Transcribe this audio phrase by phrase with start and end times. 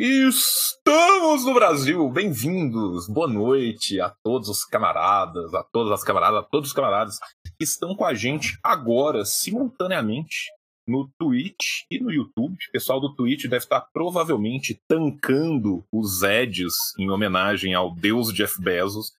[0.00, 2.08] Estamos no Brasil!
[2.08, 3.08] Bem-vindos!
[3.08, 7.18] Boa noite a todos os camaradas, a todas as camaradas, a todos os camaradas
[7.58, 10.52] que estão com a gente agora, simultaneamente,
[10.86, 12.54] no Twitch e no YouTube.
[12.54, 18.62] O pessoal do Twitch deve estar provavelmente tancando os Eds em homenagem ao deus Jeff
[18.62, 19.10] Bezos.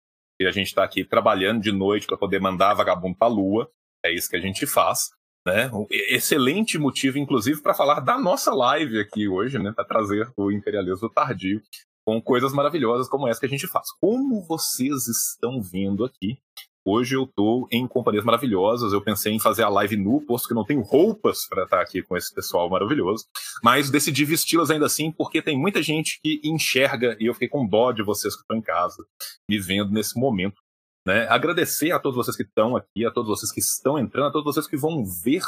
[0.40, 3.68] E a gente está aqui trabalhando de noite para poder mandar vagabundo para a lua.
[4.06, 5.10] É isso que a gente faz.
[5.48, 5.70] Né?
[5.72, 9.72] Um excelente motivo, inclusive, para falar da nossa live aqui hoje, né?
[9.72, 11.62] para trazer o imperialismo tardio
[12.06, 13.89] com coisas maravilhosas como essa que a gente faz.
[13.98, 16.39] Como vocês estão vendo aqui,
[16.86, 18.92] hoje eu estou em companhias maravilhosas.
[18.92, 22.03] Eu pensei em fazer a live nu, posto que não tenho roupas para estar aqui
[22.03, 23.25] com esse pessoal maravilhoso,
[23.64, 27.67] mas decidi vesti-las ainda assim porque tem muita gente que enxerga e eu fiquei com
[27.67, 29.03] dó de vocês que estão em casa
[29.50, 30.61] me vendo nesse momento
[31.08, 31.26] né?
[31.30, 34.55] Agradecer a todos vocês que estão aqui, a todos vocês que estão entrando, a todos
[34.55, 35.42] vocês que vão ver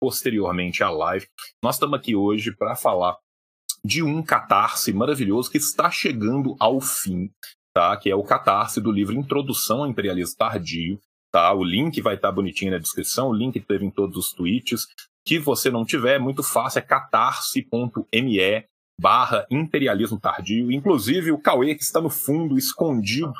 [0.00, 1.26] posteriormente a live.
[1.62, 3.14] Nós estamos aqui hoje para falar
[3.84, 7.30] de um catarse maravilhoso que está chegando ao fim,
[7.74, 7.94] tá?
[7.98, 10.98] Que é o catarse do livro Introdução ao Imperialismo Tardio,
[11.30, 11.52] tá?
[11.52, 14.86] O link vai estar bonitinho na descrição, o link teve em todos os tweets.
[15.26, 18.66] Que você não tiver, é muito fácil, é catarse.me
[18.98, 20.72] barra imperialismo tardio.
[20.72, 23.34] Inclusive o Cauê, que está no fundo, escondido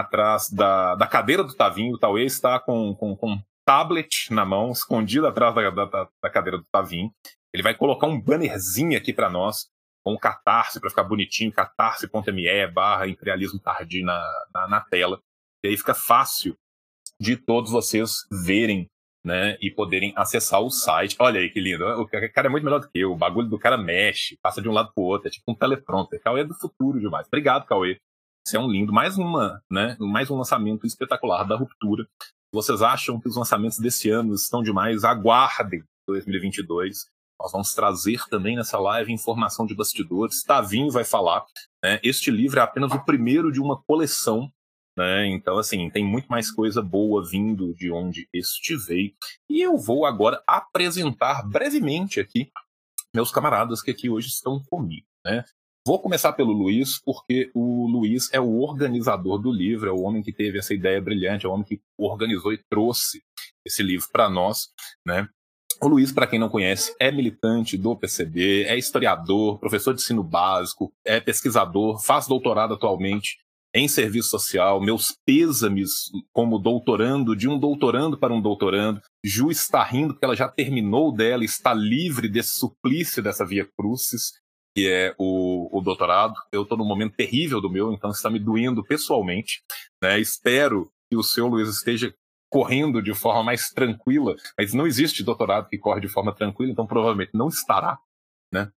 [0.00, 1.94] atrás da, da cadeira do Tavinho.
[1.94, 6.30] O Tauê está com, com, com um tablet na mão, escondido atrás da, da, da
[6.30, 7.10] cadeira do Tavinho.
[7.52, 9.66] Ele vai colocar um bannerzinho aqui para nós,
[10.04, 14.22] com um catarse para ficar bonitinho, catarse.me barra imperialismo tardio na,
[14.54, 15.20] na, na, tela.
[15.64, 16.56] E aí fica fácil
[17.18, 18.88] de todos vocês verem
[19.24, 21.16] né, e poderem acessar o site.
[21.18, 21.84] Olha aí que lindo.
[22.00, 23.12] O cara é muito melhor do que eu.
[23.12, 26.20] O bagulho do cara mexe, passa de um lado pro outro, é tipo um teleprompter.
[26.22, 27.26] Cauê é do futuro demais.
[27.26, 27.98] Obrigado, Cauê.
[28.46, 29.96] Isso é um lindo, mais uma, né?
[29.98, 32.06] Mais um lançamento espetacular da ruptura.
[32.52, 35.02] Vocês acham que os lançamentos desse ano estão demais?
[35.02, 37.06] Aguardem 2022.
[37.40, 40.44] Nós vamos trazer também nessa live informação de bastidores.
[40.44, 41.44] Tavinho vai falar.
[41.82, 41.98] Né?
[42.04, 44.48] Este livro é apenas o primeiro de uma coleção.
[44.96, 45.26] Né?
[45.26, 49.12] Então, assim, tem muito mais coisa boa vindo de onde este veio.
[49.50, 52.48] E eu vou agora apresentar brevemente aqui
[53.12, 55.06] meus camaradas que aqui hoje estão comigo.
[55.24, 55.44] Né?
[55.86, 60.20] Vou começar pelo Luiz, porque o Luiz é o organizador do livro, é o homem
[60.20, 63.22] que teve essa ideia brilhante, é o homem que organizou e trouxe
[63.64, 64.70] esse livro para nós,
[65.06, 65.28] né?
[65.80, 70.24] O Luiz, para quem não conhece, é militante do PCB, é historiador, professor de ensino
[70.24, 73.36] básico, é pesquisador, faz doutorado atualmente
[73.72, 74.80] em serviço social.
[74.80, 79.00] Meus pêsames como doutorando, de um doutorando para um doutorando.
[79.24, 84.32] Ju está rindo porque ela já terminou dela, está livre desse suplício dessa via crucis
[84.76, 86.34] que é o, o doutorado.
[86.52, 89.62] Eu estou num momento terrível do meu, então está me doendo pessoalmente.
[90.02, 90.20] Né?
[90.20, 92.14] Espero que o seu Luiz esteja
[92.52, 96.86] correndo de forma mais tranquila, mas não existe doutorado que corre de forma tranquila, então
[96.86, 97.98] provavelmente não estará.
[98.52, 98.70] Né?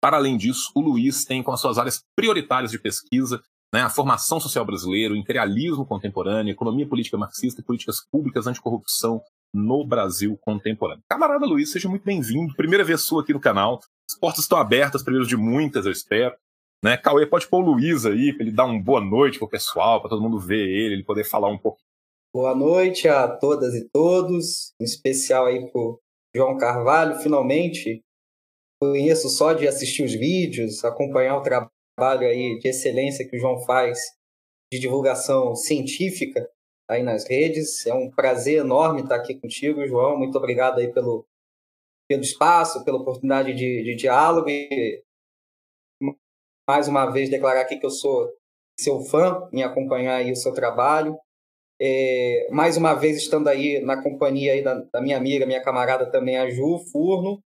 [0.00, 3.42] Para além disso, o Luiz tem com as suas áreas prioritárias de pesquisa
[3.74, 9.20] né, a formação social brasileira, o imperialismo contemporâneo, economia política marxista e políticas públicas anticorrupção
[9.52, 11.02] no Brasil contemporâneo.
[11.08, 12.54] Camarada Luiz, seja muito bem-vindo.
[12.54, 13.80] Primeira vez sua aqui no canal.
[14.12, 16.36] As portas estão abertas, primeiro de muitas, eu espero.
[16.84, 16.98] Né?
[16.98, 20.10] Cauê, pode pôr o Luiz aí, para ele dar uma boa noite pro pessoal, para
[20.10, 21.78] todo mundo ver ele, ele poder falar um pouco.
[22.34, 25.98] Boa noite a todas e todos, em especial aí pro
[26.36, 28.02] João Carvalho, finalmente.
[28.78, 33.60] Conheço só de assistir os vídeos, acompanhar o trabalho aí de excelência que o João
[33.60, 33.98] faz
[34.70, 36.46] de divulgação científica
[36.86, 37.86] aí nas redes.
[37.86, 40.18] É um prazer enorme estar aqui contigo, João.
[40.18, 41.24] Muito obrigado aí pelo,
[42.12, 45.02] pelo espaço, pela oportunidade de, de diálogo e
[46.68, 48.30] mais uma vez declarar aqui que eu sou
[48.78, 51.18] seu fã em acompanhar aí o seu trabalho.
[51.80, 56.10] É, mais uma vez estando aí na companhia aí da, da, minha amiga, minha camarada
[56.10, 57.42] também, a Ju Furno,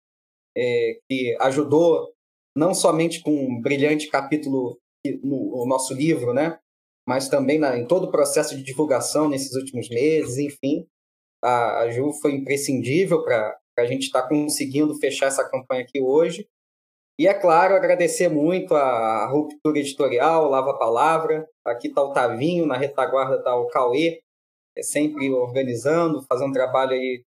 [0.55, 2.13] é, que ajudou
[2.55, 4.79] não somente com um brilhante capítulo
[5.21, 6.57] no, no nosso livro, né,
[7.05, 10.87] mas também na, em todo o processo de divulgação nesses últimos meses, enfim,
[11.43, 16.01] a, a Ju foi imprescindível para a gente estar tá conseguindo fechar essa campanha aqui
[16.01, 16.47] hoje.
[17.19, 21.47] E, é claro, agradecer muito a Ruptura Editorial, Lava Palavra.
[21.63, 24.21] Aqui está o Tavinho, na retaguarda está o Cauê,
[24.75, 27.23] é sempre organizando, fazendo trabalho aí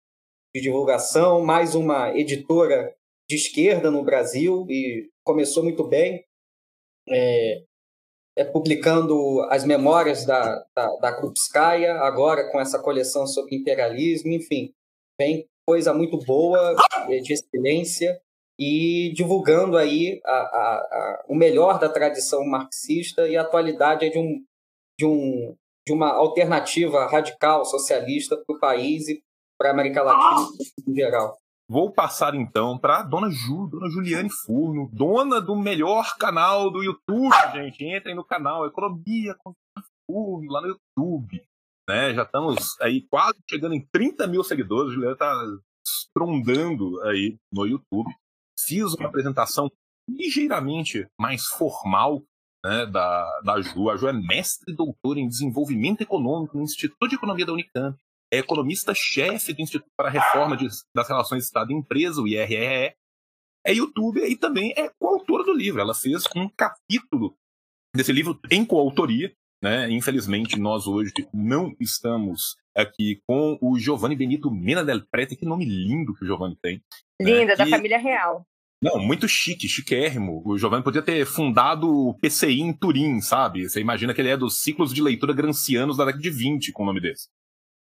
[0.54, 1.44] de divulgação.
[1.44, 2.96] Mais uma editora
[3.28, 6.24] de esquerda no Brasil e começou muito bem,
[7.10, 7.64] é,
[8.38, 14.74] é publicando as memórias da, da, da Krupskaya, agora com essa coleção sobre imperialismo, enfim,
[15.20, 16.76] vem coisa muito boa,
[17.08, 18.20] eh, de excelência,
[18.60, 24.20] e divulgando aí a, a, a, o melhor da tradição marxista e a atualidade de,
[24.20, 24.44] um,
[25.00, 25.56] de, um,
[25.88, 29.24] de uma alternativa radical socialista para o país e
[29.58, 30.50] para a América Latina
[30.90, 31.38] em geral.
[31.70, 37.34] vou passar então para dona Ju, dona Juliane Furno, dona do melhor canal do YouTube,
[37.54, 37.86] gente.
[37.86, 39.54] Entrem no canal Economia com
[40.06, 41.42] Furno lá no YouTube.
[41.92, 42.14] Né?
[42.14, 44.92] Já estamos aí quase chegando em 30 mil seguidores.
[44.92, 45.46] A Juliana está
[45.86, 48.10] estrondando aí no YouTube.
[48.58, 49.70] Fiz uma apresentação
[50.10, 52.24] ligeiramente mais formal
[52.64, 53.90] né, da, da Ju.
[53.90, 58.00] A Ju é mestre e doutora em desenvolvimento econômico no Instituto de Economia da Unicamp.
[58.32, 62.96] É economista-chefe do Instituto para a Reforma de, das Relações Estado e Empresa, o IRRE.
[63.66, 65.82] É youtuber e também é coautora do livro.
[65.82, 67.36] Ela fez um capítulo
[67.94, 69.36] desse livro em coautoria.
[69.62, 69.90] Né?
[69.92, 75.36] Infelizmente, nós hoje não estamos aqui com o Giovanni Benito Mena del Prete.
[75.36, 76.82] Que nome lindo que o Giovanni tem.
[77.22, 77.32] Né?
[77.32, 77.56] Linda, né?
[77.56, 77.70] da que...
[77.70, 78.46] família real.
[78.84, 80.42] Não, muito chique, chiquérrimo.
[80.44, 83.70] O Giovanni podia ter fundado o PCI em Turim, sabe?
[83.70, 86.82] Você imagina que ele é dos ciclos de leitura grancianos da década de 20 com
[86.82, 87.28] o nome desse.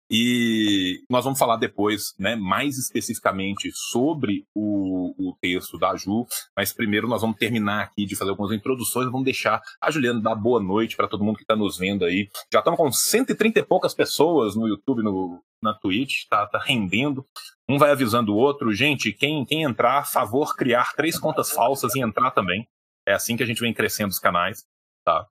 [0.10, 6.74] E nós vamos falar depois, né, mais especificamente sobre o, o, texto da Ju, mas
[6.74, 10.62] primeiro nós vamos terminar aqui de fazer algumas introduções, vamos deixar a Juliana dar boa
[10.62, 12.30] noite para todo mundo que está nos vendo aí.
[12.52, 17.26] Já estamos com 130 e poucas pessoas no YouTube, no, na Twitch, tá, tá rendendo.
[17.68, 18.74] Um vai avisando o outro.
[18.74, 22.68] Gente, quem, quem entrar, favor criar três contas falsas e entrar também.
[23.08, 24.64] É assim que a gente vem crescendo os canais,
[25.04, 25.26] tá?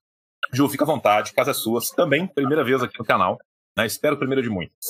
[0.53, 1.81] Ju, fica à vontade, casa é sua.
[1.95, 3.39] Também, primeira vez aqui no canal.
[3.77, 3.87] Né?
[3.87, 4.89] Espero primeiro de muitos.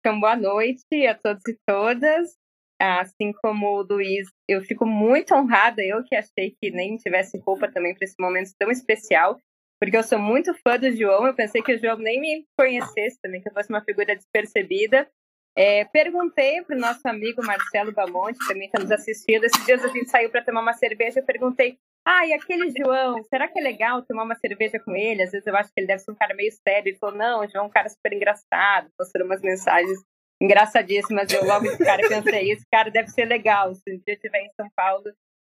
[0.00, 2.36] Então, boa noite a todos e todas.
[2.80, 7.70] Assim como o Luiz, eu fico muito honrada, eu que achei que nem tivesse roupa
[7.70, 9.38] também para esse momento tão especial,
[9.80, 13.20] porque eu sou muito fã do João, eu pensei que o João nem me conhecesse
[13.22, 15.08] também, que eu fosse uma figura despercebida.
[15.56, 19.84] É, perguntei para o nosso amigo Marcelo Bamonte, que também está nos assistindo, esses dias
[19.84, 23.60] a gente saiu para tomar uma cerveja, eu perguntei, ah, e aquele João, será que
[23.60, 25.22] é legal tomar uma cerveja com ele?
[25.22, 26.88] Às vezes eu acho que ele deve ser um cara meio sério.
[26.88, 30.00] Ele falou, não, o João é um cara super engraçado, postando umas mensagens
[30.42, 31.32] engraçadíssimas.
[31.32, 34.50] Eu logo de cara pensei, esse cara deve ser legal, se um dia estiver em
[34.56, 35.04] São Paulo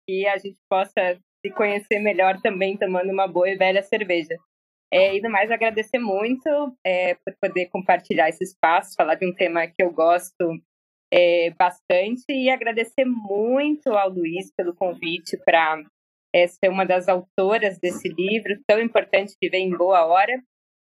[0.07, 4.38] e a gente possa se conhecer melhor também tomando uma boa e velha cerveja.
[4.95, 6.48] É, e no mais, agradecer muito
[6.86, 10.62] é, por poder compartilhar esse espaço, falar de um tema que eu gosto
[11.12, 15.84] é, bastante e agradecer muito ao Luiz pelo convite para
[16.31, 20.40] é, ser uma das autoras desse livro tão importante que vem em boa hora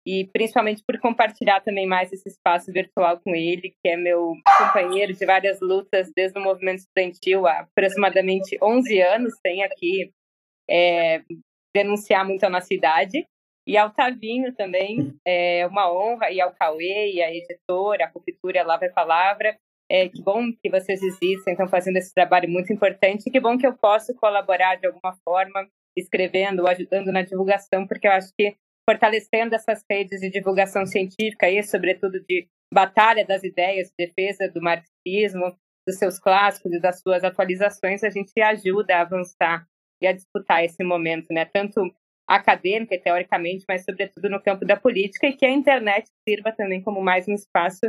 [0.06, 5.14] e principalmente por compartilhar também mais esse espaço virtual com ele, que é meu companheiro
[5.14, 10.12] de várias lutas desde o movimento estudantil há aproximadamente 11 anos, sem aqui
[10.68, 11.22] é,
[11.74, 13.26] denunciar muito a nossa idade.
[13.66, 18.60] E ao Tavinho também, é uma honra, e ao Cauê, e a editora, a Ruptura,
[18.60, 19.56] a Lava e Palavra.
[19.90, 23.30] É, que bom que vocês existem, estão fazendo esse trabalho muito importante.
[23.30, 25.66] Que bom que eu posso colaborar de alguma forma,
[25.96, 28.54] escrevendo, ajudando na divulgação, porque eu acho que
[28.88, 35.56] fortalecendo essas redes de divulgação científica e, sobretudo, de batalha das ideias, defesa do marxismo,
[35.86, 39.66] dos seus clássicos e das suas atualizações, a gente ajuda a avançar
[40.02, 41.44] e a disputar esse momento, né?
[41.44, 41.80] Tanto
[42.26, 46.82] acadêmica e teoricamente, mas sobretudo no campo da política, e que a internet sirva também
[46.82, 47.80] como mais um espaço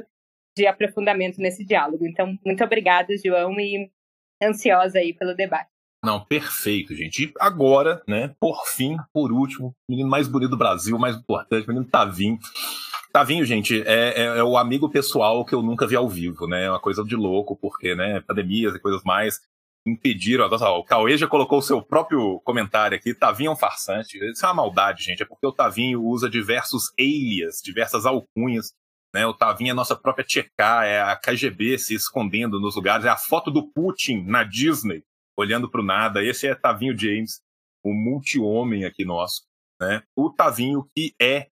[0.57, 2.05] de aprofundamento nesse diálogo.
[2.05, 3.89] Então, muito obrigada, João, e
[4.41, 5.69] ansiosa aí pelo debate.
[6.03, 7.23] Não, perfeito, gente.
[7.23, 11.65] E agora, né, por fim, por último, o menino mais bonito do Brasil, mais importante,
[11.65, 12.37] o menino Tavinho.
[13.11, 16.65] Tavinho, gente, é, é, é, o amigo pessoal que eu nunca vi ao vivo, né?
[16.65, 19.41] É uma coisa de louco, porque, né, pandemias e coisas mais
[19.85, 20.47] impediram.
[20.47, 23.13] O Cauê já colocou o seu próprio comentário aqui.
[23.13, 24.17] Tavinho é um farsante.
[24.17, 25.21] Isso é uma maldade, gente.
[25.21, 28.73] É porque o Tavinho usa diversos alias, diversas alcunhas.
[29.13, 29.25] Né?
[29.25, 33.05] O Tavinho é nossa própria Tcheká, é a KGB se escondendo nos lugares.
[33.05, 35.03] É a foto do Putin na Disney,
[35.37, 36.23] olhando para o nada.
[36.23, 37.41] Esse é Tavinho James,
[37.83, 39.43] o multi-homem aqui nosso.
[39.79, 40.01] Né?
[40.15, 41.47] O Tavinho que é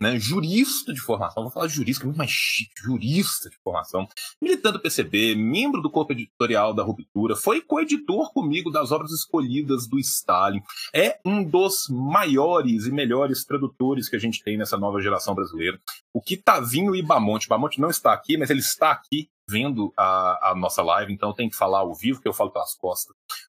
[0.00, 4.08] né, jurista de formação, vou falar jurista, que é muito mais chique, jurista de formação,
[4.40, 9.86] militante do PCB, membro do corpo editorial da Ruptura, foi coeditor comigo das obras escolhidas
[9.86, 10.62] do Stalin,
[10.94, 15.78] é um dos maiores e melhores tradutores que a gente tem nessa nova geração brasileira.
[16.12, 20.50] O que Tavinho e Bamonte, Bamonte não está aqui, mas ele está aqui vendo a,
[20.50, 23.14] a nossa live, então tenho que falar ao vivo, que eu falo pelas costas.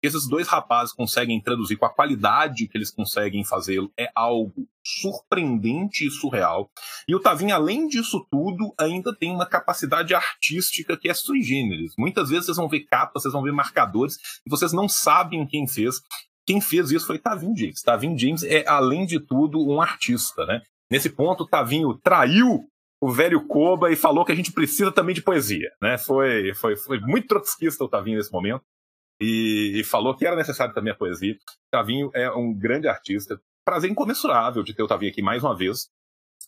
[0.05, 6.05] Esses dois rapazes conseguem traduzir com a qualidade que eles conseguem fazê-lo é algo surpreendente
[6.05, 6.69] e surreal.
[7.07, 11.93] E o Tavinho, além disso tudo, ainda tem uma capacidade artística que é sui generis.
[11.97, 15.67] Muitas vezes vocês vão ver capas, vocês vão ver marcadores, e vocês não sabem quem
[15.67, 15.95] fez.
[16.45, 17.81] Quem fez isso foi Tavinho James.
[17.81, 20.61] Tavinho James é, além de tudo, um artista, né?
[20.91, 22.63] Nesse ponto, Tavinho traiu
[23.01, 25.97] o velho Koba e falou que a gente precisa também de poesia, né?
[25.97, 28.63] Foi, foi, foi muito trotskista o Tavinho nesse momento
[29.19, 31.37] e, e, falou que era necessário também a poesia.
[31.71, 33.39] Tavinho é um grande artista.
[33.63, 35.89] Prazer incomensurável de ter o Tavinho aqui mais uma vez,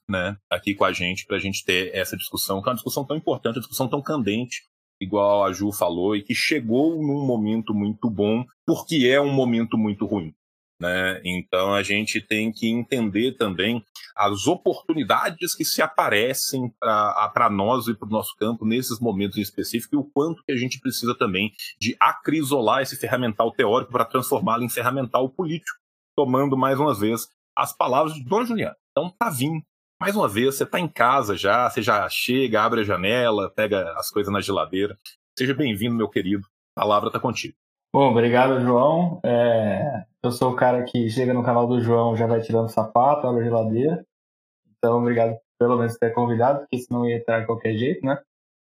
[0.08, 0.38] né?
[0.50, 3.18] Aqui com a gente, para a gente ter essa discussão, que é uma discussão tão
[3.18, 4.64] importante, uma discussão tão candente,
[5.02, 9.78] igual a Ju falou, e que chegou num momento muito bom, porque é um momento
[9.78, 10.34] muito ruim.
[10.80, 11.20] Né?
[11.26, 13.84] Então a gente tem que entender também
[14.16, 19.42] as oportunidades que se aparecem para nós e para o nosso campo nesses momentos em
[19.42, 24.06] específico e o quanto que a gente precisa também de acrisolar esse ferramental teórico para
[24.06, 25.80] transformá-lo em ferramental político,
[26.16, 28.78] tomando mais uma vez as palavras de Dona Juliana.
[28.92, 29.64] Então tá vindo.
[30.00, 33.94] Mais uma vez, você está em casa já, você já chega, abre a janela, pega
[33.98, 34.96] as coisas na geladeira.
[35.36, 36.46] Seja bem-vindo, meu querido.
[36.76, 37.56] A palavra está contigo.
[37.94, 39.20] Bom, obrigado, João.
[39.24, 43.26] É, eu sou o cara que chega no canal do João já vai tirando sapato,
[43.26, 44.06] abre a geladeira.
[44.78, 48.20] Então, obrigado pelo menos ter convidado, porque senão ia entrar de qualquer jeito, né?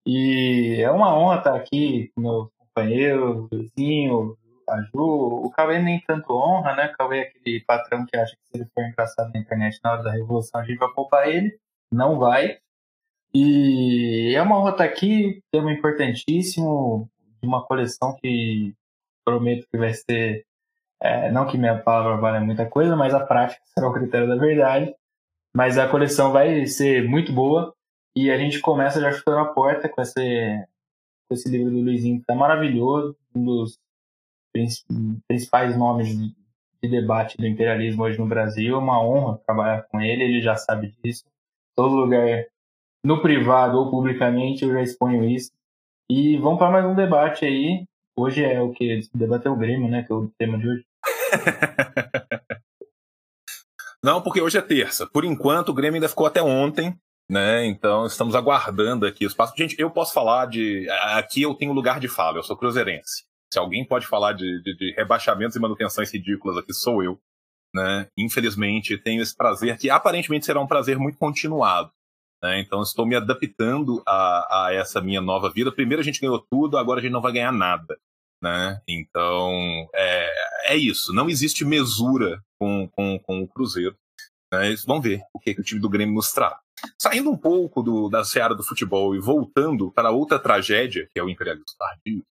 [0.07, 4.37] E é uma honra estar aqui com meus companheiros, o vizinho,
[4.69, 5.45] a Ju.
[5.45, 6.87] O Cauê nem tanto honra, né?
[6.87, 9.93] O Cauê é aquele patrão que acha que se ele for engraçado na internet na
[9.93, 11.57] hora da revolução a gente vai poupar ele.
[11.93, 12.59] Não vai.
[13.35, 17.09] E é uma honra estar aqui, tema importantíssimo,
[17.41, 18.75] de uma coleção que
[19.25, 20.45] prometo que vai ser.
[21.01, 24.37] É, não que minha palavra valha muita coisa, mas a prática será o critério da
[24.37, 24.95] verdade.
[25.55, 27.75] Mas a coleção vai ser muito boa
[28.15, 30.67] e a gente começa já chutando a porta com esse,
[31.29, 33.79] com esse livro do Luizinho, que está maravilhoso, um dos
[35.27, 36.35] principais nomes de,
[36.83, 38.77] de debate do imperialismo hoje no Brasil.
[38.77, 41.25] É uma honra trabalhar com ele, ele já sabe disso.
[41.75, 42.45] Todo lugar,
[43.05, 45.51] no privado ou publicamente, eu já exponho isso.
[46.11, 47.87] E vamos para mais um debate aí.
[48.17, 49.01] Hoje é o que?
[49.15, 50.03] Debater o Grêmio, né?
[50.03, 50.85] Que é o tema de hoje.
[54.05, 55.07] Não, porque hoje é terça.
[55.07, 56.95] Por enquanto, o Grêmio ainda ficou até ontem,
[57.31, 57.65] né?
[57.67, 59.55] Então estamos aguardando aqui o espaço.
[59.57, 60.87] Gente, eu posso falar de.
[61.15, 63.25] Aqui eu tenho lugar de fala, eu sou cruzeirense.
[63.53, 67.19] Se alguém pode falar de, de, de rebaixamentos e manutenções ridículas aqui, sou eu.
[67.75, 68.07] Né?
[68.19, 71.91] Infelizmente, tenho esse prazer que aparentemente será um prazer muito continuado.
[72.43, 72.61] Né?
[72.61, 75.71] Então, estou me adaptando a, a, essa minha nova vida.
[75.71, 77.99] Primeiro a gente ganhou tudo, agora a gente não vai ganhar nada.
[78.43, 78.81] Né?
[78.89, 81.13] Então, é, é isso.
[81.13, 83.97] Não existe mesura com, com, com o Cruzeiro.
[84.53, 84.75] Né?
[84.87, 86.57] Vamos ver o que, que o time do Grêmio nos traz.
[87.01, 91.23] Saindo um pouco do, da seara do futebol e voltando para outra tragédia, que é
[91.23, 92.25] o imperialismo tardio,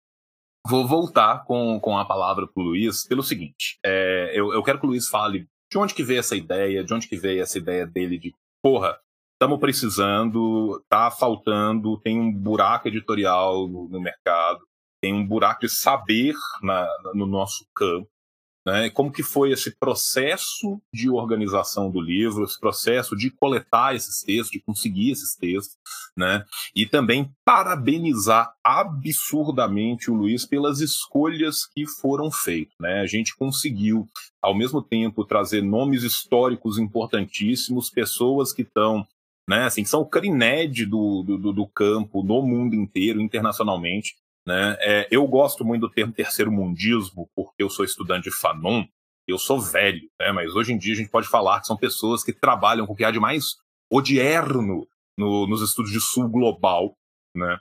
[0.67, 3.77] vou voltar com, com a palavra para o Luiz pelo seguinte.
[3.85, 6.93] É, eu, eu quero que o Luiz fale de onde que veio essa ideia, de
[6.93, 8.99] onde que veio essa ideia dele de, porra,
[9.39, 14.59] estamos precisando, tá faltando, tem um buraco editorial no, no mercado,
[15.01, 18.09] tem um buraco de saber na, no nosso campo.
[18.67, 18.89] Né?
[18.89, 24.51] Como que foi esse processo de organização do livro, esse processo de coletar esses textos,
[24.51, 25.77] de conseguir esses textos,
[26.17, 26.43] né?
[26.75, 32.99] E também parabenizar absurdamente o Luiz pelas escolhas que foram feitas, né?
[32.99, 34.05] A gente conseguiu,
[34.41, 39.07] ao mesmo tempo, trazer nomes históricos importantíssimos, pessoas que estão
[39.49, 39.65] né?
[39.65, 44.15] Assim, são o Crined do, do, do campo no mundo inteiro, internacionalmente.
[44.47, 44.77] Né?
[44.79, 48.85] É, eu gosto muito do termo terceiro mundismo, porque eu sou estudante de Fanon,
[49.27, 50.31] eu sou velho, né?
[50.31, 52.95] mas hoje em dia a gente pode falar que são pessoas que trabalham com o
[52.95, 53.55] que há de mais
[53.91, 54.87] odierno
[55.17, 56.95] no, nos estudos de sul global.
[57.35, 57.57] Né?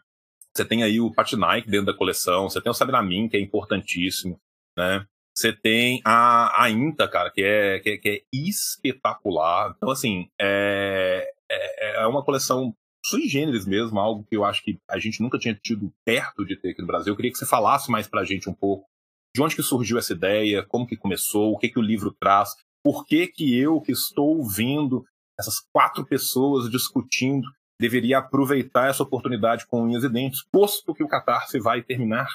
[0.54, 4.38] Você tem aí o Patinaik dentro da coleção, você tem o Sabramin, que é importantíssimo,
[4.76, 5.06] né?
[5.34, 9.72] Você tem a, a INTA, cara, que é, que é, que é espetacular.
[9.76, 12.74] Então, assim, é, é, é uma coleção
[13.04, 16.56] sui generis mesmo, algo que eu acho que a gente nunca tinha tido perto de
[16.56, 17.12] ter aqui no Brasil.
[17.12, 18.86] Eu queria que você falasse mais pra gente um pouco
[19.34, 22.50] de onde que surgiu essa ideia, como que começou, o que que o livro traz,
[22.82, 25.04] por que que eu que estou vendo
[25.38, 27.46] essas quatro pessoas discutindo
[27.80, 32.28] deveria aproveitar essa oportunidade com unhas e dentes, posto que o Catarse vai terminar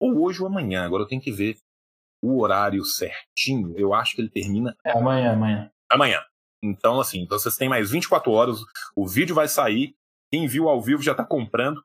[0.00, 0.84] ou hoje ou amanhã.
[0.84, 1.56] Agora eu tenho que ver
[2.22, 3.76] o horário certinho.
[3.76, 4.76] Eu acho que ele termina.
[4.84, 5.70] É amanhã, amanhã.
[5.90, 6.20] Amanhã.
[6.64, 8.58] Então, assim, então vocês têm mais 24 horas,
[8.96, 9.94] o vídeo vai sair,
[10.32, 11.84] quem viu ao vivo já está comprando.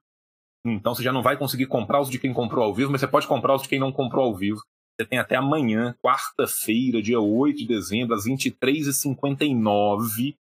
[0.66, 3.08] Então você já não vai conseguir comprar os de quem comprou ao vivo, mas você
[3.08, 4.62] pode comprar os de quem não comprou ao vivo.
[4.98, 10.38] Você tem até amanhã, quarta-feira, dia 8 de dezembro, às 23h59,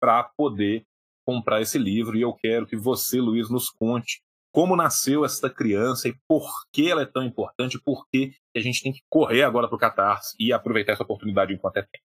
[0.00, 0.84] para poder
[1.26, 2.16] comprar esse livro.
[2.16, 4.22] E eu quero que você, Luiz, nos conte
[4.54, 8.82] como nasceu essa criança e por que ela é tão importante, por que a gente
[8.82, 12.11] tem que correr agora para o Catarse e aproveitar essa oportunidade enquanto é tempo.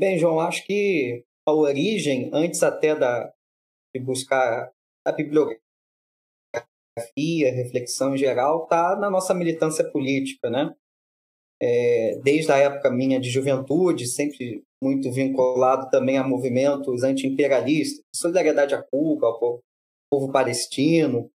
[0.00, 3.30] Bem, João, acho que a origem, antes até da,
[3.94, 4.72] de buscar
[5.06, 5.60] a bibliografia,
[7.52, 10.74] reflexão em geral, está na nossa militância política, né?
[11.60, 18.74] É, desde a época minha de juventude, sempre muito vinculado também a movimentos anti-imperialistas, solidariedade
[18.74, 19.60] a Cuba, ao
[20.10, 21.30] povo, palestino.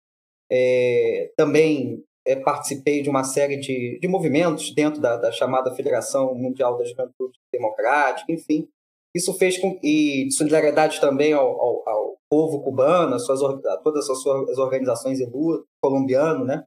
[0.53, 6.35] É, também é, participei de uma série de, de movimentos dentro da, da, chamada Federação
[6.35, 8.69] Mundial da Juventude Democrática, enfim.
[9.15, 9.79] Isso fez com.
[9.83, 13.41] e solidariedade também ao, ao, ao povo cubano, as suas,
[13.83, 16.65] todas as suas organizações de luta, colombiano, né?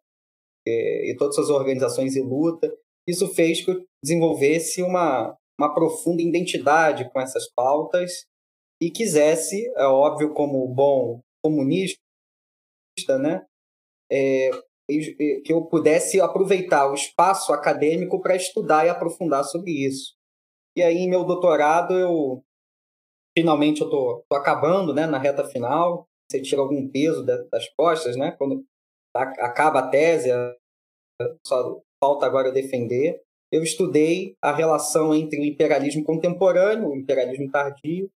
[0.68, 2.70] E, e todas as suas organizações de luta.
[3.08, 8.26] Isso fez que eu desenvolvesse uma, uma profunda identidade com essas pautas
[8.82, 11.98] e quisesse, é óbvio, como bom comunista,
[13.18, 13.46] né?
[14.12, 14.50] É,
[14.88, 20.16] que eu pudesse aproveitar o espaço acadêmico para estudar e aprofundar sobre isso.
[20.76, 22.44] E aí, meu doutorado, eu
[23.38, 26.08] finalmente eu tô, tô acabando, né, na reta final.
[26.30, 28.32] Você tira algum peso das costas, né?
[28.32, 28.66] Quando
[29.16, 30.30] acaba a tese,
[31.46, 33.22] só falta agora defender.
[33.52, 38.10] Eu estudei a relação entre o imperialismo contemporâneo, o imperialismo tardio,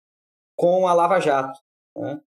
[0.57, 1.61] com a Lava Jato.
[1.95, 2.21] Né?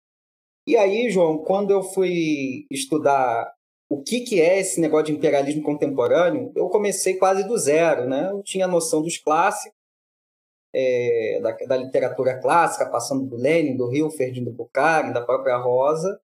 [0.68, 3.54] E aí, João, quando eu fui estudar
[3.90, 8.08] o que, que é esse negócio de imperialismo contemporâneo, eu comecei quase do zero.
[8.08, 8.30] Né?
[8.32, 9.78] Eu tinha noção dos clássicos,
[10.74, 16.20] é, da, da, literatura clássica, passando do Lenin, do Hilferd, do Bukharin, da própria Rosa.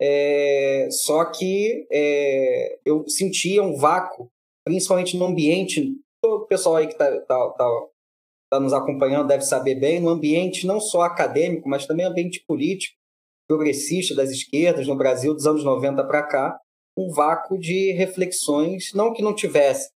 [0.00, 4.30] É, só que é, eu sentia um vácuo,
[4.64, 5.94] principalmente no ambiente.
[6.24, 7.86] O pessoal aí que está tá, tá,
[8.50, 12.96] tá nos acompanhando deve saber bem, no ambiente não só acadêmico, mas também ambiente político,
[13.52, 16.58] progressista das esquerdas no Brasil dos anos 90 para cá,
[16.96, 19.90] um vácuo de reflexões, não que não tivesse,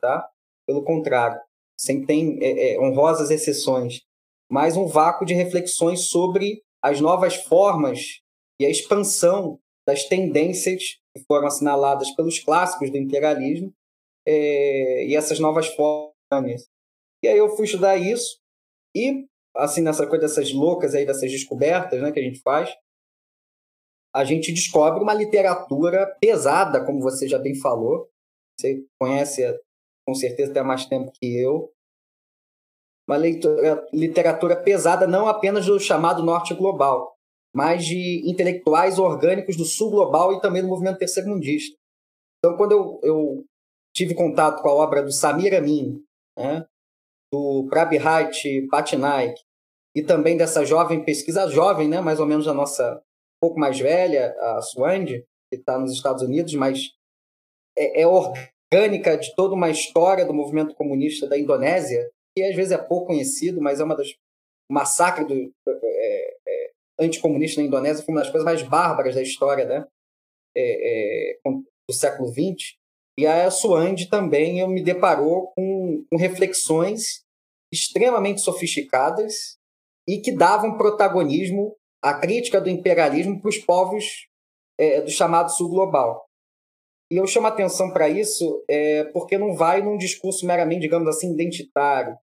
[0.00, 0.26] tá?
[0.66, 1.38] pelo contrário,
[1.78, 4.00] sempre tem é, é, honrosas exceções,
[4.50, 8.20] mas um vácuo de reflexões sobre as novas formas
[8.60, 13.72] e a expansão das tendências que foram assinaladas pelos clássicos do imperialismo
[14.26, 16.66] é, e essas novas formas.
[17.22, 18.38] E aí eu fui estudar isso
[18.94, 19.26] e,
[19.58, 22.70] assim, nessa coisa dessas loucas aí, dessas descobertas né, que a gente faz,
[24.14, 28.08] a gente descobre uma literatura pesada, como você já bem falou.
[28.58, 29.42] Você conhece
[30.06, 31.72] com certeza até mais tempo que eu.
[33.06, 37.14] Uma leitura, literatura pesada não apenas do chamado norte global,
[37.54, 41.76] mas de intelectuais orgânicos do sul global e também do movimento terceiro-mundista.
[42.38, 43.44] Então, quando eu, eu,
[43.94, 46.04] tive contato com a obra do Samir Amin,
[46.36, 46.66] né,
[47.32, 49.40] do Prabhat Patnaik,
[49.98, 53.80] e também dessa jovem pesquisa, jovem, né, mais ou menos a nossa, um pouco mais
[53.80, 55.06] velha, a Swand,
[55.50, 56.92] que está nos Estados Unidos, mas
[57.76, 62.70] é, é orgânica de toda uma história do movimento comunista da Indonésia, que às vezes
[62.70, 64.14] é pouco conhecido, mas é uma das
[64.70, 69.64] massacre do é, é, anticomunista na Indonésia foi uma das coisas mais bárbaras da história,
[69.64, 69.84] né?
[70.56, 72.76] É, é do século XX.
[73.18, 77.24] E a Suand também eu me deparou com, com reflexões
[77.72, 79.57] extremamente sofisticadas
[80.08, 84.26] e que davam protagonismo à crítica do imperialismo para os povos
[84.80, 86.26] é, do chamado sul global.
[87.12, 91.32] E eu chamo atenção para isso é, porque não vai num discurso meramente, digamos assim,
[91.32, 92.16] identitário.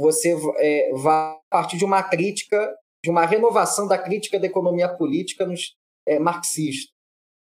[0.00, 4.88] Você é, vai a partir de uma crítica, de uma renovação da crítica da economia
[4.88, 6.92] política nos, é, marxista.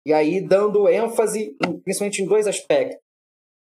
[0.05, 2.97] E aí dando ênfase, principalmente em dois aspectos.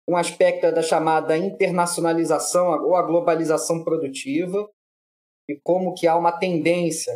[0.07, 4.69] Um aspecto é da chamada internacionalização ou a globalização produtiva,
[5.47, 7.13] e como que há uma tendência,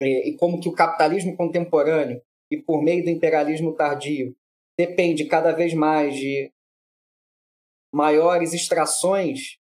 [0.00, 4.34] é, e como que o capitalismo contemporâneo e por meio do imperialismo tardio
[4.78, 6.52] depende cada vez mais de
[7.92, 9.58] maiores extrações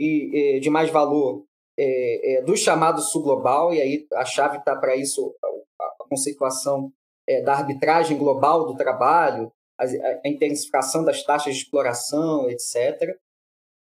[0.00, 1.46] e, e de mais valor
[1.78, 5.32] é, é, do chamado sul global, e aí a chave está para isso,
[5.80, 6.92] a, conceituação
[7.28, 13.16] é, da arbitragem global do trabalho, a, intensificação das taxas de exploração, etc.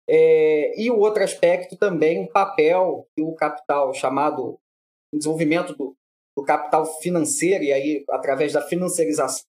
[0.09, 4.59] É, e o outro aspecto também, o papel que o capital, chamado
[5.12, 5.97] desenvolvimento do,
[6.37, 9.47] do capital financeiro, e aí através da financiarização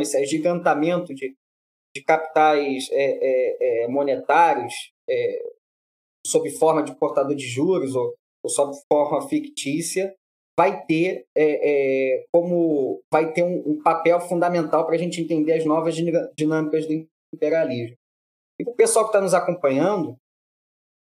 [0.00, 1.34] esse agigantamento de,
[1.94, 4.72] de capitais é, é, é, monetários
[5.08, 5.42] é,
[6.24, 8.14] sob forma de portador de juros ou,
[8.44, 10.14] ou sob forma fictícia,
[10.58, 15.64] vai ter é, como vai ter um, um papel fundamental para a gente entender as
[15.64, 15.94] novas
[16.36, 17.96] dinâmicas do imperialismo.
[18.58, 20.16] E o pessoal que está nos acompanhando,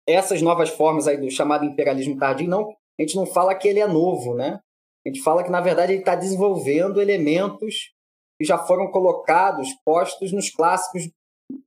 [0.08, 3.80] essas novas formas aí do chamado imperialismo tardio, não, a gente não fala que ele
[3.80, 4.60] é novo, né?
[5.06, 7.92] A gente fala que, na verdade, ele está desenvolvendo elementos
[8.40, 11.10] que já foram colocados, postos nos clássicos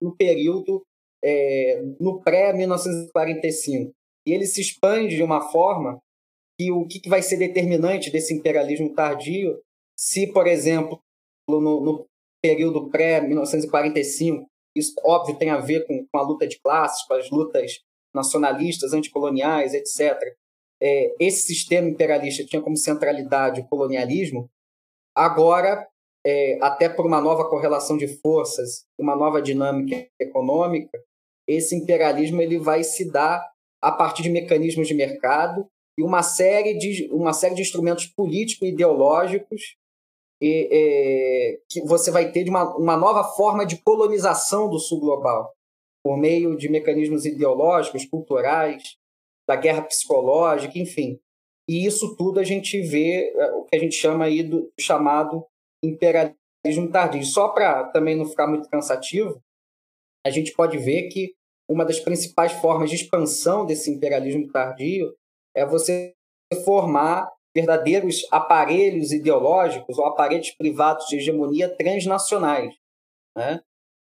[0.01, 0.85] no período,
[1.23, 3.93] é, no pré-1945.
[4.27, 6.01] E ele se expande de uma forma
[6.59, 9.61] que o que vai ser determinante desse imperialismo tardio,
[9.99, 11.01] se, por exemplo,
[11.49, 12.07] no, no
[12.43, 17.31] período pré-1945, isso, óbvio, tem a ver com, com, a luta de classes, com as
[17.31, 17.81] lutas
[18.15, 20.19] nacionalistas, anticoloniais, etc.
[20.83, 24.51] É, esse sistema imperialista tinha como centralidade o colonialismo,
[25.17, 25.87] agora
[26.27, 30.99] é, até por uma nova correlação de forças, uma nova dinâmica econômica,
[31.47, 33.47] esse imperialismo ele vai se dar
[33.83, 35.67] a partir de mecanismos de mercado
[35.99, 38.67] e uma série de, uma série de instrumentos políticos
[40.47, 45.53] e, que você vai ter de uma, uma nova forma de colonização do sul global,
[46.05, 48.83] por meio de mecanismos ideológicos, culturais,
[49.49, 51.19] da guerra psicológica, enfim.
[51.69, 55.45] E isso tudo a gente vê é, o que a gente chama aí do chamado
[55.83, 57.25] imperialismo tardio.
[57.25, 59.43] Só para também não ficar muito cansativo,
[60.27, 61.35] a gente pode ver que
[61.69, 65.15] uma das principais formas de expansão desse imperialismo tardio
[65.55, 66.15] é você
[66.65, 72.75] formar verdadeiros aparelhos ideológicos ou aparelhos privados de hegemonia transnacionais.
[73.37, 73.61] Né?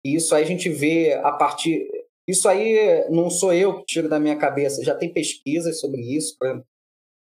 [0.04, 1.88] E isso aí a gente vê a partir.
[2.28, 6.36] Isso aí não sou eu que tiro da minha cabeça, já tem pesquisas sobre isso.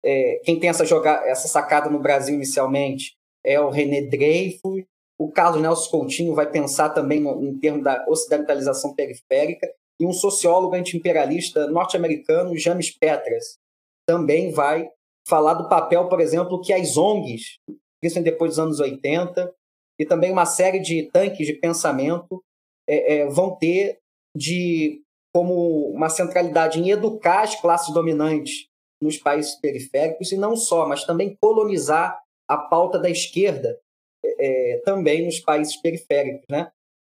[0.04, 0.84] É, quem tem essa,
[1.26, 4.84] essa sacada no Brasil inicialmente é o René Dreyfus.
[5.18, 9.70] O Carlos Nelson Coutinho vai pensar também em termos da ocidentalização periférica.
[10.00, 13.58] E um sociólogo anti-imperialista norte-americano, James Petras,
[14.06, 14.88] também vai
[15.26, 17.58] falar do papel, por exemplo, que as ONGs,
[18.00, 19.52] principalmente depois dos anos 80,
[19.98, 22.42] e também uma série de tanques de pensamento
[22.88, 23.98] é, é, vão ter
[24.37, 25.00] de
[25.32, 28.68] como uma centralidade em educar as classes dominantes
[29.00, 33.78] nos países periféricos e não só, mas também colonizar a pauta da esquerda
[34.24, 36.70] é, é também nos países periféricos, né?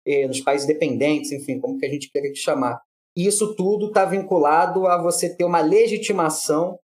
[0.05, 2.81] É, nos países dependentes, enfim, como que a gente queira chamar.
[3.15, 6.79] E isso tudo está vinculado a você ter uma legitimação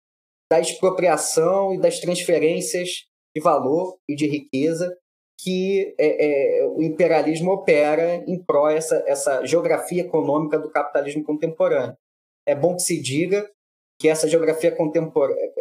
[0.52, 4.94] da expropriação e das transferências de valor e de riqueza
[5.40, 11.96] que é, é, o imperialismo opera em pró essa essa geografia econômica do capitalismo contemporâneo.
[12.46, 13.50] É bom que se diga
[13.98, 14.76] que essa geografia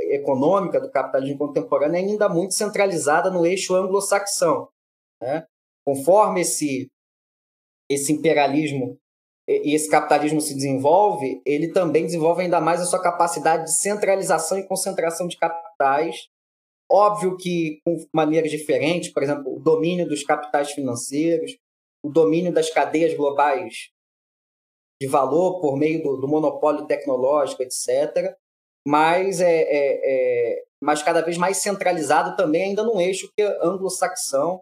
[0.10, 4.68] econômica do capitalismo contemporâneo é ainda muito centralizada no eixo anglo-saxão.
[5.22, 5.46] Né?
[5.86, 6.92] Conforme esse,
[7.90, 8.98] esse imperialismo
[9.48, 14.58] e esse capitalismo se desenvolve, ele também desenvolve ainda mais a sua capacidade de centralização
[14.58, 16.28] e concentração de capitais.
[16.90, 21.58] Óbvio que com maneiras diferentes, por exemplo, o domínio dos capitais financeiros,
[22.04, 23.90] o domínio das cadeias globais
[25.02, 28.36] de valor por meio do, do monopólio tecnológico, etc.
[28.88, 33.60] Mas, é, é, é, mas cada vez mais centralizado também ainda num eixo que é
[33.66, 34.62] anglo-saxão,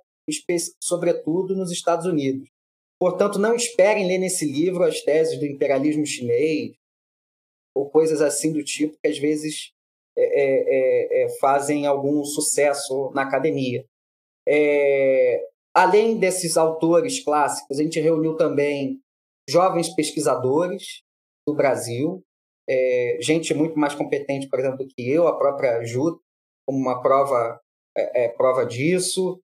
[0.81, 2.47] sobretudo nos Estados Unidos.
[2.99, 6.75] Portanto, não esperem ler nesse livro as teses do imperialismo chinês
[7.73, 9.71] ou coisas assim do tipo que às vezes
[10.17, 13.85] é, é, é, é fazem algum sucesso na academia.
[14.45, 18.99] É, além desses autores clássicos, a gente reuniu também
[19.49, 21.01] jovens pesquisadores
[21.47, 22.21] do Brasil,
[22.67, 26.19] é, gente muito mais competente, por exemplo, do que eu, a própria Ju,
[26.67, 27.59] como uma prova,
[28.37, 29.41] prova disso,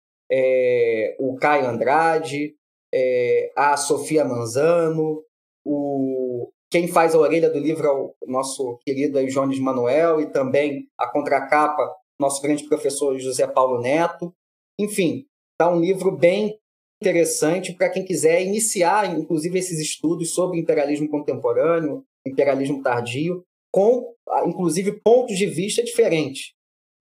[1.17, 2.55] o Caio Andrade,
[2.97, 5.21] é, a Sofia Manzano,
[5.65, 10.31] o, quem faz a orelha do livro é o nosso querido aí, Jones Manuel, e
[10.31, 14.33] também a contracapa, nosso grande professor José Paulo Neto.
[14.79, 16.57] Enfim, está um livro bem
[17.01, 24.13] interessante para quem quiser iniciar, inclusive, esses estudos sobre imperialismo contemporâneo, imperialismo tardio, com,
[24.45, 26.53] inclusive, pontos de vista diferentes.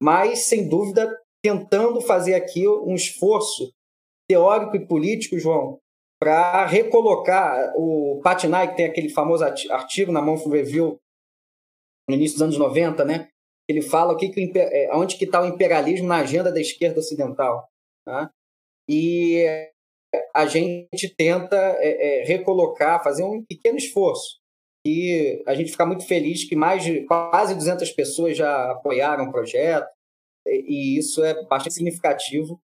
[0.03, 1.09] Mas, sem dúvida,
[1.41, 3.73] tentando fazer aqui um esforço
[4.29, 5.79] teórico e político, João,
[6.21, 10.99] para recolocar o Patnai, que tem aquele famoso artigo na Monfort Review
[12.09, 13.29] no início dos anos 90, né?
[13.69, 17.01] Ele fala o que, que é, onde que está o imperialismo na agenda da esquerda
[17.01, 17.69] ocidental.
[18.05, 18.31] Tá?
[18.89, 19.45] E
[20.35, 24.39] a gente tenta é, é, recolocar, fazer um pequeno esforço.
[24.87, 29.33] E a gente fica muito feliz que mais de quase 200 pessoas já apoiaram o
[29.33, 29.89] projeto,
[30.47, 32.61] e isso é bastante significativo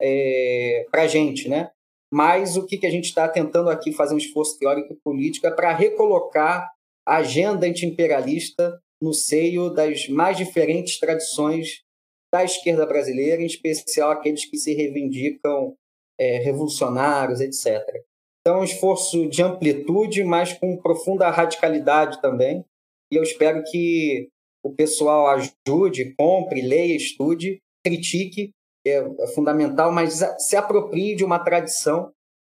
[0.00, 1.70] é, para a gente, né?
[2.12, 5.46] Mas o que, que a gente está tentando aqui fazer um esforço teórico e político
[5.46, 6.70] é para recolocar
[7.06, 11.82] a agenda antiimperialista no seio das mais diferentes tradições
[12.32, 15.74] da esquerda brasileira, em especial aqueles que se reivindicam
[16.20, 17.82] é, revolucionários, etc.
[18.40, 22.64] Então, é um esforço de amplitude, mas com profunda radicalidade também.
[23.10, 24.28] E eu espero que
[24.62, 28.52] o pessoal ajude, compre, leia, estude, critique
[28.86, 32.12] é, é fundamental, mas se aproprie de uma tradição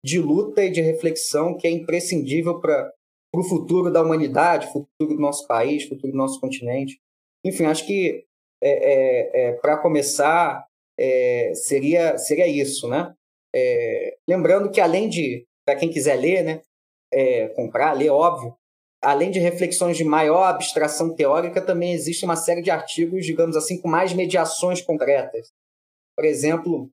[0.05, 2.93] de luta e de reflexão que é imprescindível para
[3.35, 7.01] o futuro da humanidade, futuro do nosso país, futuro do nosso continente.
[7.45, 8.25] Enfim, acho que
[8.63, 10.67] é, é, é para começar
[10.99, 13.15] é, seria seria isso, né?
[13.55, 16.61] É, lembrando que além de para quem quiser ler, né,
[17.55, 18.55] comprar, ler, óbvio,
[19.01, 23.81] além de reflexões de maior abstração teórica, também existe uma série de artigos, digamos assim,
[23.81, 25.53] com mais mediações concretas.
[26.17, 26.91] Por exemplo,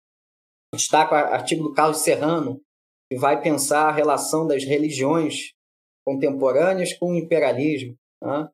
[0.74, 2.62] destaco o artigo do Carlos Serrano,
[3.10, 5.54] que vai pensar a relação das religiões
[6.06, 7.96] contemporâneas com o imperialismo.
[8.24, 8.50] Né?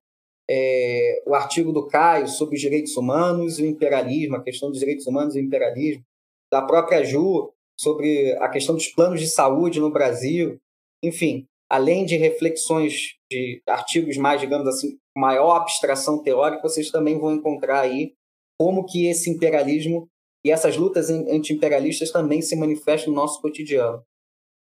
[0.50, 4.80] é, o artigo do Caio sobre os direitos humanos e o imperialismo, a questão dos
[4.80, 6.04] direitos humanos e o imperialismo,
[6.52, 10.58] da própria Ju sobre a questão dos planos de saúde no Brasil,
[11.04, 17.34] enfim, além de reflexões de artigos mais, digamos assim, maior abstração teórica, vocês também vão
[17.34, 18.14] encontrar aí
[18.60, 20.08] como que esse imperialismo
[20.48, 24.02] e essas lutas anti-imperialistas também se manifestam no nosso cotidiano.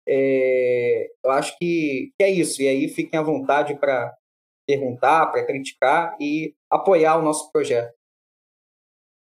[0.08, 2.60] É, eu acho que, que, é isso.
[2.60, 4.12] E aí fiquem à vontade para
[4.66, 7.94] perguntar, para criticar e apoiar o nosso projeto.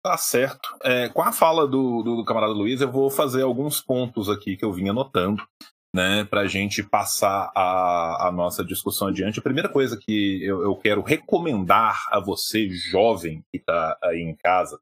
[0.03, 0.75] Tá certo.
[0.83, 4.57] É, com a fala do, do, do, camarada Luiz, eu vou fazer alguns pontos aqui
[4.57, 5.47] que eu vim anotando,
[5.95, 9.39] né, para a gente passar a, a, nossa discussão adiante.
[9.39, 14.35] A primeira coisa que eu, eu quero recomendar a você, jovem, que está aí em
[14.35, 14.81] casa,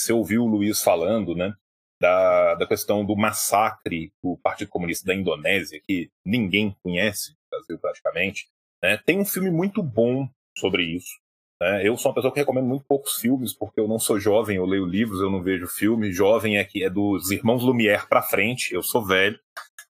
[0.00, 1.54] você ouviu o Luiz falando, né,
[2.00, 7.78] da, da questão do massacre do Partido Comunista da Indonésia, que ninguém conhece no Brasil
[7.78, 8.48] praticamente,
[8.82, 11.18] né, tem um filme muito bom sobre isso,
[11.60, 11.86] né?
[11.86, 14.64] Eu sou uma pessoa que recomendo muito poucos filmes, porque eu não sou jovem, eu
[14.64, 16.12] leio livros, eu não vejo filme.
[16.12, 19.38] Jovem é que é dos irmãos Lumière para frente, eu sou velho,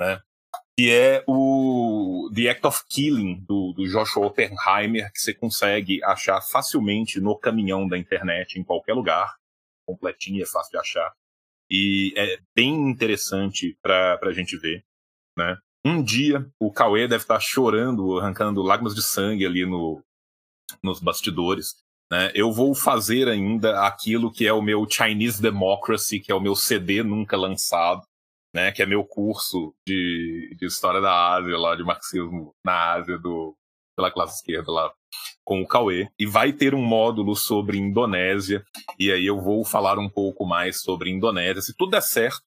[0.00, 0.20] né?
[0.78, 6.40] Que é o The Act of Killing, do, do Joshua Oppenheimer, que você consegue achar
[6.40, 9.36] facilmente no caminhão da internet, em qualquer lugar.
[9.90, 11.12] Completinho, é fácil de achar.
[11.70, 14.84] E é bem interessante para a gente ver,
[15.36, 15.56] né?
[15.84, 20.02] Um dia o Cauê deve estar chorando, arrancando lágrimas de sangue ali no,
[20.82, 21.76] nos bastidores.
[22.10, 22.30] Né?
[22.34, 26.54] Eu vou fazer ainda aquilo que é o meu Chinese Democracy, que é o meu
[26.54, 28.02] CD nunca lançado,
[28.54, 28.72] né?
[28.72, 33.56] que é meu curso de, de História da Ásia, lá de marxismo na Ásia, do,
[33.96, 34.92] pela classe esquerda lá
[35.44, 36.08] com o Cauê.
[36.18, 38.64] E vai ter um módulo sobre Indonésia,
[38.98, 41.62] e aí eu vou falar um pouco mais sobre Indonésia.
[41.62, 42.42] Se tudo der certo,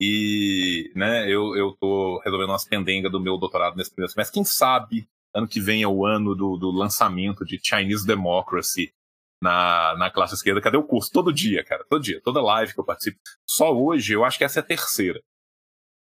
[0.00, 4.34] e né, eu, eu tô resolvendo umas pendengas do meu doutorado nesse primeiro semestre.
[4.34, 8.92] Quem sabe ano que vem é o ano do, do lançamento de Chinese Democracy
[9.42, 10.60] na, na classe esquerda.
[10.60, 11.10] Cadê o curso?
[11.12, 13.18] Todo dia, cara, todo dia, toda live que eu participo.
[13.46, 15.20] Só hoje, eu acho que essa é a terceira.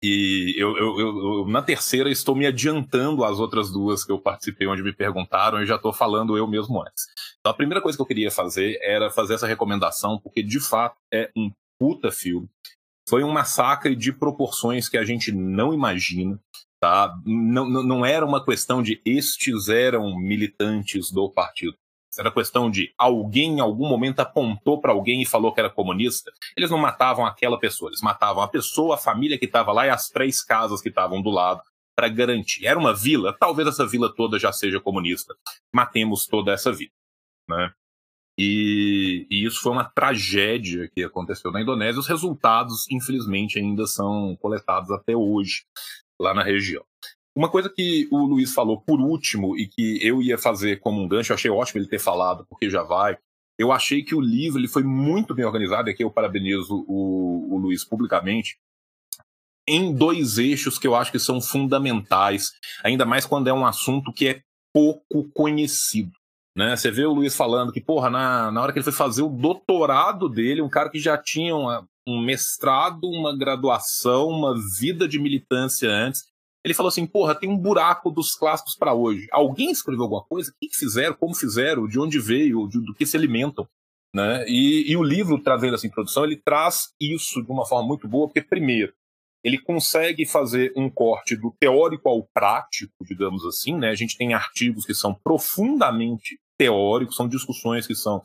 [0.04, 4.68] E eu, eu, eu, na terceira estou me adiantando às outras duas que eu participei,
[4.68, 7.06] onde me perguntaram, e já estou falando eu mesmo antes.
[7.40, 10.98] Então a primeira coisa que eu queria fazer era fazer essa recomendação, porque de fato
[11.14, 12.50] é um puta filme.
[13.08, 16.40] Foi um massacre de proporções que a gente não imagina.
[16.80, 17.14] Tá?
[17.24, 21.78] Não, não era uma questão de estes eram militantes do partido.
[22.18, 26.32] Era questão de alguém em algum momento apontou para alguém e falou que era comunista.
[26.58, 29.90] Eles não matavam aquela pessoa, eles matavam a pessoa, a família que estava lá e
[29.90, 31.62] as três casas que estavam do lado
[31.96, 32.66] para garantir.
[32.66, 35.36] Era uma vila, talvez essa vila toda já seja comunista.
[35.74, 36.92] Matemos toda essa vila.
[37.48, 37.72] Né?
[38.38, 42.00] E, e, isso foi uma tragédia que aconteceu na Indonésia.
[42.00, 45.64] Os resultados, infelizmente, ainda são coletados até hoje
[46.20, 46.84] lá na região.
[47.36, 51.08] Uma coisa que o Luiz falou por último e que eu ia fazer como um
[51.08, 53.18] gancho, eu achei ótimo ele ter falado, porque já vai.
[53.58, 57.54] Eu achei que o livro ele foi muito bem organizado, e aqui eu parabenizo o,
[57.54, 58.58] o Luiz publicamente,
[59.68, 62.52] em dois eixos que eu acho que são fundamentais,
[62.84, 64.42] ainda mais quando é um assunto que é
[64.74, 66.12] pouco conhecido.
[66.56, 66.76] Né?
[66.76, 69.30] Você vê o Luiz falando que, porra, na, na hora que ele foi fazer o
[69.30, 75.20] doutorado dele, um cara que já tinha uma, um mestrado, uma graduação, uma vida de
[75.20, 76.31] militância antes.
[76.64, 79.28] Ele falou assim: porra, tem um buraco dos clássicos para hoje.
[79.32, 80.52] Alguém escreveu alguma coisa?
[80.52, 81.16] O que fizeram?
[81.16, 81.88] Como fizeram?
[81.88, 82.68] De onde veio?
[82.68, 83.68] De, do que se alimentam?
[84.14, 84.46] Né?
[84.48, 88.28] E, e, o livro, trazendo essa introdução, ele traz isso de uma forma muito boa,
[88.28, 88.94] porque, primeiro,
[89.44, 93.76] ele consegue fazer um corte do teórico ao prático, digamos assim.
[93.76, 93.90] Né?
[93.90, 98.22] A gente tem artigos que são profundamente teóricos, são discussões que são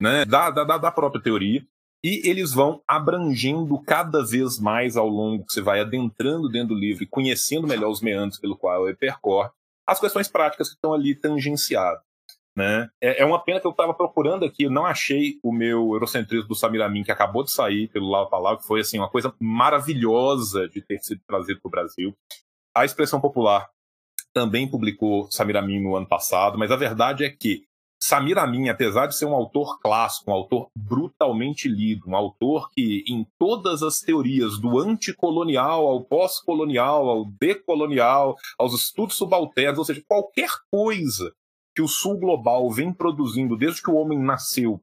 [0.00, 1.64] né, da, da, da própria teoria.
[2.02, 6.80] E eles vão abrangendo cada vez mais ao longo que você vai adentrando dentro do
[6.80, 9.50] livro e conhecendo melhor os meandros pelo qual ele percorre,
[9.86, 12.02] as questões práticas que estão ali tangenciadas.
[12.56, 12.90] Né?
[13.00, 16.54] É, é uma pena que eu estava procurando aqui, não achei o meu Eurocentrismo do
[16.54, 20.68] Samir Amin, que acabou de sair pelo Lava Palau, que foi assim, uma coisa maravilhosa
[20.68, 22.16] de ter sido trazido para o Brasil.
[22.74, 23.68] A Expressão Popular
[24.32, 27.64] também publicou Samir Amin no ano passado, mas a verdade é que
[28.02, 33.04] Samir Amin, apesar de ser um autor clássico, um autor brutalmente lido, um autor que,
[33.06, 40.02] em todas as teorias, do anticolonial ao pós-colonial, ao decolonial, aos estudos subalternos, ou seja,
[40.08, 41.32] qualquer coisa
[41.74, 44.80] que o Sul Global vem produzindo desde que o homem nasceu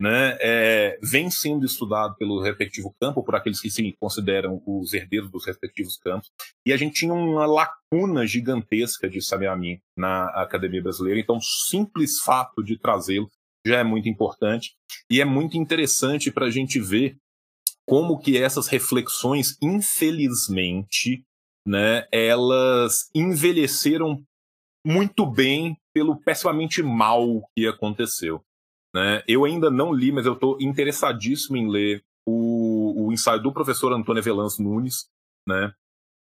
[0.00, 5.30] né, é, vem sendo estudado pelo respectivo campo, por aqueles que se consideram os herdeiros
[5.30, 6.30] dos respectivos campos,
[6.64, 11.42] e a gente tinha uma lacuna gigantesca de Samir Amin na academia brasileira, então o
[11.42, 13.28] simples fato de trazê-lo
[13.66, 14.74] já é muito importante,
[15.10, 17.16] e é muito interessante para a gente ver
[17.86, 21.24] como que essas reflexões, infelizmente,
[21.66, 24.22] né, elas envelheceram
[24.86, 28.42] muito bem pelo pessimamente mal que aconteceu.
[28.98, 29.22] Né?
[29.28, 33.92] Eu ainda não li, mas eu estou interessadíssimo em ler o, o ensaio do professor
[33.92, 35.08] Antônio Velans Nunes,
[35.46, 35.72] né?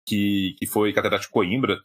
[0.05, 1.79] que, que foi catedrático de Coimbra.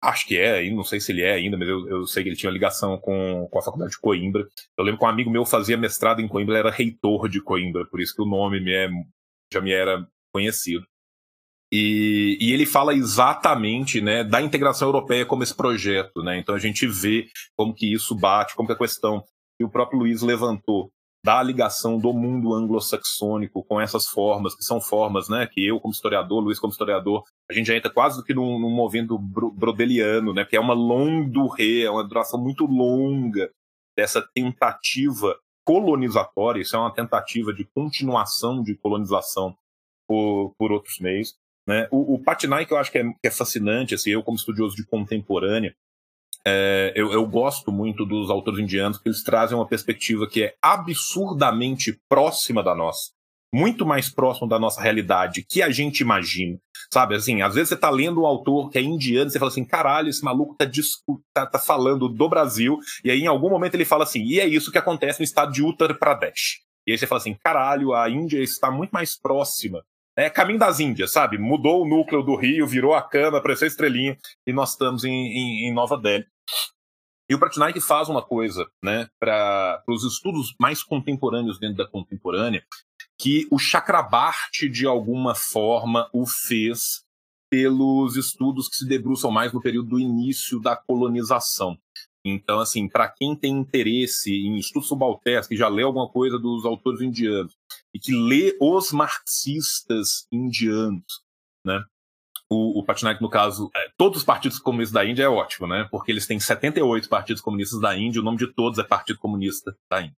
[0.00, 2.36] Acho que é, não sei se ele é ainda, mas eu, eu sei que ele
[2.36, 4.46] tinha ligação com, com a faculdade de Coimbra.
[4.78, 7.84] Eu lembro que um amigo meu fazia mestrado em Coimbra, ele era reitor de Coimbra,
[7.86, 8.88] por isso que o nome me é,
[9.52, 10.86] já me era conhecido.
[11.72, 16.22] E, e, ele fala exatamente né, da integração europeia como esse projeto.
[16.22, 16.38] Né?
[16.38, 19.24] Então a gente vê como que isso bate, como que a questão
[19.58, 20.90] que o próprio Luiz levantou
[21.24, 25.92] da ligação do mundo anglo-saxônico com essas formas, que são formas né, que eu, como
[25.92, 30.44] historiador, Luiz, como historiador, a gente já entra quase que num, num movimento brodeliano, né,
[30.44, 33.50] que é uma longo ré, é uma duração muito longa
[33.96, 39.56] dessa tentativa colonizatória, isso é uma tentativa de continuação de colonização
[40.06, 41.34] por, por outros meios.
[41.66, 41.88] Né?
[41.90, 44.76] O, o Patnai, que eu acho que é, que é fascinante, assim, eu como estudioso
[44.76, 45.74] de contemporânea,
[46.46, 50.54] é, eu, eu, gosto muito dos autores indianos, porque eles trazem uma perspectiva que é
[50.60, 53.12] absurdamente próxima da nossa.
[53.52, 56.58] Muito mais próximo da nossa realidade que a gente imagina.
[56.92, 59.50] Sabe, assim, às vezes você tá lendo um autor que é indiano e você fala
[59.50, 60.68] assim, caralho, esse maluco tá,
[61.32, 64.46] tá, tá falando do Brasil, e aí em algum momento ele fala assim, e é
[64.46, 66.60] isso que acontece no estado de Uttar Pradesh.
[66.86, 69.82] E aí você fala assim, caralho, a Índia está muito mais próxima
[70.16, 71.38] é caminho das Índias, sabe?
[71.38, 75.10] Mudou o núcleo do Rio, virou a cana, apareceu a estrelinha, e nós estamos em,
[75.10, 76.24] em, em Nova Delhi.
[77.28, 82.64] E o Pratnaik faz uma coisa, né, para os estudos mais contemporâneos dentro da contemporânea,
[83.18, 87.02] que o Chakrabarti, de alguma forma, o fez
[87.50, 91.78] pelos estudos que se debruçam mais no período do início da colonização.
[92.26, 96.64] Então, assim, para quem tem interesse em estudos subalternos, que já lê alguma coisa dos
[96.64, 97.54] autores indianos,
[97.94, 101.22] e que lê os marxistas indianos,
[101.64, 101.84] né?
[102.50, 105.88] O, o Patnaik, no caso, é, todos os partidos comunistas da Índia é ótimo, né?
[105.90, 109.76] Porque eles têm 78 partidos comunistas da Índia, o nome de todos é Partido Comunista
[109.90, 110.16] da Índia.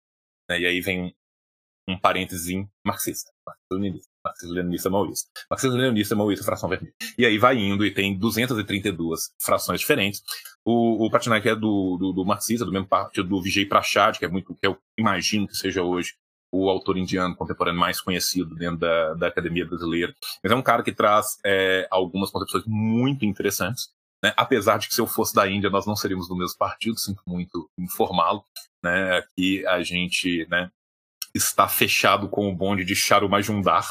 [0.49, 0.61] Né?
[0.61, 1.11] E aí vem um,
[1.93, 2.47] um parênteses
[2.83, 5.29] marxista, marxista-leninista, marxista-leninista maoísta.
[5.49, 6.93] Marxista-leninista maoísta, fração vermelha.
[7.17, 10.23] E aí vai indo e tem 232 frações diferentes.
[10.63, 14.25] O, o Patnaik é do, do, do marxista, do mesmo partido do Vijay Prashad, que
[14.25, 16.15] é muito, que eu imagino que seja hoje
[16.55, 20.15] o autor indiano contemporâneo mais conhecido dentro da, da academia brasileira.
[20.41, 23.89] Mas é um cara que traz é, algumas concepções muito interessantes.
[24.23, 24.33] Né?
[24.37, 27.21] Apesar de que se eu fosse da Índia, nós não seríamos do mesmo partido, sinto
[27.27, 28.45] muito informá-lo.
[28.81, 29.17] Né?
[29.17, 30.71] Aqui a gente né,
[31.33, 33.85] está fechado com o bonde de Charu Majumdar.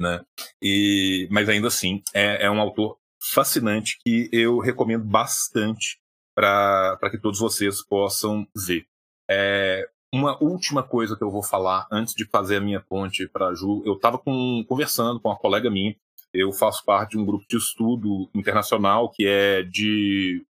[0.00, 0.24] Né?
[0.62, 2.96] E, mas ainda assim, é, é um autor
[3.32, 5.98] fascinante que eu recomendo bastante
[6.36, 8.86] para que todos vocês possam ver.
[9.28, 13.48] É, uma última coisa que eu vou falar antes de fazer a minha ponte para
[13.48, 13.82] a Ju.
[13.84, 15.94] Eu estava conversando com uma colega minha.
[16.32, 20.44] Eu faço parte de um grupo de estudo internacional que é de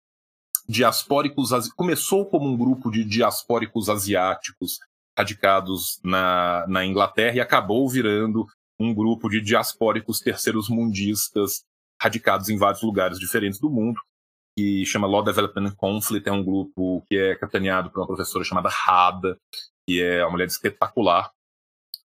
[0.68, 1.51] diaspóricos.
[1.77, 4.81] Começou como um grupo de diaspóricos asiáticos
[5.16, 8.46] radicados na, na Inglaterra e acabou virando
[8.81, 11.62] um grupo de diaspóricos terceiros mundistas
[12.01, 14.01] radicados em vários lugares diferentes do mundo
[14.57, 18.69] que chama Law Development Conflict, é um grupo que é capitaneado por uma professora chamada
[18.69, 19.38] Rada,
[19.87, 21.31] que é uma mulher espetacular.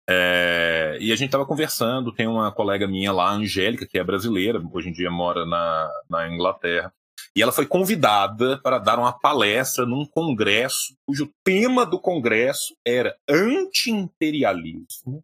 [0.09, 4.59] É, e a gente estava conversando, tem uma colega minha lá, Angélica, que é brasileira,
[4.73, 6.91] hoje em dia mora na, na Inglaterra,
[7.35, 13.15] e ela foi convidada para dar uma palestra num congresso, cujo tema do congresso era
[13.29, 15.23] anti-imperialismo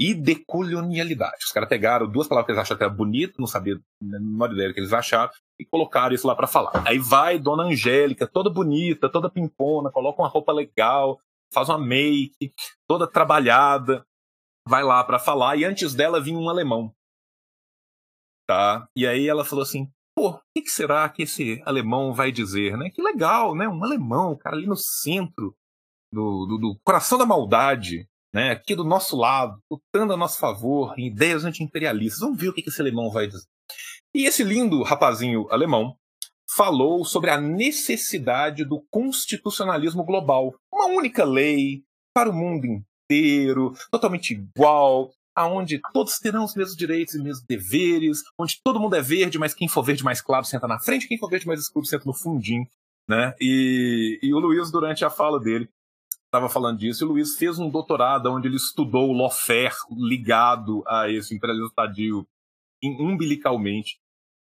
[0.00, 1.44] e decolonialidade.
[1.44, 4.50] Os caras pegaram duas palavras que eles acharam que era bonito, não sabia a menor
[4.50, 6.82] ideia que eles acharam, e colocaram isso lá para falar.
[6.88, 11.20] Aí vai Dona Angélica, toda bonita, toda pimpona, coloca uma roupa legal,
[11.52, 12.54] faz uma make,
[12.88, 14.02] toda trabalhada,
[14.66, 16.94] vai lá para falar, e antes dela vinha um alemão.
[18.48, 18.88] Tá?
[18.96, 19.86] E aí ela falou assim:
[20.16, 22.88] pô, o que, que, será que esse alemão vai dizer, né?
[22.88, 23.68] Que legal, né?
[23.68, 25.54] Um alemão, cara ali no centro
[26.10, 30.94] do, do, do coração da maldade, né, aqui do nosso lado, lutando a nosso favor
[30.98, 32.20] em ideias anti-imperialistas.
[32.20, 33.46] Vamos ver o que esse alemão vai dizer.
[34.14, 35.96] E esse lindo rapazinho alemão
[36.56, 40.54] falou sobre a necessidade do constitucionalismo global.
[40.72, 47.14] Uma única lei para o mundo inteiro, totalmente igual, aonde todos terão os mesmos direitos
[47.14, 50.44] e os mesmos deveres, onde todo mundo é verde, mas quem for verde mais claro
[50.44, 52.66] senta na frente, quem for verde mais escuro senta no fundinho.
[53.08, 53.34] Né?
[53.40, 55.68] E, e o Luiz, durante a fala dele,
[56.30, 60.82] estava falando disso, e o Luiz fez um doutorado onde ele estudou o lawfare ligado
[60.86, 62.26] a esse imperialismo estadio
[62.82, 63.98] umbilicalmente.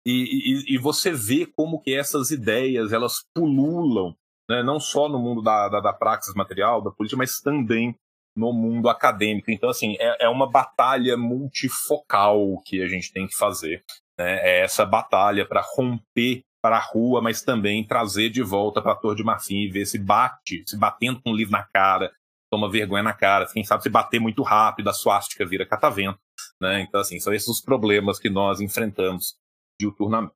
[0.07, 4.15] E, e, e, você vê como que essas ideias elas pululam,
[4.49, 7.95] né, não só no mundo da, da, da praxis material, da política, mas também
[8.37, 9.51] no mundo acadêmico.
[9.51, 13.83] Então, assim, é, é uma batalha multifocal que a gente tem que fazer.
[14.19, 14.41] Né?
[14.43, 18.97] É essa batalha para romper para a rua, mas também trazer de volta para a
[18.97, 22.11] Torre de Marfim e ver se bate, se batendo com o livro na cara,
[22.51, 26.19] toma vergonha na cara, quem sabe se bater muito rápido, a suástica vira catavento.
[26.59, 26.81] Né?
[26.81, 29.37] Então, assim, são esses os problemas que nós enfrentamos
[29.79, 30.33] diuturnamente.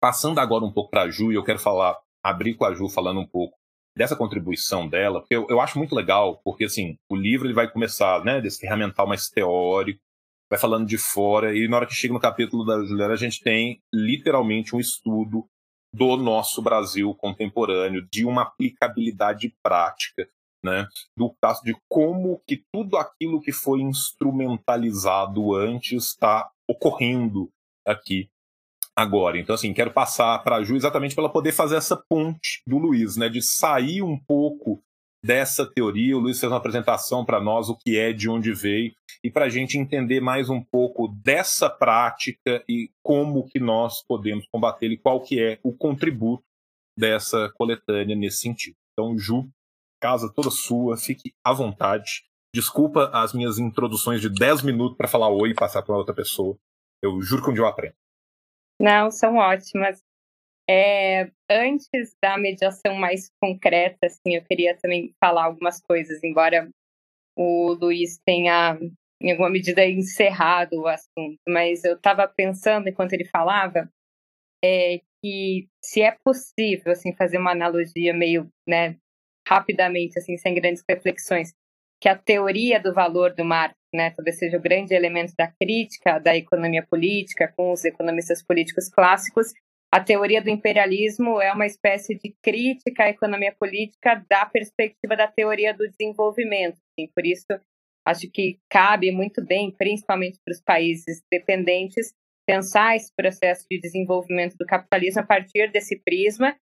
[0.00, 2.88] Passando agora um pouco para a Ju, e eu quero falar, abrir com a Ju
[2.88, 3.58] falando um pouco
[3.96, 7.68] dessa contribuição dela, porque eu, eu acho muito legal, porque assim, o livro ele vai
[7.68, 10.00] começar, né, desse ferramental mais teórico,
[10.52, 13.40] vai falando de fora, e na hora que chega no capítulo da Juliana, a gente
[13.40, 15.46] tem literalmente um estudo
[15.94, 20.28] do nosso Brasil contemporâneo, de uma aplicabilidade prática,
[20.62, 20.86] né,
[21.16, 27.48] do caso de como que tudo aquilo que foi instrumentalizado antes está ocorrendo
[27.86, 28.28] aqui
[28.94, 29.38] agora.
[29.38, 32.76] Então, assim, quero passar para a Ju exatamente para ela poder fazer essa ponte do
[32.76, 34.82] Luiz, né, de sair um pouco
[35.24, 36.16] dessa teoria.
[36.16, 38.92] O Luiz fez uma apresentação para nós, o que é, de onde veio,
[39.22, 44.46] e para a gente entender mais um pouco dessa prática e como que nós podemos
[44.52, 46.44] combater e qual que é o contributo
[46.98, 48.76] dessa coletânea nesse sentido.
[48.92, 49.48] Então, Ju,
[50.00, 52.24] casa toda sua, fique à vontade.
[52.54, 56.58] Desculpa as minhas introduções de 10 minutos para falar oi e passar para outra pessoa.
[57.02, 57.94] Eu juro que um dia eu aprendo.
[58.80, 60.02] Não, são ótimas.
[60.68, 66.68] É, antes da mediação mais concreta, assim, eu queria também falar algumas coisas, embora
[67.36, 68.78] o Luiz tenha,
[69.20, 73.90] em alguma medida, encerrado o assunto, mas eu estava pensando, enquanto ele falava,
[74.64, 78.96] é, que se é possível, assim, fazer uma analogia meio, né,
[79.46, 81.52] rapidamente, assim, sem grandes reflexões,
[82.00, 86.18] que a teoria do valor do Marx, né, talvez seja o grande elemento da crítica
[86.18, 89.52] da economia política com os economistas políticos clássicos,
[89.94, 95.28] a teoria do imperialismo é uma espécie de crítica à economia política da perspectiva da
[95.28, 96.78] teoria do desenvolvimento.
[96.78, 97.46] Assim, por isso,
[98.06, 102.14] acho que cabe muito bem, principalmente para os países dependentes,
[102.48, 106.56] pensar esse processo de desenvolvimento do capitalismo a partir desse prisma,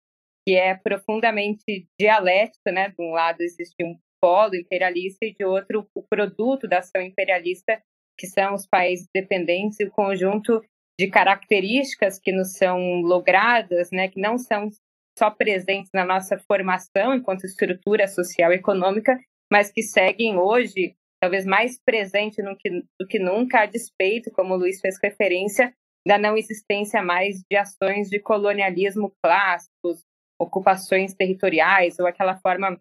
[0.45, 2.69] que é profundamente dialético.
[2.69, 2.89] Né?
[2.89, 7.81] De um lado existe um polo imperialista e de outro o produto da ação imperialista,
[8.19, 10.61] que são os países dependentes e o conjunto
[11.01, 14.69] de características que nos são logradas, né, que não são
[15.17, 19.19] só presentes na nossa formação enquanto estrutura social e econômica,
[19.51, 24.53] mas que seguem hoje, talvez mais presente do que, do que nunca, a despeito, como
[24.53, 25.73] o Luiz fez referência,
[26.07, 30.03] da não existência mais de ações de colonialismo clássicos,
[30.39, 32.79] ocupações territoriais, ou aquela forma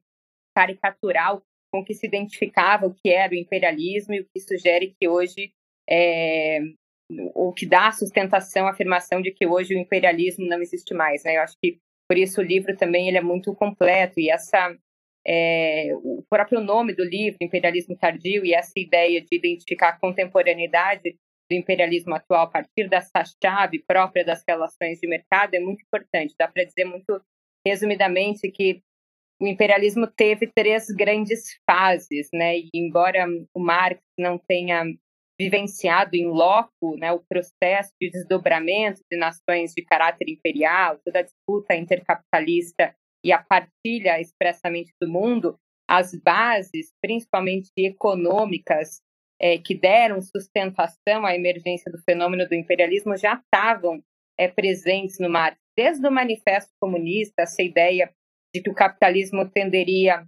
[0.55, 1.43] caricatural
[1.73, 5.53] com que se identificava o que era o imperialismo e o que sugere que hoje
[5.89, 6.61] é,
[7.35, 11.25] o que dá sustentação à afirmação de que hoje o imperialismo não existe mais.
[11.25, 11.37] Né?
[11.37, 14.77] Eu acho que por isso o livro também ele é muito completo e essa
[15.27, 21.17] é, o próprio nome do livro, Imperialismo Tardio, e essa ideia de identificar a contemporaneidade
[21.51, 26.35] do imperialismo atual a partir dessa chave própria das relações de mercado é muito importante.
[26.39, 27.21] Dá para dizer muito
[27.67, 28.81] resumidamente que
[29.41, 32.59] o imperialismo teve três grandes fases, né?
[32.59, 34.85] E embora o Marx não tenha
[35.41, 41.23] vivenciado em loco né, o processo de desdobramento de nações de caráter imperial, toda a
[41.23, 49.01] disputa intercapitalista e a partilha expressamente do mundo, as bases, principalmente econômicas,
[49.41, 54.05] é, que deram sustentação à emergência do fenômeno do imperialismo já estavam
[54.39, 55.59] é, presentes no Marx.
[55.75, 58.13] Desde o Manifesto Comunista, essa ideia
[58.55, 60.23] de que o capitalismo tenderia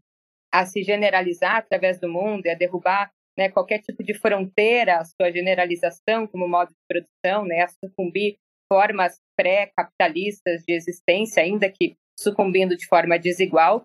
[0.50, 5.30] a se generalizar através do mundo e a derrubar né, qualquer tipo de fronteira, sua
[5.33, 8.37] generalização como modo de produção, né, a sucumbir
[8.70, 13.85] formas pré-capitalistas de existência, ainda que sucumbindo de forma desigual,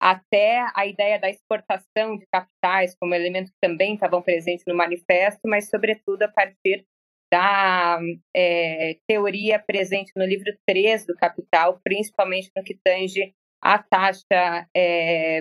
[0.00, 5.40] até a ideia da exportação de capitais como elemento que também estavam presentes no manifesto,
[5.44, 6.84] mas sobretudo a partir
[7.32, 7.98] da
[8.34, 15.40] é, teoria presente no livro 3 do Capital, principalmente no que tange a taxa é,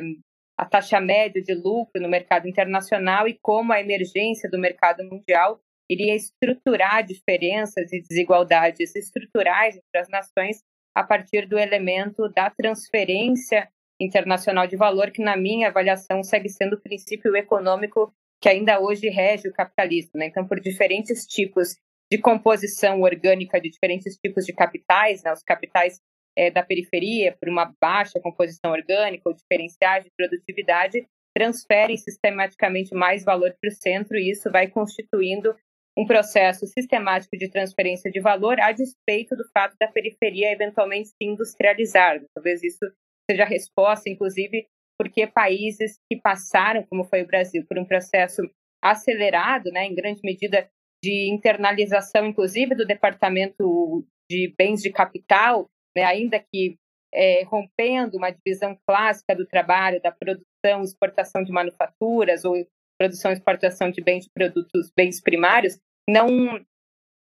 [0.57, 5.59] a taxa média de lucro no mercado internacional e como a emergência do mercado mundial
[5.89, 10.63] iria estruturar diferenças e desigualdades estruturais entre as nações
[10.95, 16.75] a partir do elemento da transferência internacional de valor, que, na minha avaliação, segue sendo
[16.75, 20.11] o princípio econômico que ainda hoje rege o capitalismo.
[20.15, 20.27] Né?
[20.27, 21.77] Então, por diferentes tipos
[22.11, 25.33] de composição orgânica de diferentes tipos de capitais, né?
[25.33, 25.99] os capitais
[26.37, 33.23] é, da periferia por uma baixa composição orgânica ou diferenciais de produtividade transferem sistematicamente mais
[33.23, 35.55] valor para o centro e isso vai constituindo
[35.97, 41.15] um processo sistemático de transferência de valor a despeito do fato da periferia eventualmente se
[41.21, 42.21] industrializar.
[42.33, 42.85] Talvez isso
[43.29, 44.67] seja a resposta, inclusive,
[44.97, 48.41] porque países que passaram, como foi o Brasil, por um processo
[48.83, 50.69] acelerado, né, em grande medida
[51.03, 56.77] de internalização, inclusive, do departamento de bens de capital né, ainda que
[57.13, 62.55] é, rompendo uma divisão clássica do trabalho, da produção, exportação de manufaturas ou
[62.99, 66.27] produção e exportação de bens produtos, bens primários, não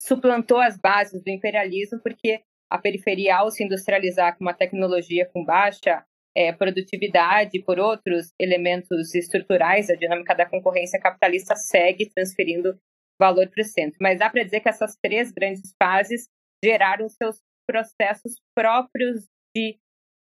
[0.02, 5.46] suplantou as bases do imperialismo, porque a periferia, ao se industrializar com uma tecnologia com
[5.46, 6.04] baixa
[6.36, 12.78] é, produtividade, por outros elementos estruturais, a dinâmica da concorrência capitalista segue transferindo
[13.20, 13.98] valor para o centro.
[14.02, 16.28] Mas dá para dizer que essas três grandes fases
[16.64, 19.78] geraram seus processos próprios de,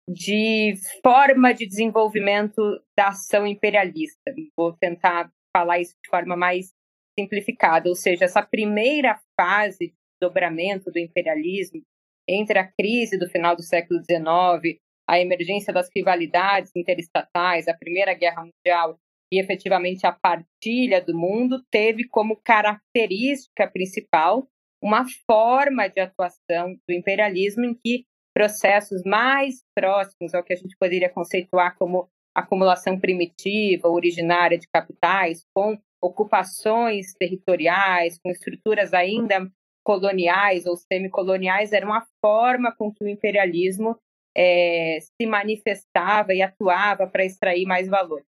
[0.09, 2.63] de forma de desenvolvimento
[2.97, 4.33] da ação imperialista.
[4.57, 6.73] Vou tentar falar isso de forma mais
[7.19, 11.83] simplificada, ou seja, essa primeira fase de dobramento do imperialismo
[12.29, 14.79] entre a crise do final do século XIX,
[15.09, 18.99] a emergência das rivalidades interestatais, a Primeira Guerra Mundial
[19.33, 24.47] e efetivamente a partilha do mundo, teve como característica principal
[24.83, 28.05] uma forma de atuação do imperialismo em que
[28.35, 35.45] processos mais próximos ao que a gente poderia conceituar como acumulação primitiva, originária de capitais,
[35.53, 39.51] com ocupações territoriais, com estruturas ainda
[39.85, 43.99] coloniais ou semicoloniais, era uma forma com que o imperialismo
[44.37, 48.23] é, se manifestava e atuava para extrair mais valor.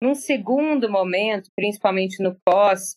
[0.00, 2.96] Num segundo momento, principalmente no pós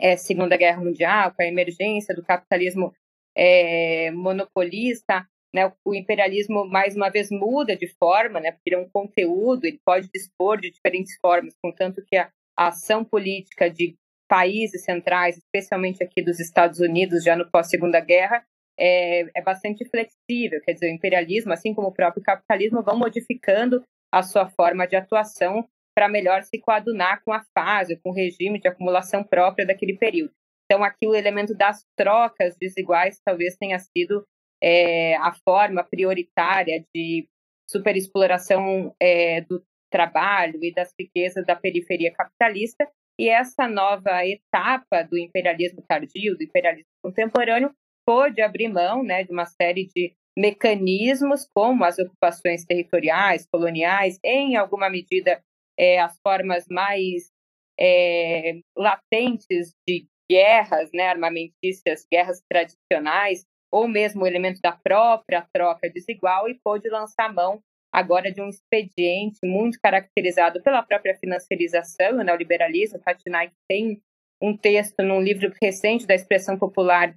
[0.00, 2.92] é, Segunda Guerra Mundial, com a emergência do capitalismo
[3.36, 8.88] é, monopolista, né, o imperialismo mais uma vez muda de forma, né, porque é um
[8.88, 13.96] conteúdo, ele pode dispor de diferentes formas, contanto que a, a ação política de
[14.28, 18.44] países centrais, especialmente aqui dos Estados Unidos, já no pós-segunda guerra,
[18.78, 20.60] é, é, bastante flexível.
[20.64, 23.82] Quer dizer, o imperialismo, assim como o próprio capitalismo, vão modificando
[24.12, 25.68] a sua forma de atuação
[26.00, 30.32] para melhor se coadunar com a fase, com o regime de acumulação própria daquele período.
[30.64, 34.26] Então, aqui o elemento das trocas desiguais talvez tenha sido
[34.62, 37.28] é, a forma prioritária de
[37.68, 42.88] superexploração é, do trabalho e das riquezas da periferia capitalista,
[43.18, 47.74] e essa nova etapa do imperialismo tardio, do imperialismo contemporâneo,
[48.06, 54.56] pôde abrir mão né, de uma série de mecanismos, como as ocupações territoriais, coloniais, em
[54.56, 55.42] alguma medida
[55.78, 57.30] é, as formas mais
[57.78, 65.90] é, latentes de guerras né, armamentícias, guerras tradicionais, ou mesmo o elemento da própria troca
[65.90, 67.60] desigual, e pôde lançar mão
[67.92, 73.00] agora de um expediente muito caracterizado pela própria financiarização, o neoliberalismo.
[73.00, 74.00] Katinaik tem
[74.40, 77.14] um texto num livro recente da expressão popular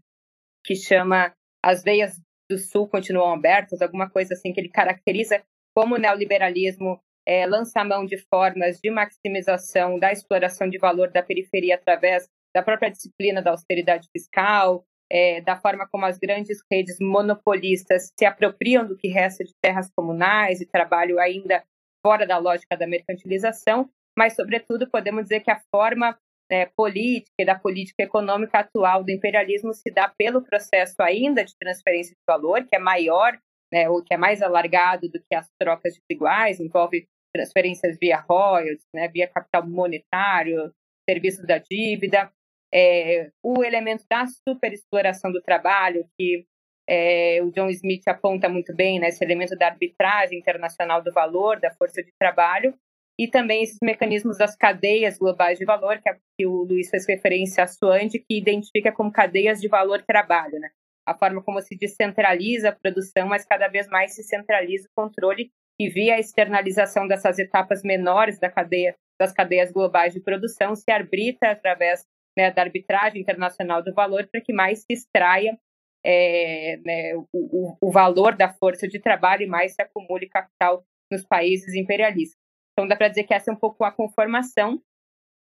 [0.65, 1.33] que chama
[1.63, 5.43] As Veias do Sul Continuam Abertas, alguma coisa assim, que ele caracteriza
[5.75, 11.23] como o neoliberalismo é, lança mão de formas de maximização da exploração de valor da
[11.23, 16.97] periferia através da própria disciplina da austeridade fiscal, é, da forma como as grandes redes
[16.99, 21.63] monopolistas se apropriam do que resta de terras comunais e trabalho ainda
[22.05, 26.17] fora da lógica da mercantilização, mas, sobretudo, podemos dizer que a forma
[26.51, 31.55] é, política e da política econômica atual do imperialismo se dá pelo processo ainda de
[31.57, 33.37] transferência de valor, que é maior,
[33.71, 38.87] né, ou que é mais alargado do que as trocas desiguais, envolve transferências via royalties,
[38.93, 40.73] né, via capital monetário,
[41.09, 42.31] serviços da dívida,
[42.73, 46.45] é, o elemento da superexploração do trabalho, que
[46.87, 51.59] é, o John Smith aponta muito bem, né, esse elemento da arbitragem internacional do valor,
[51.59, 52.73] da força de trabalho,
[53.19, 57.05] e também esses mecanismos das cadeias globais de valor, que, a, que o Luiz fez
[57.07, 60.69] referência a Suande, que identifica como cadeias de valor trabalho, né?
[61.05, 65.51] a forma como se descentraliza a produção, mas cada vez mais se centraliza o controle
[65.83, 70.89] e via a externalização dessas etapas menores da cadeia, das cadeias globais de produção, se
[70.89, 72.05] arbitra através
[72.37, 75.59] né, da arbitragem internacional do valor para que mais se extraia
[76.05, 81.25] é, né, o, o, valor da força de trabalho e mais se acumule capital nos
[81.25, 82.39] países imperialistas.
[82.71, 84.81] Então, dá para dizer que essa é um pouco a conformação.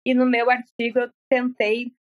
[0.06, 1.92] E no meu artigo eu tentei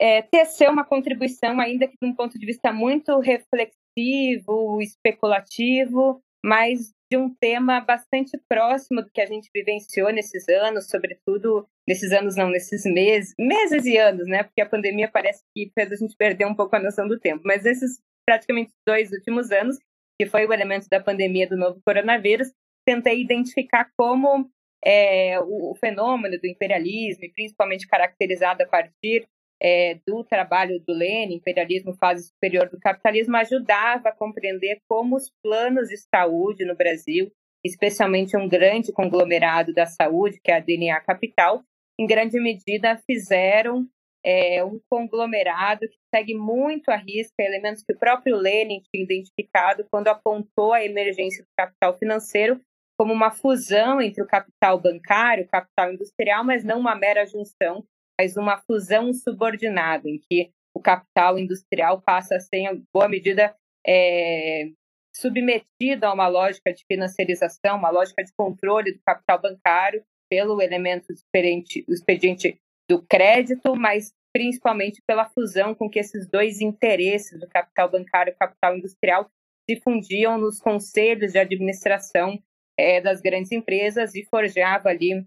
[0.00, 6.92] é, tecer uma contribuição, ainda que de um ponto de vista muito reflexivo, especulativo, mas
[7.14, 12.34] de um tema bastante próximo do que a gente vivenciou nesses anos, sobretudo nesses anos
[12.34, 14.42] não, nesses meses, meses e anos, né?
[14.42, 17.42] Porque a pandemia parece que fez a gente perder um pouco a noção do tempo.
[17.44, 19.78] Mas esses praticamente dois últimos anos,
[20.20, 22.48] que foi o elemento da pandemia do novo coronavírus,
[22.84, 24.50] tentei identificar como
[24.84, 29.24] é, o, o, fenômeno do imperialismo, principalmente caracterizado a partir
[29.64, 35.30] é, do trabalho do Lenin, Imperialismo Fase Superior do Capitalismo, ajudava a compreender como os
[35.42, 37.32] planos de saúde no Brasil,
[37.64, 41.62] especialmente um grande conglomerado da saúde, que é a DNA Capital,
[41.98, 43.88] em grande medida fizeram
[44.26, 49.86] é um conglomerado que segue muito a risca elementos que o próprio Lenin tinha identificado
[49.90, 52.58] quando apontou a emergência do capital financeiro
[52.98, 57.84] como uma fusão entre o capital bancário o capital industrial, mas não uma mera junção,
[58.18, 63.54] mas uma fusão subordinada, em que o capital industrial passa a ser, em boa medida,
[63.86, 64.70] é,
[65.14, 71.06] submetido a uma lógica de financiarização, uma lógica de controle do capital bancário pelo elemento
[71.08, 72.58] do expediente
[72.90, 78.36] do crédito, mas principalmente pela fusão com que esses dois interesses, o capital bancário e
[78.36, 79.30] capital industrial,
[79.68, 82.38] se fundiam nos conselhos de administração
[82.76, 85.24] é, das grandes empresas e forjava ali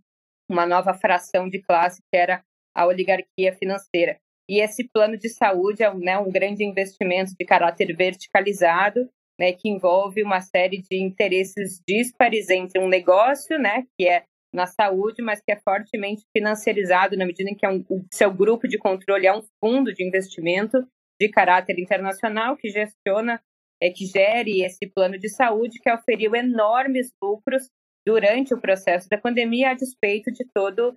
[0.49, 2.43] uma nova fração de classe que era
[2.77, 4.19] a oligarquia financeira.
[4.47, 9.09] E esse plano de saúde é né, um grande investimento de caráter verticalizado,
[9.39, 14.23] né, que envolve uma série de interesses díspares entre um negócio, né, que é
[14.53, 18.33] na saúde, mas que é fortemente financiarizado na medida em que é um, o seu
[18.33, 20.77] grupo de controle é um fundo de investimento
[21.19, 23.41] de caráter internacional que gestiona,
[23.81, 27.69] é, que gere esse plano de saúde que oferiu enormes lucros
[28.05, 30.95] durante o processo da pandemia, a despeito de todo,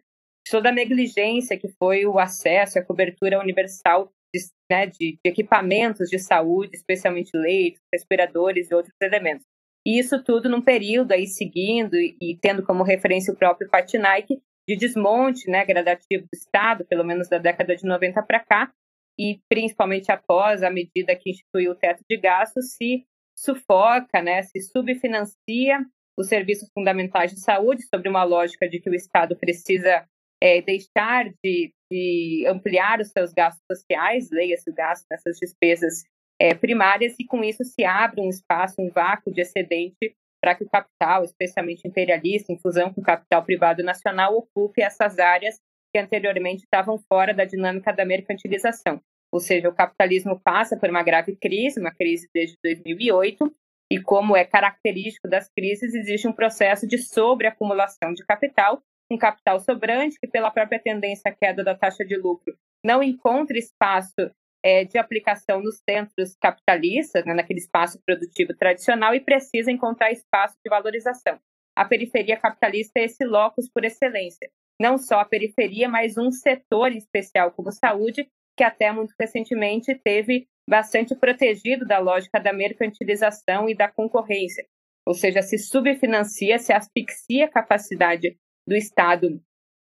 [0.50, 4.40] toda a negligência que foi o acesso à cobertura universal de,
[4.70, 9.44] né, de, de equipamentos de saúde, especialmente leitos, respiradores e outros elementos.
[9.86, 14.40] E isso tudo num período aí seguindo e, e tendo como referência o próprio Patinaik
[14.68, 18.72] de desmonte né, gradativo do Estado, pelo menos da década de 90 para cá,
[19.18, 23.04] e principalmente após a medida que instituiu o teto de gastos, se
[23.36, 25.84] sufoca, né, se subfinancia
[26.18, 30.06] os serviços fundamentais de saúde, sobre uma lógica de que o Estado precisa
[30.42, 36.04] é, deixar de, de, ampliar os seus gastos sociais, leia-se o gasto nessas despesas
[36.40, 40.64] é, primárias, e com isso se abre um espaço, um vácuo de excedente para que
[40.64, 45.60] o capital, especialmente imperialista, em fusão com o capital privado nacional, ocupe essas áreas
[45.92, 49.00] que anteriormente estavam fora da dinâmica da mercantilização.
[49.32, 53.54] Ou seja, o capitalismo passa por uma grave crise, uma crise desde 2008,
[53.92, 58.80] e como é característico das crises, existe um processo de sobreacumulação de capital,
[59.10, 62.54] um capital sobrante que, pela própria tendência à queda da taxa de lucro,
[62.84, 64.30] não encontra espaço
[64.62, 70.56] é, de aplicação nos centros capitalistas, né, naquele espaço produtivo tradicional, e precisa encontrar espaço
[70.64, 71.38] de valorização.
[71.76, 74.50] A periferia capitalista é esse locus por excelência.
[74.80, 80.46] Não só a periferia, mas um setor especial como saúde, que até muito recentemente teve
[80.68, 84.66] bastante protegido da lógica da mercantilização e da concorrência.
[85.06, 88.36] Ou seja, se subfinancia, se asfixia a capacidade
[88.70, 89.42] do Estado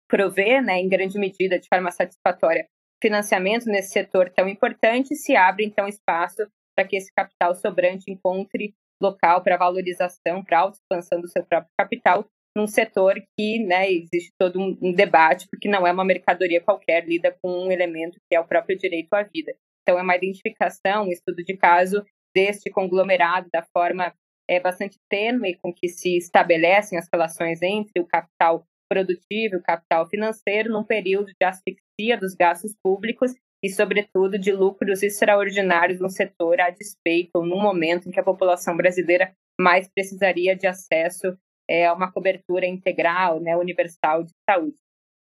[0.08, 2.68] prover, né, em grande medida, de forma satisfatória,
[3.02, 8.74] financiamento nesse setor tão importante, se abre então espaço para que esse capital sobrante encontre
[9.02, 12.24] local para valorização, para autoexpansão do seu próprio capital,
[12.56, 17.04] num setor que né, existe todo um, um, debate, porque não é uma mercadoria qualquer,
[17.04, 19.52] lida com um elemento que é o próprio direito à vida.
[19.82, 24.14] Então, é uma identificação, um estudo de caso deste conglomerado, da forma
[24.48, 30.70] é, bastante tênue com que se estabelecem as relações entre o capital produtivo capital financeiro,
[30.70, 33.32] num período de asfixia dos gastos públicos
[33.62, 38.76] e, sobretudo, de lucros extraordinários no setor a despeito, num momento em que a população
[38.76, 41.36] brasileira mais precisaria de acesso
[41.68, 44.76] é, a uma cobertura integral, né, universal de saúde.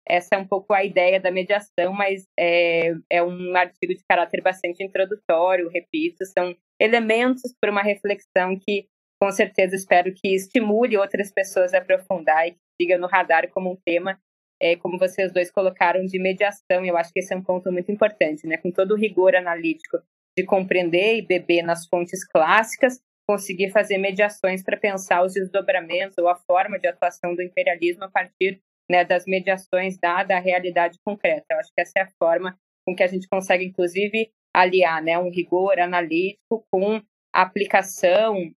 [0.07, 4.41] Essa é um pouco a ideia da mediação, mas é, é um artigo de caráter
[4.41, 8.87] bastante introdutório, repito, são elementos para uma reflexão que,
[9.19, 13.71] com certeza, espero que estimule outras pessoas a aprofundar e que siga no radar como
[13.71, 14.19] um tema
[14.61, 16.85] é, como vocês dois colocaram, de mediação.
[16.85, 18.57] Eu acho que esse é um ponto muito importante, né?
[18.57, 19.97] Com todo o rigor analítico
[20.37, 26.27] de compreender e beber nas fontes clássicas, conseguir fazer mediações para pensar os desdobramentos ou
[26.27, 31.45] a forma de atuação do imperialismo a partir né, das mediações dada a realidade concreta.
[31.51, 35.17] Eu acho que essa é a forma com que a gente consegue, inclusive, aliar né,
[35.17, 37.01] um rigor analítico com
[37.33, 38.51] a aplicação,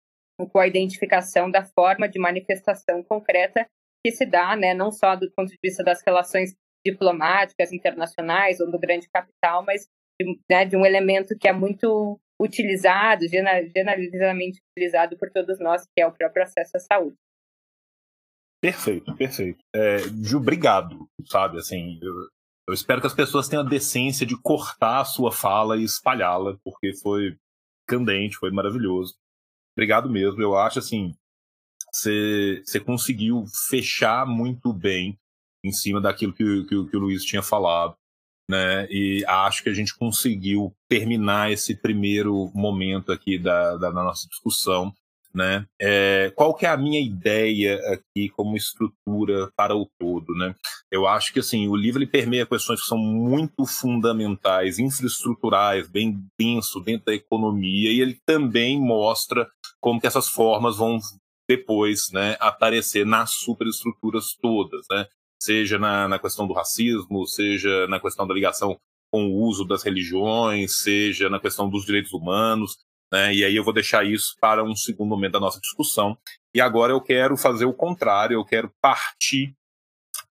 [0.51, 3.67] com a identificação da forma de manifestação concreta
[4.05, 8.71] que se dá, né, não só do ponto de vista das relações diplomáticas internacionais ou
[8.71, 9.89] do grande capital, mas
[10.21, 16.03] de, né, de um elemento que é muito utilizado, generalizadamente utilizado por todos nós, que
[16.03, 17.17] é o próprio acesso à saúde.
[18.63, 19.59] Perfeito, perfeito.
[19.75, 19.99] É,
[20.35, 22.15] obrigado, sabe, assim, eu,
[22.69, 26.59] eu espero que as pessoas tenham a decência de cortar a sua fala e espalhá-la,
[26.65, 27.37] porque foi
[27.87, 29.15] candente, foi maravilhoso.
[29.77, 30.43] Obrigado mesmo.
[30.43, 31.15] Eu acho assim,
[32.03, 35.19] você conseguiu fechar muito bem
[35.65, 37.97] em cima daquilo que, que, que o Luiz tinha falado.
[38.49, 38.87] Né?
[38.89, 44.29] E acho que a gente conseguiu terminar esse primeiro momento aqui da, da, da nossa
[44.29, 44.95] discussão
[45.37, 45.67] né?
[45.79, 50.55] É, qual que é a minha ideia aqui como estrutura para o todo, né?
[50.91, 56.19] Eu acho que assim o livro ele permeia questões que são muito fundamentais, infraestruturais, bem
[56.41, 59.47] denso dentro da economia e ele também mostra
[59.79, 60.99] como que essas formas vão
[61.49, 65.07] depois, né, aparecer nas superestruturas todas, né?
[65.41, 68.79] Seja na, na questão do racismo, seja na questão da ligação
[69.13, 72.79] com o uso das religiões, seja na questão dos direitos humanos,
[73.13, 73.35] né?
[73.35, 76.17] E aí eu vou deixar isso para um segundo momento da nossa discussão.
[76.55, 79.55] E agora eu quero fazer o contrário, eu quero partir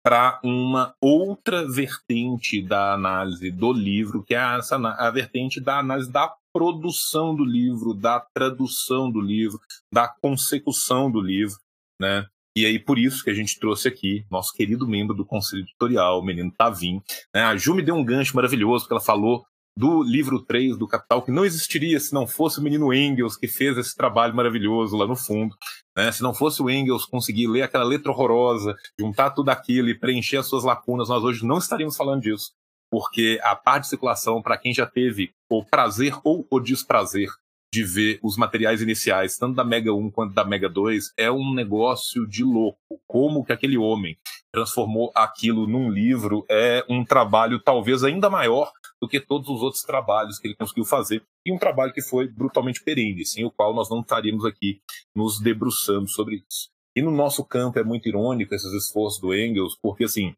[0.03, 6.11] para uma outra vertente da análise do livro, que é essa, a vertente da análise
[6.11, 9.59] da produção do livro, da tradução do livro,
[9.93, 11.57] da consecução do livro,
[12.01, 12.27] né?
[12.57, 16.21] E aí, por isso que a gente trouxe aqui nosso querido membro do Conselho Editorial,
[16.21, 17.03] o menino Tavim.
[17.35, 17.43] Né?
[17.43, 19.45] A Ju me deu um gancho maravilhoso, porque ela falou
[19.77, 23.49] do livro 3 do Capital, que não existiria se não fosse o menino Engels que
[23.49, 25.57] fez esse trabalho maravilhoso lá no fundo.
[25.97, 26.13] Né?
[26.13, 30.37] Se não fosse o Engels conseguir ler aquela letra horrorosa, juntar tudo aquilo e preencher
[30.37, 32.53] as suas lacunas, nós hoje não estaríamos falando disso.
[32.89, 37.29] Porque a parte de circulação, para quem já teve o prazer ou o desprazer
[37.73, 41.53] de ver os materiais iniciais, tanto da Mega 1 quanto da Mega 2, é um
[41.53, 42.79] negócio de louco.
[43.05, 44.17] Como que aquele homem
[44.53, 49.83] transformou aquilo num livro é um trabalho talvez ainda maior do que todos os outros
[49.83, 53.75] trabalhos que ele conseguiu fazer, e um trabalho que foi brutalmente perene, sem o qual
[53.75, 54.81] nós não estaríamos aqui
[55.15, 56.71] nos debruçando sobre isso.
[56.97, 60.35] E no nosso campo é muito irônico esses esforços do Engels, porque assim,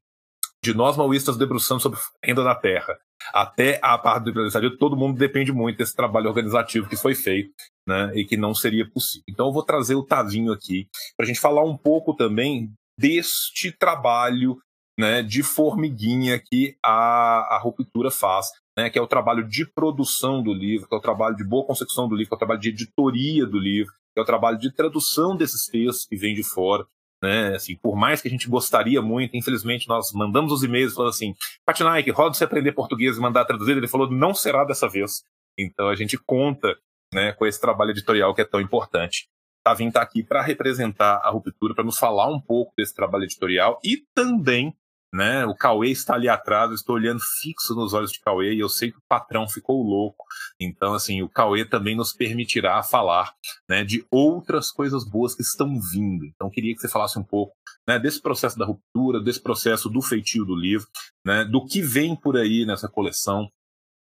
[0.64, 2.99] de nós maoístas debruçando sobre a renda da terra
[3.33, 7.51] até a parte do empresariado, todo mundo depende muito desse trabalho organizativo que foi feito,
[7.87, 9.25] né, e que não seria possível.
[9.29, 13.73] Então eu vou trazer o Tavinho aqui para a gente falar um pouco também deste
[13.73, 14.59] trabalho
[14.99, 18.47] né, de formiguinha que a, a ruptura faz,
[18.77, 21.67] né, que é o trabalho de produção do livro, que é o trabalho de boa
[21.67, 24.59] concepção do livro, que é o trabalho de editoria do livro, que é o trabalho
[24.59, 26.87] de tradução desses textos que vêm de fora.
[27.27, 31.11] Né, assim, por mais que a gente gostaria muito, infelizmente nós mandamos os e-mails falando
[31.11, 35.24] assim, Patinaik, roda você aprender português e mandar traduzir, ele falou, não será dessa vez.
[35.59, 36.77] Então a gente conta
[37.12, 39.29] né, com esse trabalho editorial que é tão importante.
[39.64, 43.81] Tavim está aqui para representar a ruptura, para nos falar um pouco desse trabalho editorial
[43.83, 44.72] e também
[45.12, 45.46] né?
[45.46, 48.68] O Cauê está ali atrás, eu estou olhando fixo nos olhos de Cauê e eu
[48.68, 50.24] sei que o patrão ficou louco.
[50.61, 53.32] Então, assim, o Cauê também nos permitirá falar
[53.68, 56.24] né, de outras coisas boas que estão vindo.
[56.26, 57.54] Então, queria que você falasse um pouco
[57.86, 60.86] né, desse processo da ruptura, desse processo do feitio do livro,
[61.24, 63.48] né, do que vem por aí nessa coleção,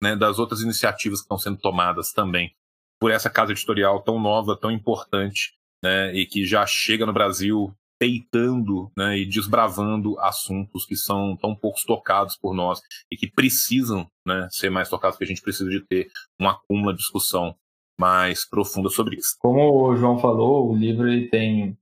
[0.01, 2.53] né, das outras iniciativas que estão sendo tomadas também
[2.99, 7.73] por essa casa editorial tão nova, tão importante, né, e que já chega no Brasil
[7.99, 12.81] peitando né, e desbravando assuntos que são tão poucos tocados por nós
[13.11, 16.93] e que precisam né, ser mais tocados, que a gente precisa de ter uma acúmulo
[16.93, 17.53] de discussão
[17.99, 19.35] mais profunda sobre isso.
[19.39, 21.77] Como o João falou, o livro ele tem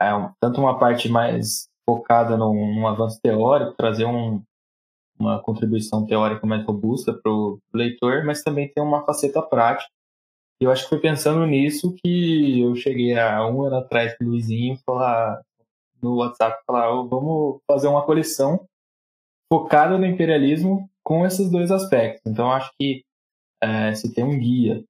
[0.00, 4.42] é, tanto uma parte mais focada num, num avanço teórico, trazer um,
[5.18, 9.90] uma contribuição teórica mais robusta para o leitor, mas também tem uma faceta prática
[10.62, 14.24] e eu acho que foi pensando nisso que eu cheguei há um ano atrás com
[14.24, 15.42] o Luizinho falar
[16.00, 18.64] no WhatsApp falar, oh, vamos fazer uma coleção
[19.52, 22.22] focada no imperialismo com esses dois aspectos.
[22.24, 23.04] Então acho que
[23.60, 24.84] é, se tem um guia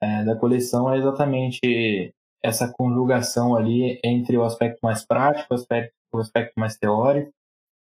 [0.00, 5.92] é, da coleção é exatamente essa conjugação ali entre o aspecto mais prático, o aspecto,
[6.12, 7.32] o aspecto mais teórico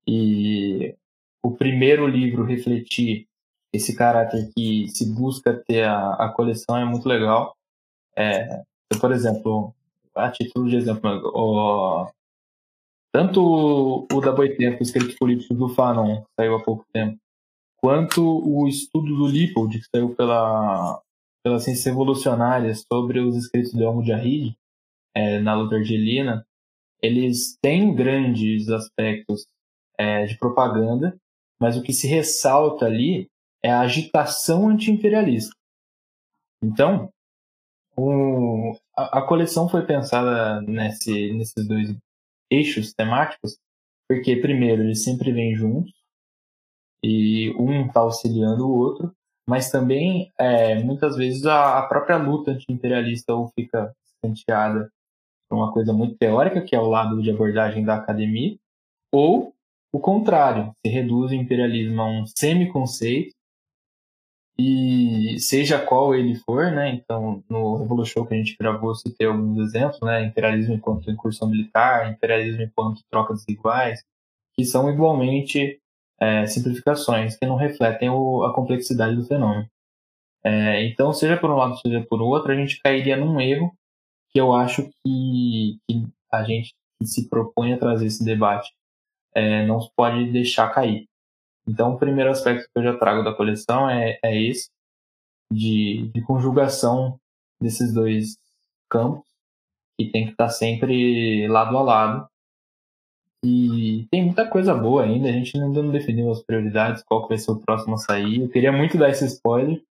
[0.06, 0.94] e
[1.42, 3.30] o primeiro livro refletir
[3.74, 7.56] esse caráter que se busca ter a, a coleção é muito legal.
[8.16, 8.62] É,
[9.02, 9.74] por exemplo,
[10.16, 12.08] a título de exemplo, o,
[13.12, 17.18] tanto o, da Boitempo, Escritos Políticos do Fanon, que saiu há pouco tempo,
[17.78, 21.02] quanto o estudo do Lippold, que saiu pela,
[21.44, 24.56] pela Ciência Revolucionária sobre os escritos de Almo Jarrid,
[25.16, 26.46] é, na luta argelina,
[27.02, 29.46] eles têm grandes aspectos
[29.98, 31.16] é, de propaganda,
[31.60, 33.30] mas o que se ressalta ali
[33.64, 35.56] é a agitação anti-imperialista.
[36.62, 37.10] Então,
[37.96, 41.96] o, a, a, coleção foi pensada nesse, nesses dois
[42.52, 43.58] eixos temáticos,
[44.08, 45.94] porque, primeiro, eles sempre vêm juntos,
[47.04, 49.14] e um está auxiliando o outro,
[49.48, 54.90] mas também, é, muitas vezes, a, a própria luta anti-imperialista ou fica escanteada
[55.50, 58.58] por uma coisa muito teórica, que é o lado de abordagem da academia,
[59.12, 59.54] ou
[59.92, 63.36] o contrário, se reduz o imperialismo a um semi-conceito
[64.58, 66.94] e seja qual ele for, né?
[66.94, 70.26] Então, no Revolution que a gente gravou, citei alguns exemplos, né?
[70.26, 74.04] Imperialismo enquanto incursão militar, imperialismo enquanto troca desiguais,
[74.56, 75.80] que são igualmente
[76.20, 79.68] é, simplificações que não refletem o, a complexidade do fenômeno.
[80.44, 83.74] É, então, seja por um lado, seja por outro, a gente cairia num erro
[84.32, 88.72] que eu acho que, que a gente que se propõe a trazer esse debate
[89.36, 91.08] é, não pode deixar cair.
[91.68, 94.70] Então, o primeiro aspecto que eu já trago da coleção é, é esse,
[95.52, 97.20] de, de conjugação
[97.62, 98.38] desses dois
[98.90, 99.26] campos,
[99.98, 102.28] que tem que estar sempre lado a lado.
[103.46, 107.38] E tem muita coisa boa ainda, a gente ainda não definiu as prioridades, qual vai
[107.38, 108.42] ser o próximo a sair.
[108.42, 109.84] Eu queria muito dar esse spoiler,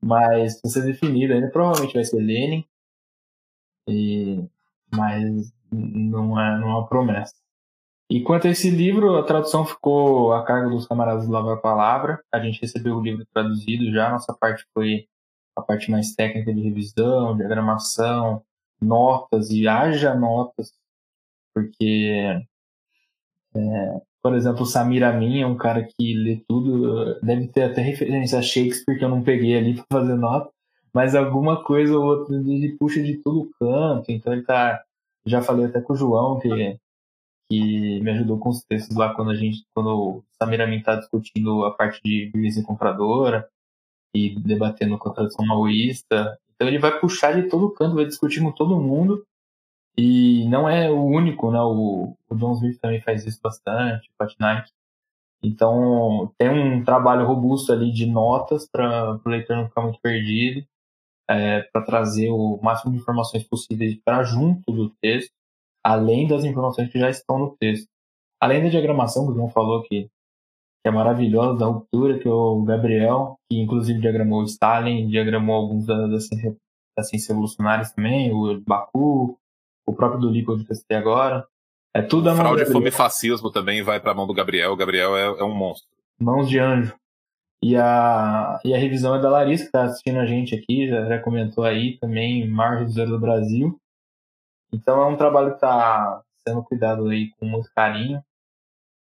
[0.00, 2.64] mas se ser definido ainda, provavelmente vai ser Lenin.
[3.88, 4.44] E,
[4.94, 7.41] mas não é, não é uma promessa.
[8.12, 12.22] E quanto a esse livro, a tradução ficou a cargo dos camaradas do Lava Palavra.
[12.30, 15.06] A gente recebeu o livro traduzido já, nossa parte foi
[15.56, 18.42] a parte mais técnica de revisão, diagramação,
[18.78, 20.74] notas e haja notas,
[21.54, 22.38] porque,
[23.54, 27.80] é, por exemplo, o Samir Amin é um cara que lê tudo, deve ter até
[27.80, 30.50] referência a Shakespeare que eu não peguei ali para fazer nota,
[30.92, 34.82] mas alguma coisa ou outra ele puxa de todo canto, então ele tá.
[35.24, 36.78] Já falei até com o João que
[37.52, 41.66] que me ajudou com os textos lá quando a gente, quando o Samir está discutindo
[41.66, 43.46] a parte de violência compradora
[44.14, 46.38] e debatendo com a tradição maoísta.
[46.54, 49.26] Então ele vai puxar de todo canto, vai discutir com todo mundo.
[49.98, 51.60] E não é o único, né?
[51.60, 54.70] O, o John Smith também faz isso bastante, o Patnaik.
[55.42, 60.66] Então tem um trabalho robusto ali de notas para o leitor não ficar muito perdido,
[61.28, 65.41] é, para trazer o máximo de informações possíveis para junto do texto
[65.84, 67.88] além das informações que já estão no texto.
[68.40, 72.62] Além da diagramação que o João falou que, que é maravilhosa, da ruptura, que o
[72.62, 76.16] Gabriel, que inclusive diagramou o Stalin, diagramou alguns da, da,
[76.96, 79.38] da ciência revolucionárias também, o Baku,
[79.86, 81.46] o próprio do Lipo que eu testei agora.
[81.94, 84.72] É tudo a Fraude, fome e fascismo também vai para a mão do Gabriel.
[84.72, 85.88] O Gabriel é, é, um monstro.
[86.18, 86.96] Mãos de anjo.
[87.62, 91.04] E a, e a revisão é da Larissa, que está assistindo a gente aqui, já,
[91.06, 93.78] já comentou aí também, maior revisora do Brasil.
[94.72, 98.22] Então é um trabalho que está sendo cuidado aí com muito carinho.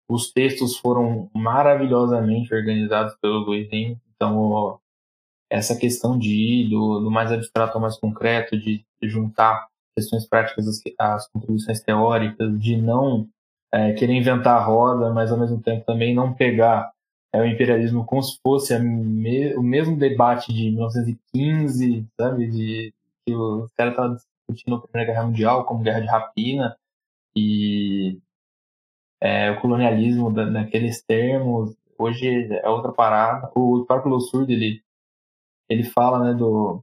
[0.08, 4.00] Os textos foram maravilhosamente organizados pelo Luizinho.
[4.14, 4.80] Então
[5.50, 10.68] essa questão de ir do, do mais abstrato ao mais concreto, de, juntar questões práticas
[10.68, 13.28] às, às, contribuições teóricas, de não
[13.72, 16.92] é, querer inventar a roda, mas ao mesmo tempo também não pegar
[17.32, 22.50] é, o imperialismo como se fosse me, o mesmo debate de 1915, sabe?
[22.50, 22.94] De
[23.26, 24.16] que os caras estavam
[24.52, 26.76] discutindo a Primeira Guerra Mundial como guerra de rapina
[27.34, 28.18] e
[29.20, 31.76] é, o colonialismo da, naqueles termos.
[31.98, 33.50] Hoje é outra parada.
[33.54, 34.82] O próprio Losurdo, ele,
[35.68, 36.82] ele fala né, do,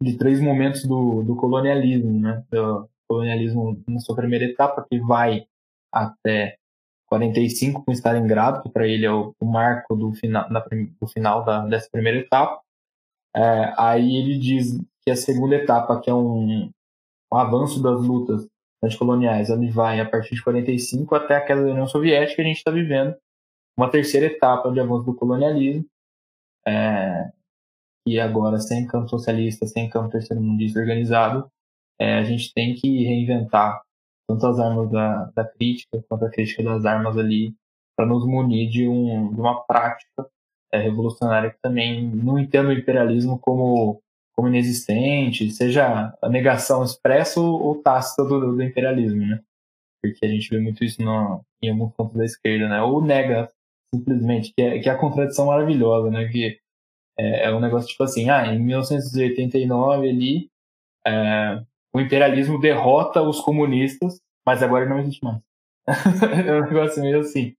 [0.00, 2.44] de três momentos do, do colonialismo, né?
[2.50, 5.46] Do colonialismo na sua primeira etapa, que vai
[5.92, 6.56] até
[7.06, 10.60] 45 com Stalingrado, que para ele é o, o, marco do final, da,
[11.00, 12.60] do final da, dessa primeira etapa.
[13.34, 16.70] É, aí ele diz que a segunda etapa, que é um,
[17.32, 18.46] o avanço das lutas
[18.82, 22.58] anticoloniais, ele vai a partir de 45 até a queda da União Soviética, a gente
[22.58, 23.16] está vivendo
[23.76, 25.86] uma terceira etapa de avanço do colonialismo,
[26.66, 27.30] é,
[28.06, 31.50] e agora sem campo socialista, sem campo terceiro mundista organizado,
[31.98, 33.82] é, a gente tem que reinventar
[34.28, 37.54] tanto as armas da, da crítica quanto a crítica das armas ali
[37.96, 40.28] para nos munir de, um, de uma prática
[40.72, 44.02] é, revolucionária que também não entenda o imperialismo como
[44.36, 49.40] como inexistente, seja a negação expressa ou tácita do, do, imperialismo, né?
[50.02, 52.82] Porque a gente vê muito isso no, em alguns pontos da esquerda, né?
[52.82, 53.50] Ou nega
[53.94, 56.28] simplesmente, que é, que é a contradição maravilhosa, né?
[56.28, 56.58] Que
[57.18, 60.50] é, é um negócio tipo assim, ah, em 1989 ali,
[61.06, 61.62] é,
[61.94, 65.40] o imperialismo derrota os comunistas, mas agora não existe mais.
[66.46, 67.54] é um negócio meio assim.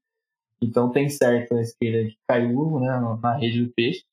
[0.61, 4.03] Então tem certo a esquerda que caiu né, na rede do peixe,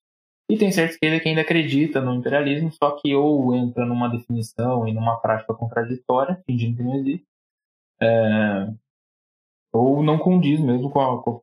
[0.49, 4.93] e tem esquerda que ainda acredita no imperialismo, só que ou entra numa definição e
[4.93, 7.27] numa prática contraditória, fingindo que não existe,
[8.01, 8.69] é,
[9.73, 11.41] ou não condiz mesmo com, a, com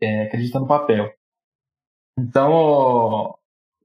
[0.00, 1.12] é, acredita no papel.
[2.18, 3.34] Então, ó,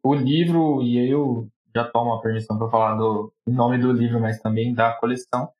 [0.03, 4.19] o livro, e aí eu já tomo a permissão para falar do nome do livro,
[4.19, 5.51] mas também da coleção,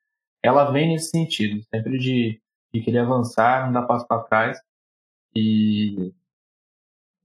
[0.42, 2.40] ela vem nesse sentido, sempre de,
[2.72, 4.58] de querer avançar, não dar passo para trás,
[5.34, 6.12] e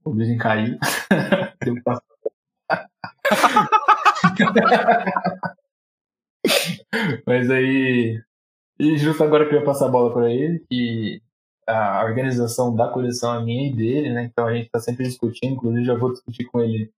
[0.06, 0.78] o Luizinho caiu.
[1.62, 2.02] Deu passo.
[7.26, 8.22] Mas aí.
[8.78, 11.22] E justo agora que eu ia passar a bola para ele, que
[11.66, 14.24] a organização da coleção é minha e dele, né?
[14.24, 16.92] Então a gente está sempre discutindo, inclusive já vou discutir com ele.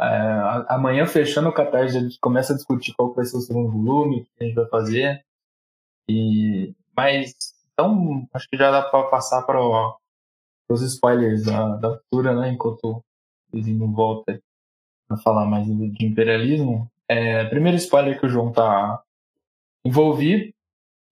[0.00, 3.70] Uh, amanhã, fechando o Catarse, a gente começa a discutir qual vai ser o segundo
[3.70, 5.24] volume, o que a gente vai fazer.
[6.08, 7.34] E, mas,
[7.72, 9.60] então, acho que já dá para passar para
[10.72, 12.50] os spoilers da, da altura, né?
[12.50, 13.02] Enquanto o
[13.52, 14.40] vizinho volta
[15.08, 16.90] a falar mais de imperialismo.
[17.08, 19.02] É, primeiro spoiler que o João tá
[19.84, 20.52] envolvido,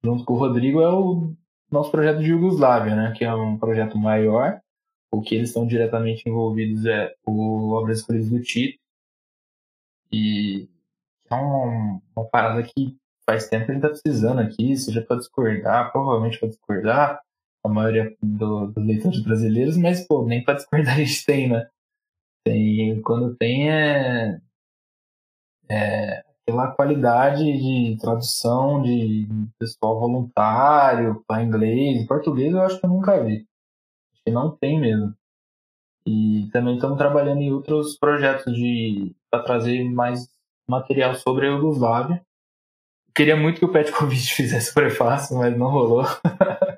[0.02, 1.34] junto com o Rodrigo, é o
[1.70, 3.12] nosso projeto de Yugoslávia, né?
[3.16, 4.60] Que é um projeto maior.
[5.12, 8.78] O que eles estão diretamente envolvidos é o Obras Escolhidas do Tito.
[10.12, 10.68] E
[11.30, 15.18] é uma, uma parada que faz tempo que a gente tá precisando aqui, seja para
[15.18, 17.20] discordar, provavelmente para discordar,
[17.64, 21.68] a maioria do, dos leitores brasileiros, mas, pô, nem para discordar a gente tem, né?
[22.44, 24.40] Tem, quando tem é,
[25.68, 32.90] é aquela qualidade de tradução de pessoal voluntário para inglês, português eu acho que eu
[32.90, 33.46] nunca vi.
[34.12, 35.14] Acho que não tem mesmo.
[36.06, 40.28] E também estamos trabalhando em outros projetos de para trazer mais
[40.68, 42.24] material sobre a Yugoslávia.
[43.14, 46.04] Queria muito que o Petkovic fizesse o prefácio, mas não rolou.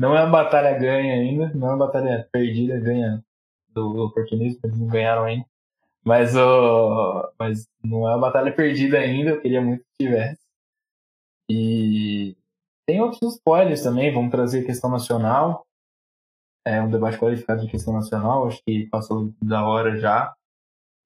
[0.00, 3.22] não é uma batalha ganha ainda, não é uma batalha perdida, ganha
[3.68, 5.44] do oportunismo, eles não ganharam ainda.
[6.02, 10.40] Mas, oh, mas não é uma batalha perdida ainda, eu queria muito que tivesse.
[11.50, 12.34] E
[12.86, 15.66] tem outros spoilers também, vamos trazer questão nacional.
[16.64, 20.34] É um debate qualificado de questão nacional, acho que passou da hora já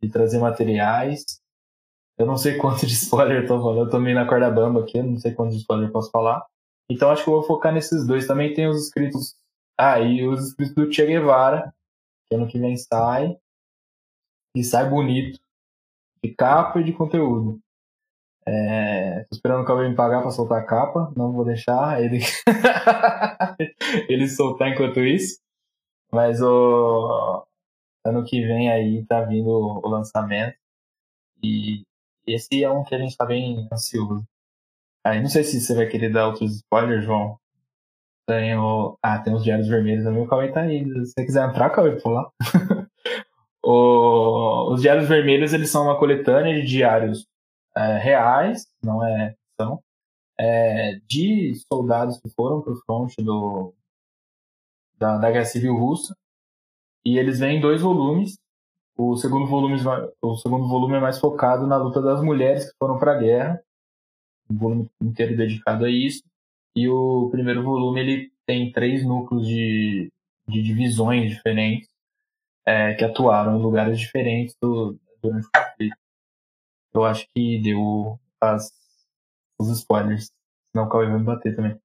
[0.01, 1.41] de trazer materiais.
[2.17, 4.83] Eu não sei quanto de spoiler eu tô falando, eu tô meio na corda bamba
[4.83, 6.47] aqui, eu não sei quanto de spoiler eu posso falar.
[6.91, 8.27] Então acho que eu vou focar nesses dois.
[8.27, 9.37] Também tem os escritos.
[9.79, 11.75] Ah, e os escritos do Che Guevara,
[12.29, 13.37] que ano que vem sai.
[14.57, 15.41] E sai bonito.
[16.23, 17.61] De capa e de conteúdo.
[18.47, 21.13] É, tô esperando o Cauê me pagar pra soltar a capa.
[21.17, 22.21] Não vou deixar ele,
[24.09, 25.39] ele soltar enquanto isso.
[26.13, 27.47] Mas o
[28.05, 30.57] ano que vem aí tá vindo o lançamento.
[31.43, 31.83] E
[32.27, 34.27] esse é um que a gente tá bem ansioso.
[35.05, 37.39] Aí não sei se você vai querer dar outros spoilers, João.
[38.27, 38.99] Tem o...
[39.03, 40.85] Ah, tem os Diários Vermelhos também, o Cauê tá aí.
[40.85, 42.31] Se você quiser entrar, Cauê, por lá.
[43.63, 44.73] o...
[44.73, 47.27] Os Diários Vermelhos, eles são uma coletânea de diários
[47.77, 49.83] é, reais, não é ficção,
[50.39, 53.75] é, de soldados que foram pro fronte do...
[54.99, 56.17] da, da Guerra Civil Russa.
[57.05, 58.39] E eles vêm em dois volumes.
[58.97, 59.77] O segundo volume,
[60.23, 63.61] o segundo volume é mais focado na luta das mulheres que foram para a guerra
[64.51, 66.23] um volume inteiro dedicado a isso.
[66.77, 70.11] E o primeiro volume ele tem três núcleos de,
[70.49, 71.89] de divisões diferentes
[72.67, 75.97] é, que atuaram em lugares diferentes do, durante o conflito.
[76.93, 78.71] Eu acho que deu as,
[79.59, 80.31] os spoilers,
[80.71, 81.79] senão o Cauê vai me bater também.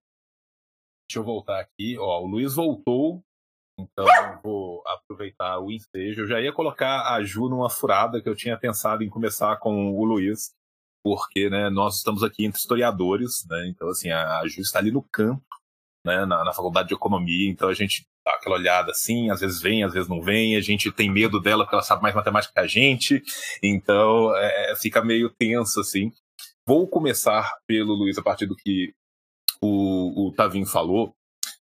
[1.08, 1.98] Deixa eu voltar aqui.
[1.98, 3.24] Ó, o Luiz voltou,
[3.78, 6.22] então eu vou aproveitar o ensejo.
[6.22, 9.96] Eu já ia colocar a Ju numa furada que eu tinha pensado em começar com
[9.96, 10.54] o Luiz,
[11.04, 14.92] porque né, nós estamos aqui entre historiadores, né, então assim, a, a Ju está ali
[14.92, 15.44] no campo,
[16.06, 19.62] né, na, na, faculdade de economia, então a gente dá aquela olhada assim, às vezes
[19.62, 22.54] vem, às vezes não vem, a gente tem medo dela porque ela sabe mais matemática
[22.54, 23.24] que a gente,
[23.64, 26.12] então é, fica meio tenso assim.
[26.68, 28.94] Vou começar pelo Luiz a partir do que
[29.62, 31.14] o, o Tavim falou,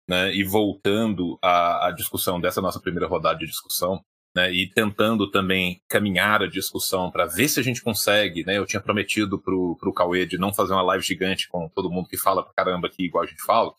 [0.08, 4.02] né, e voltando à, à discussão dessa nossa primeira rodada de discussão,
[4.38, 8.68] né, e tentando também caminhar a discussão para ver se a gente consegue, né, eu
[8.68, 12.20] tinha prometido para o Cauê de não fazer uma live gigante com todo mundo que
[12.20, 13.74] fala pra caramba aqui, igual a gente fala,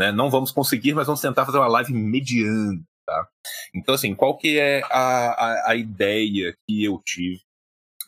[0.00, 3.28] né, não vamos conseguir, mas vamos tentar fazer uma live mediana, tá?
[3.74, 7.42] Então, assim, qual que é a, a, a ideia que eu tive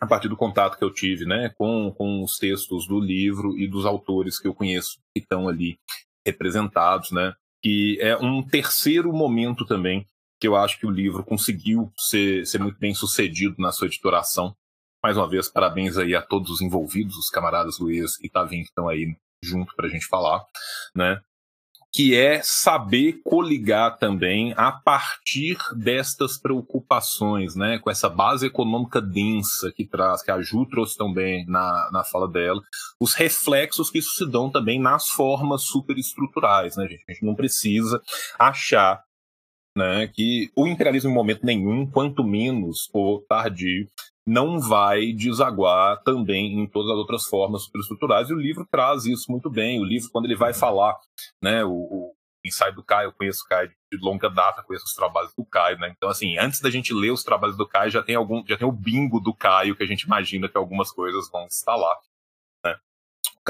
[0.00, 3.68] a partir do contato que eu tive, né, com, com os textos do livro e
[3.68, 5.78] dos autores que eu conheço que estão ali
[6.26, 10.06] representados, né, que é um terceiro momento também
[10.40, 14.56] que eu acho que o livro conseguiu ser, ser muito bem sucedido na sua editoração.
[15.02, 18.68] Mais uma vez, parabéns aí a todos os envolvidos, os camaradas Luiz e Tavim que
[18.68, 20.42] estão aí junto para a gente falar,
[20.94, 21.20] né?
[21.92, 27.78] Que é saber coligar também a partir destas preocupações, né?
[27.78, 32.28] Com essa base econômica densa que traz, que a Ju trouxe também na, na fala
[32.28, 32.62] dela,
[33.00, 37.04] os reflexos que isso se dão também nas formas superestruturais, né, gente?
[37.08, 38.00] A gente não precisa
[38.38, 39.02] achar
[39.76, 43.86] né, que o imperialismo em momento nenhum, quanto menos o tardio,
[44.26, 49.30] não vai desaguar também em todas as outras formas superestruturais, e o livro traz isso
[49.30, 49.80] muito bem.
[49.80, 50.96] O livro, quando ele vai falar,
[51.42, 52.14] né, o, o
[52.44, 55.78] ensaio do Caio, eu conheço o Caio de longa data, conheço os trabalhos do Caio,
[55.78, 55.92] né?
[55.96, 58.66] Então, assim, antes da gente ler os trabalhos do Caio, já tem algum, já tem
[58.66, 61.96] o bingo do Caio, que a gente imagina que algumas coisas vão estar lá.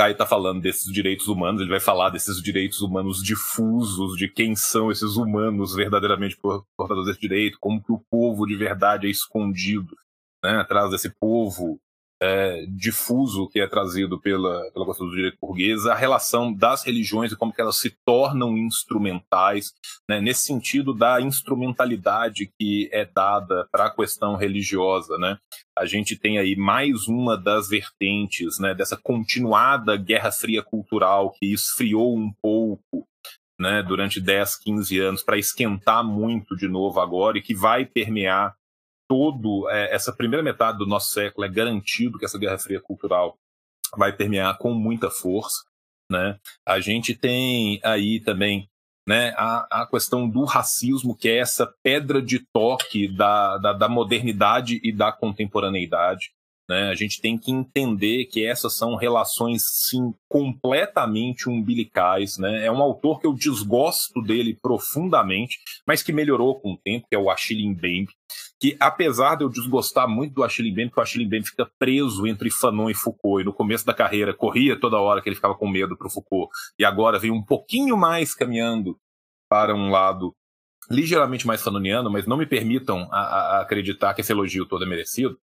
[0.01, 4.57] Caio está falando desses direitos humanos, ele vai falar desses direitos humanos difusos, de quem
[4.57, 9.95] são esses humanos verdadeiramente portadores desse direito, como que o povo de verdade é escondido
[10.43, 11.79] né, atrás desse povo
[12.23, 17.33] é, difuso que é trazido pela, pela questão do direito português, a relação das religiões
[17.33, 19.73] e como que elas se tornam instrumentais,
[20.09, 25.17] né, nesse sentido da instrumentalidade que é dada para a questão religiosa.
[25.17, 25.39] Né?
[25.77, 31.53] A gente tem aí mais uma das vertentes né, dessa continuada guerra fria cultural que
[31.53, 33.07] esfriou um pouco
[33.59, 38.55] né, durante 10, 15 anos para esquentar muito de novo agora e que vai permear
[39.11, 43.37] todo é, essa primeira metade do nosso século é garantido que essa guerra fria cultural
[43.97, 45.65] vai permear com muita força,
[46.09, 46.39] né?
[46.65, 48.71] A gente tem aí também
[49.09, 53.89] né, a, a questão do racismo, que é essa pedra de toque da, da, da
[53.89, 56.31] modernidade e da contemporaneidade.
[56.71, 56.89] Né?
[56.89, 62.39] A gente tem que entender que essas são relações, sim, completamente umbilicais.
[62.39, 62.65] Né?
[62.65, 67.17] É um autor que eu desgosto dele profundamente, mas que melhorou com o tempo, que
[67.17, 68.13] é o Achille Mbembe,
[68.61, 72.25] que apesar de eu desgostar muito do Achille Mbembe, que o Achille Mbembe fica preso
[72.25, 75.57] entre Fanon e Foucault, e no começo da carreira corria toda hora que ele ficava
[75.57, 78.97] com medo para o Foucault, e agora vem um pouquinho mais caminhando
[79.49, 80.33] para um lado
[80.89, 84.89] ligeiramente mais fanoniano, mas não me permitam a, a acreditar que esse elogio todo é
[84.89, 85.37] merecido,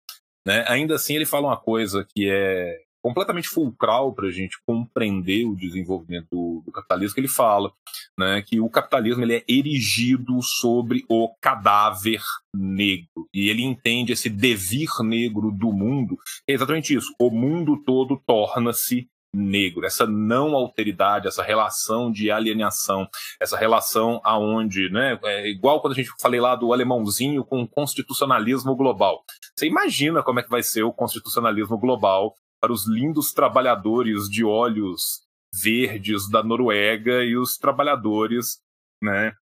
[0.47, 0.63] né?
[0.69, 5.53] Ainda assim, ele fala uma coisa que é completamente fulcral para a gente compreender o
[5.53, 7.69] desenvolvimento do, do, capitalismo, que ele fala
[8.17, 12.21] né, que o capitalismo ele é erigido sobre o cadáver
[12.55, 13.27] negro.
[13.33, 16.17] E ele entende esse devir negro do mundo,
[16.47, 17.13] é exatamente isso.
[17.19, 23.07] O mundo todo torna-se negro, essa não alteridade, essa relação de alienação,
[23.39, 27.67] essa relação aonde, né, é igual quando a gente falei lá do alemãozinho com o
[27.67, 29.23] constitucionalismo global.
[29.55, 34.43] Você imagina como é que vai ser o constitucionalismo global para os lindos trabalhadores de
[34.43, 35.21] olhos
[35.61, 38.57] verdes da Noruega e os trabalhadores,
[39.01, 39.33] né,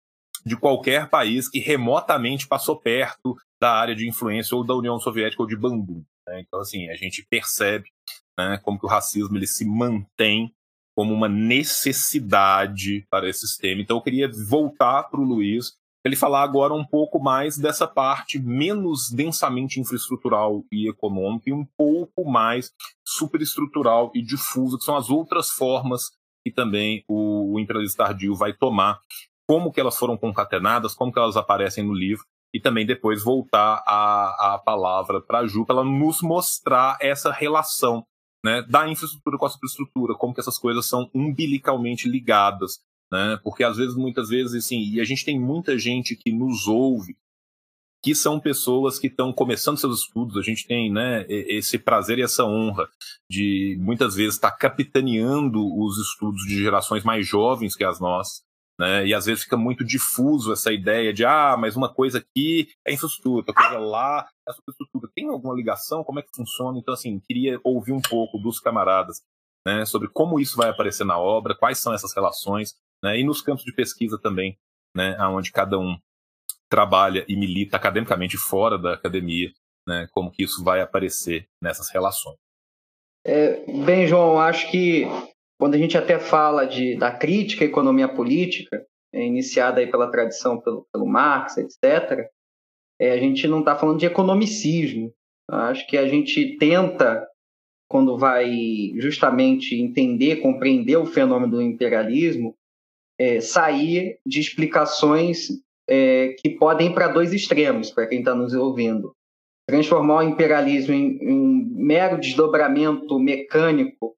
[0.45, 5.43] de qualquer país que remotamente passou perto da área de influência ou da União Soviética
[5.43, 6.05] ou de Bangu.
[6.27, 6.41] Né?
[6.41, 7.89] Então, assim, a gente percebe
[8.39, 10.53] né, como que o racismo ele se mantém
[10.97, 13.83] como uma necessidade para esse sistema.
[13.83, 15.73] Então eu queria voltar para o Luiz,
[16.05, 21.67] ele falar agora um pouco mais dessa parte menos densamente infraestrutural e econômica e um
[21.77, 22.71] pouco mais
[23.05, 26.11] superestrutural e difusa, que são as outras formas
[26.45, 29.01] que também o, o imperialismo tardio vai tomar,
[29.49, 33.83] como que elas foram concatenadas, como que elas aparecem no livro, e também depois voltar
[33.87, 38.07] a, a palavra para a Ju, para ela nos mostrar essa relação
[38.45, 42.79] né, da infraestrutura com a superestrutura, como que essas coisas são umbilicalmente ligadas,
[43.11, 46.67] né, porque às vezes, muitas vezes, assim, e a gente tem muita gente que nos
[46.67, 47.17] ouve,
[48.03, 52.23] que são pessoas que estão começando seus estudos, a gente tem, né, esse prazer e
[52.23, 52.87] essa honra
[53.31, 58.44] de, muitas vezes, estar tá capitaneando os estudos de gerações mais jovens que as nossas,
[58.79, 59.07] né?
[59.07, 62.93] E às vezes fica muito difuso essa ideia de, ah, mas uma coisa aqui é
[62.93, 65.11] infraestrutura, outra coisa lá é superestrutura.
[65.15, 66.05] Tem alguma ligação?
[66.05, 66.79] Como é que funciona?
[66.79, 69.23] Então, assim, queria ouvir um pouco dos camaradas
[69.67, 73.41] né, sobre como isso vai aparecer na obra, quais são essas relações, né, e nos
[73.41, 74.59] campos de pesquisa também,
[74.95, 75.97] né, onde cada um
[76.69, 79.51] trabalha e milita academicamente fora da academia,
[79.87, 82.37] né, como que isso vai aparecer nessas relações.
[83.25, 85.07] É, bem, João, acho que
[85.65, 90.11] quando a gente até fala de, da crítica à economia política, é, iniciada aí pela
[90.11, 92.29] tradição pelo, pelo Marx, etc.,
[93.01, 95.11] é, a gente não está falando de economicismo.
[95.51, 97.27] Acho que a gente tenta,
[97.89, 102.55] quando vai justamente entender, compreender o fenômeno do imperialismo,
[103.19, 105.49] é, sair de explicações
[105.89, 109.17] é, que podem ir para dois extremos, para quem está nos ouvindo.
[109.67, 114.15] Transformar o imperialismo em, em um mero desdobramento mecânico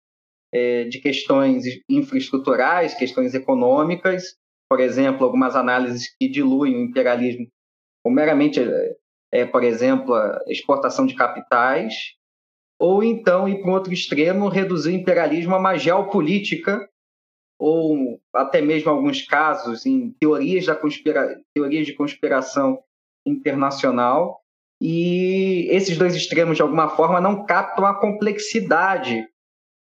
[0.52, 4.36] é, de questões infraestruturais, questões econômicas,
[4.68, 7.46] por exemplo, algumas análises que diluem o imperialismo
[8.04, 8.60] com meramente,
[9.32, 11.94] é, por exemplo, a exportação de capitais,
[12.80, 16.88] ou então ir para um outro extremo, reduzir o imperialismo a uma geopolítica,
[17.58, 21.40] ou até mesmo alguns casos em teorias, da conspira...
[21.54, 22.78] teorias de conspiração
[23.26, 24.40] internacional,
[24.80, 29.26] e esses dois extremos, de alguma forma, não captam a complexidade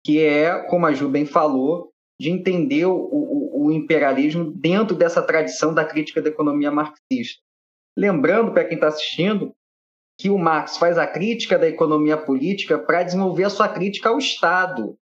[0.05, 5.23] que é, como a Ju bem falou, de entender o, o, o imperialismo dentro dessa
[5.23, 7.43] tradição da crítica da economia marxista.
[7.97, 9.55] Lembrando, para quem está assistindo,
[10.19, 14.19] que o Marx faz a crítica da economia política para desenvolver a sua crítica ao
[14.19, 14.97] Estado.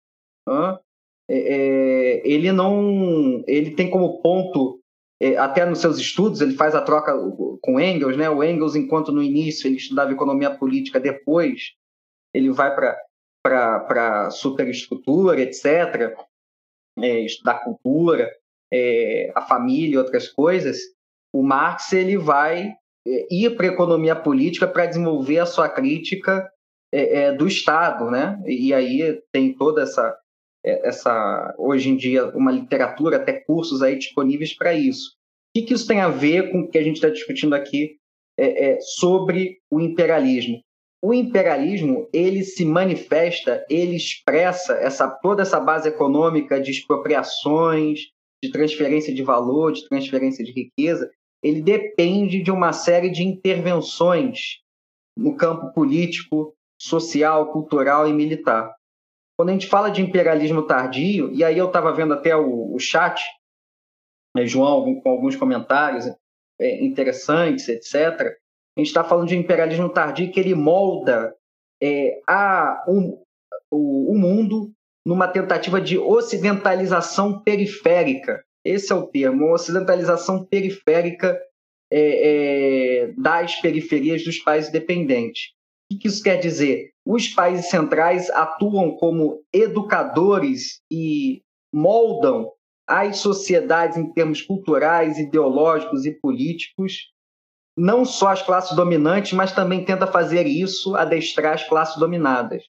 [1.30, 4.80] É, é, ele não, ele tem como ponto,
[5.20, 7.14] é, até nos seus estudos, ele faz a troca
[7.62, 8.30] com Engels, né?
[8.30, 11.74] O Engels, enquanto no início ele estudava economia política, depois
[12.34, 12.98] ele vai para
[13.50, 16.14] para superestrutura, etc.,
[17.00, 18.32] é, estudar cultura,
[18.72, 20.80] é, a família e outras coisas,
[21.34, 22.74] o Marx ele vai
[23.08, 26.50] é, ir para a economia política para desenvolver a sua crítica
[26.92, 28.42] é, é, do Estado, né?
[28.46, 30.18] E aí tem toda essa,
[30.66, 35.12] é, essa, hoje em dia, uma literatura, até cursos aí disponíveis para isso.
[35.12, 37.98] O que, que, isso tem a ver com o que a gente está discutindo aqui
[39.00, 40.62] sobre o imperialismo?
[41.02, 48.12] O imperialismo ele se manifesta, ele expressa essa toda essa base econômica de expropriações,
[48.44, 51.10] de transferência de valor, de transferência de riqueza,
[51.44, 54.60] ele depende de uma série de intervenções
[55.18, 58.74] no campo político, social, cultural e militar.
[59.36, 62.80] Quando a gente fala de imperialismo tardio, e aí eu estava vendo até o, o
[62.80, 63.24] chat,
[64.36, 66.06] né, João, com alguns comentários
[66.60, 68.36] é, interessantes, etc.,
[68.78, 71.34] a gente está falando de imperialismo tardio que ele molda
[71.82, 73.20] é, a, um,
[73.72, 74.72] o, o mundo
[75.04, 78.44] numa tentativa de ocidentalização periférica.
[78.64, 81.42] Esse é o termo, ocidentalização periférica
[81.92, 85.54] é, é, das periferias dos países dependentes.
[85.92, 86.92] O que isso quer dizer?
[87.04, 91.42] Os países centrais atuam como educadores e
[91.74, 92.52] moldam
[92.86, 97.08] as sociedades em termos culturais, ideológicos e políticos,
[97.78, 102.64] não só as classes dominantes, mas também tenta fazer isso, adestrar as classes dominadas.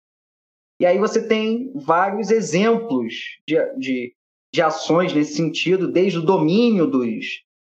[0.81, 3.15] E aí você tem vários exemplos
[3.47, 4.15] de, de,
[4.53, 7.27] de ações nesse sentido, desde o domínio dos,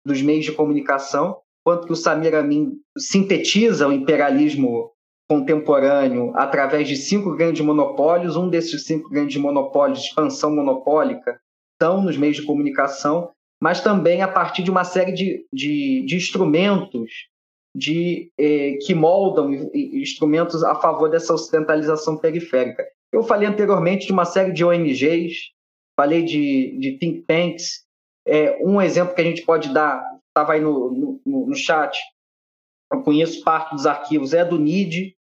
[0.06, 4.92] dos meios de comunicação, quanto que o Samir Amin sintetiza o imperialismo
[5.30, 8.36] contemporâneo através de cinco grandes monopólios.
[8.36, 11.40] Um desses cinco grandes monopólios, expansão monopólica,
[11.74, 13.32] estão nos meios de comunicação,
[13.66, 17.12] mas também a partir de uma série de, de, de instrumentos
[17.76, 22.86] de, eh, que moldam instrumentos a favor dessa ocidentalização periférica.
[23.12, 25.50] Eu falei anteriormente de uma série de ONGs,
[26.00, 27.84] falei de, de think tanks.
[28.28, 31.98] É, um exemplo que a gente pode dar, estava aí no, no, no chat,
[32.94, 35.16] eu conheço parte dos arquivos, é do NID,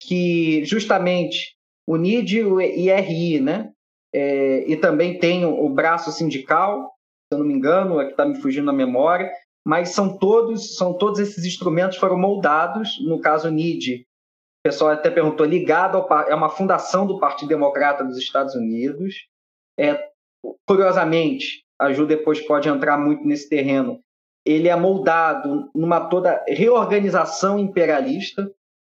[0.00, 1.54] que justamente
[1.86, 3.70] o NID e o IRI, né?
[4.14, 6.95] É, e também tem o, braço sindical,
[7.30, 9.30] eu não me engano, é que está me fugindo a memória,
[9.64, 14.06] mas são todos, são todos esses instrumentos foram moldados, no caso NID,
[14.66, 19.26] o pessoal até perguntou, ligado ao, é uma fundação do Partido Democrata dos Estados Unidos.
[19.78, 20.08] É,
[20.66, 24.00] curiosamente, a Ju depois pode entrar muito nesse terreno,
[24.44, 28.48] ele é moldado numa toda reorganização imperialista.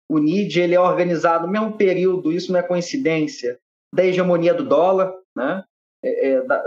[0.10, 3.58] O NID ele é organizado no mesmo período, isso não é coincidência,
[3.94, 5.64] da hegemonia do dólar, né?
[6.04, 6.62] É, é, da,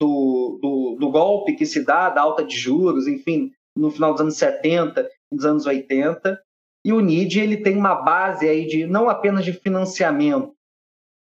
[0.00, 4.20] do, do, do, golpe que se dá, da alta de juros, enfim, no final dos
[4.20, 6.40] anos 70, nos anos 80.
[6.84, 10.54] E o NID ele tem uma base aí de não apenas de financiamento,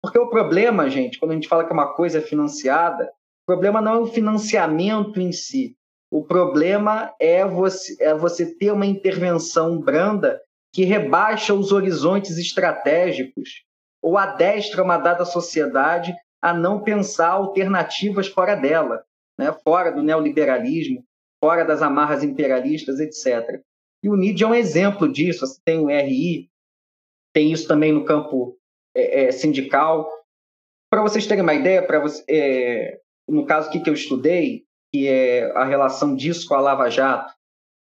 [0.02, 3.04] porque o problema, gente, quando a gente fala que uma coisa é financiada,
[3.42, 5.76] o problema não é o financiamento em si,
[6.10, 10.40] o problema é você, é você ter uma intervenção branda
[10.72, 13.64] que rebaixa os horizontes estratégicos
[14.00, 19.04] ou adestra uma dada sociedade a não pensar alternativas fora dela,
[19.38, 19.52] né?
[19.64, 21.04] fora do neoliberalismo,
[21.42, 23.62] fora das amarras imperialistas, etc.
[24.02, 25.46] E o NID é um exemplo disso.
[25.46, 26.50] Você tem o RI,
[27.34, 28.56] tem isso também no campo
[28.94, 30.10] é, é, sindical.
[30.90, 35.64] Para vocês terem uma ideia, para é, no caso que eu estudei, que é a
[35.64, 37.34] relação disso com a Lava Jato.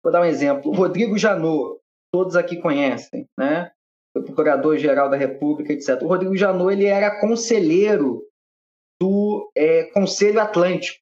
[0.02, 0.70] Vou dar um exemplo.
[0.70, 1.80] O Rodrigo Janot,
[2.12, 3.70] todos aqui conhecem, né?
[4.12, 6.02] Foi procurador-geral da República, etc.
[6.02, 8.22] O Rodrigo Janot ele era conselheiro
[9.54, 10.98] é, Conselho Atlântico.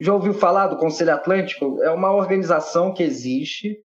[0.00, 1.82] Já ouviu falar do Conselho Atlântico?
[1.82, 3.82] É uma organização que existe,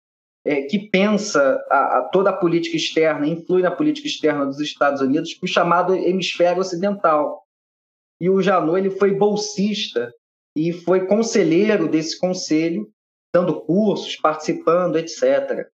[0.46, 5.02] é, que pensa a, a toda a política externa, influi na política externa dos Estados
[5.02, 7.44] Unidos, o chamado hemisfério ocidental.
[8.20, 10.14] E o Janot ele foi bolsista
[10.56, 12.92] e foi conselheiro desse conselho,
[13.34, 15.68] dando cursos, participando, etc.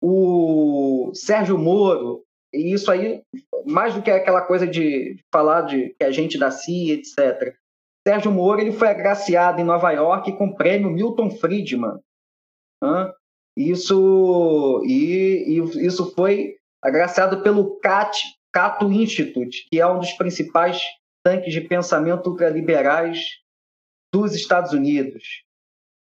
[0.00, 3.22] O Sérgio Moro, e isso aí,
[3.64, 7.54] mais do que aquela coisa de falar de que a gente da CIA, etc.
[8.06, 11.98] Sérgio Moro ele foi agraciado em Nova York com o prêmio Milton Friedman.
[13.56, 18.18] Isso, e, e, isso foi agraciado pelo CAT,
[18.52, 20.82] Cato Institute, que é um dos principais
[21.24, 23.20] tanques de pensamento ultraliberais
[24.12, 25.44] dos Estados Unidos.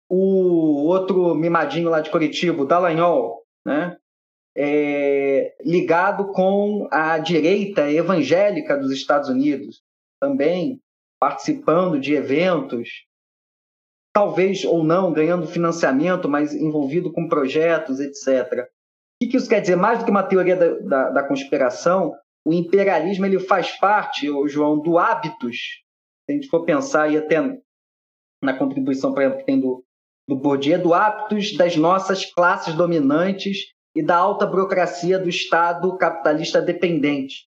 [0.09, 3.96] O outro mimadinho lá de Curitiba, o Dallagnol, né?
[4.59, 9.83] É, ligado com a direita evangélica dos Estados Unidos,
[10.19, 10.81] também
[11.19, 13.05] participando de eventos,
[14.11, 18.67] talvez ou não ganhando financiamento, mas envolvido com projetos, etc.
[19.21, 19.75] O que isso quer dizer?
[19.75, 24.79] Mais do que uma teoria da, da, da conspiração, o imperialismo ele faz parte, João,
[24.79, 25.83] do hábitos.
[26.25, 27.37] Se a gente for pensar aí até
[28.41, 29.83] na contribuição, por exemplo, que tem do,
[30.27, 36.61] do Bourdieu, do hábitos das nossas classes dominantes e da alta burocracia do Estado capitalista
[36.61, 37.47] dependente.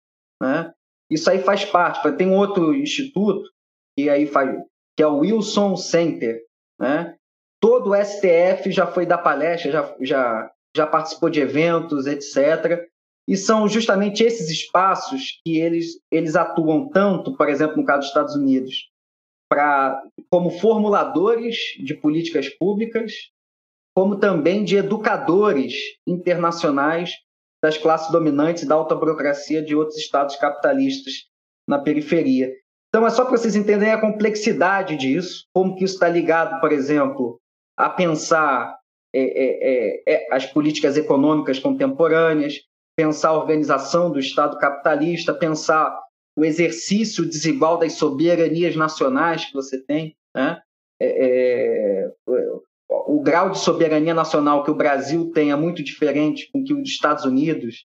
[0.40, 0.72] Né?
[1.10, 2.10] Isso aí faz parte.
[2.12, 3.46] Tem outro instituto
[3.94, 4.58] que aí faz,
[4.96, 6.40] que é o Wilson Center.
[6.80, 7.14] Né?
[7.60, 12.88] Todo o STF já foi dar palestra, já, já, já participou de eventos, etc.
[13.28, 18.08] E são justamente esses espaços que eles, eles atuam tanto, por exemplo, no caso dos
[18.08, 18.90] Estados Unidos,
[19.46, 23.12] pra, como formuladores de políticas públicas,
[24.00, 25.74] como também de educadores
[26.06, 27.10] internacionais
[27.62, 31.26] das classes dominantes da alta burocracia de outros estados capitalistas
[31.68, 32.50] na periferia.
[32.88, 36.72] Então é só para vocês entenderem a complexidade disso, como que isso está ligado, por
[36.72, 37.38] exemplo,
[37.76, 38.74] a pensar
[39.14, 42.54] é, é, é, é, as políticas econômicas contemporâneas,
[42.96, 45.94] pensar a organização do Estado capitalista, pensar
[46.38, 50.58] o exercício desigual das soberanias nacionais que você tem, né?
[52.90, 56.88] O grau de soberania nacional que o Brasil tem é muito diferente com que os
[56.88, 57.84] Estados Unidos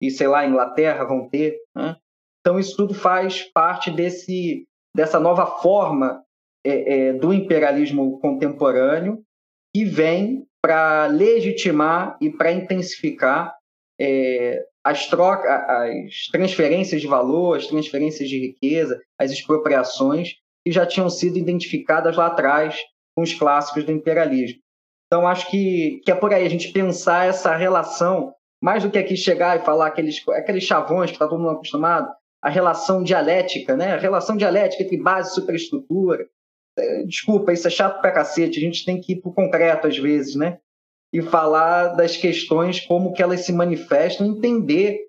[0.00, 1.58] e, sei lá, Inglaterra vão ter.
[1.74, 1.96] Né?
[2.40, 6.22] Então, isso tudo faz parte desse, dessa nova forma
[6.64, 9.22] é, é, do imperialismo contemporâneo
[9.74, 13.54] que vem para legitimar e para intensificar
[14.00, 20.86] é, as, trocas, as transferências de valor, as transferências de riqueza, as expropriações que já
[20.86, 22.78] tinham sido identificadas lá atrás
[23.14, 24.60] com os clássicos do imperialismo.
[25.06, 28.98] Então, acho que, que é por aí a gente pensar essa relação, mais do que
[28.98, 32.12] aqui chegar e falar aqueles, aqueles chavões que está todo mundo acostumado,
[32.42, 33.94] a relação dialética, né?
[33.94, 36.26] a relação dialética entre base e superestrutura.
[36.76, 39.86] É, desculpa, isso é chato pra cacete, a gente tem que ir para o concreto
[39.86, 40.58] às vezes, né?
[41.12, 45.06] E falar das questões, como que elas se manifestam, entender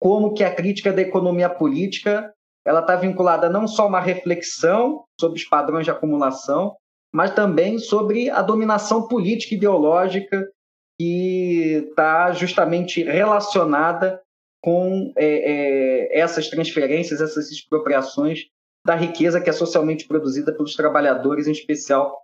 [0.00, 2.32] como que a crítica da economia política
[2.64, 6.76] ela está vinculada não só a uma reflexão sobre os padrões de acumulação,
[7.12, 10.50] mas também sobre a dominação política e ideológica
[10.98, 14.20] que está justamente relacionada
[14.62, 18.46] com é, é, essas transferências, essas expropriações
[18.84, 22.22] da riqueza que é socialmente produzida pelos trabalhadores, em especial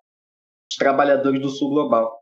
[0.70, 2.20] os trabalhadores do sul global.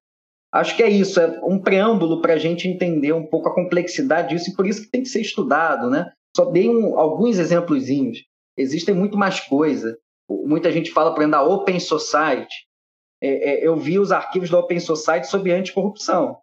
[0.53, 4.31] Acho que é isso, é um preâmbulo para a gente entender um pouco a complexidade
[4.31, 6.13] disso e por isso que tem que ser estudado, né?
[6.37, 8.25] Só dei um, alguns exemplozinhos.
[8.57, 9.99] Existem muito mais coisa
[10.29, 12.67] muita gente fala, por exemplo, da Open Society.
[13.23, 16.39] É, é, eu vi os arquivos da Open Society sobre anticorrupção.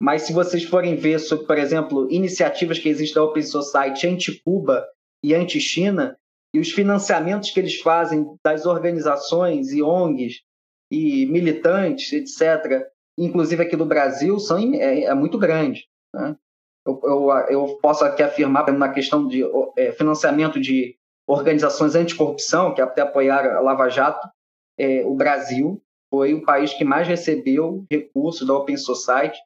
[0.00, 4.86] Mas se vocês forem ver sobre, por exemplo, iniciativas que existem da Open Society anti-Cuba
[5.22, 6.16] e anti-China,
[6.54, 10.42] e os financiamentos que eles fazem das organizações e ONGs
[10.90, 12.86] e militantes, etc.,
[13.18, 15.88] inclusive aqui do Brasil, são, é, é muito grande.
[16.14, 16.36] Né?
[16.86, 19.42] Eu, eu, eu, posso aqui afirmar, na questão de
[19.76, 24.28] é, financiamento de organizações anticorrupção, que até apoiaram a Lava Jato,
[24.78, 29.38] é, o Brasil foi o país que mais recebeu recursos da Open Society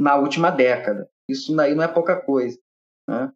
[0.00, 1.08] na última década.
[1.28, 2.58] Isso daí não é pouca coisa.
[3.08, 3.32] Né?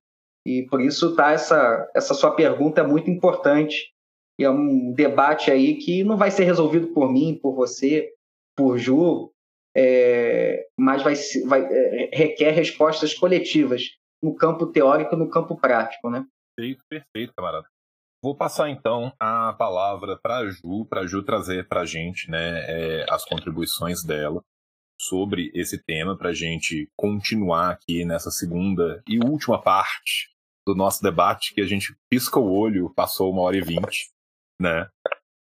[0.46, 3.92] E por isso tá essa, essa sua pergunta é muito importante.
[4.38, 8.12] E é um debate aí que não vai ser resolvido por mim, por você,
[8.56, 9.32] por Ju,
[9.76, 11.14] é, mas vai,
[11.46, 13.82] vai é, requer respostas coletivas
[14.22, 16.26] no campo teórico e no campo prático, né?
[16.56, 17.66] Perfeito, perfeito, camarada.
[18.22, 22.30] Vou passar então a palavra para a Ju, para a Ju trazer para a gente
[22.30, 24.42] né, é, as contribuições dela
[24.98, 30.30] sobre esse tema, para a gente continuar aqui nessa segunda e última parte
[30.66, 34.10] do nosso debate, que a gente pisca o olho, passou uma hora e vinte,
[34.60, 34.88] né?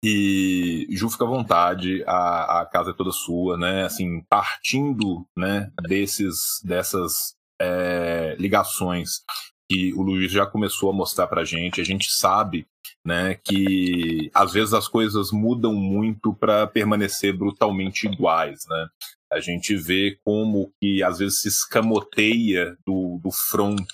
[0.04, 3.84] E Ju, fica à vontade, a, a casa é toda sua, né?
[3.84, 9.22] Assim, partindo né, desses, dessas é, ligações
[9.68, 11.80] que o Luiz já começou a mostrar para a gente.
[11.80, 12.66] A gente sabe
[13.04, 18.66] né, que às vezes as coisas mudam muito para permanecer brutalmente iguais.
[18.68, 18.88] Né?
[19.32, 23.86] A gente vê como que às vezes se escamoteia do, do front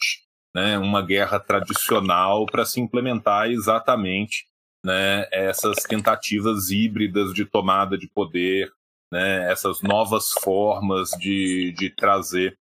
[0.55, 4.47] né, uma guerra tradicional para se implementar exatamente
[4.85, 8.71] né, essas tentativas híbridas de tomada de poder,
[9.13, 12.57] né, essas novas formas de, de trazer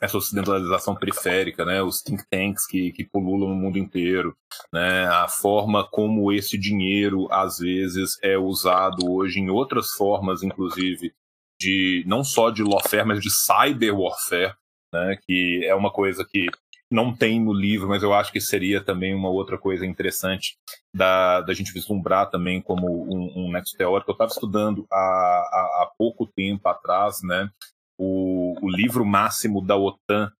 [0.00, 4.36] essa ocidentalização periférica, né, os think tanks que, que pululam no mundo inteiro,
[4.72, 11.12] né, a forma como esse dinheiro às vezes é usado hoje em outras formas, inclusive
[11.58, 14.54] de não só de lawfare, mas de cyber warfare,
[14.92, 16.46] né, que é uma coisa que
[16.90, 20.56] não tem no livro, mas eu acho que seria também uma outra coisa interessante
[20.94, 24.10] da, da gente vislumbrar também como um, um nexo teórico.
[24.10, 27.50] Eu estava estudando há, há, há pouco tempo atrás, né,
[27.98, 30.32] o, o livro máximo da OTAN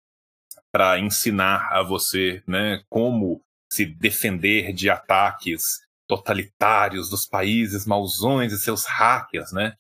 [0.73, 8.59] para ensinar a você né, como se defender de ataques totalitários dos países mauzões e
[8.59, 9.75] seus hackers, né?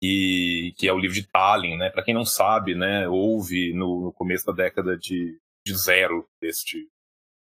[0.00, 1.90] que, que é o livro de Tallinn, né?
[1.90, 6.88] Para quem não sabe, né, houve no, no começo da década de, de zero deste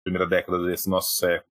[0.04, 1.50] primeira década desse nosso século,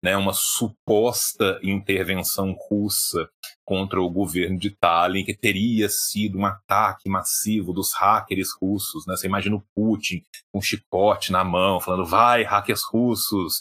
[0.00, 3.28] né, uma suposta intervenção russa
[3.66, 9.04] contra o governo de Tallinn, que teria sido um ataque massivo dos hackers russos.
[9.06, 9.16] Né?
[9.16, 10.22] Você imagina o Putin
[10.52, 13.60] com um chicote na mão, falando: vai, hackers russos,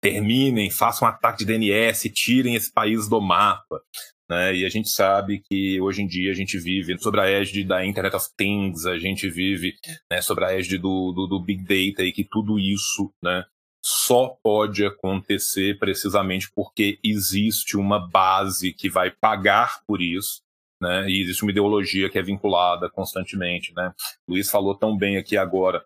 [0.00, 3.80] terminem, façam um ataque de DNS, tirem esse país do mapa.
[4.28, 4.56] Né?
[4.56, 7.84] E a gente sabe que hoje em dia a gente vive sobre a égide da
[7.84, 9.74] Internet of Things, a gente vive
[10.10, 13.44] né, sobre a égide do, do, do, Big Data e que tudo isso né,
[13.84, 20.42] só pode acontecer precisamente porque existe uma base que vai pagar por isso.
[20.80, 23.72] Né, e existe uma ideologia que é vinculada constantemente.
[23.74, 23.92] Né?
[24.26, 25.84] Luiz falou tão bem aqui agora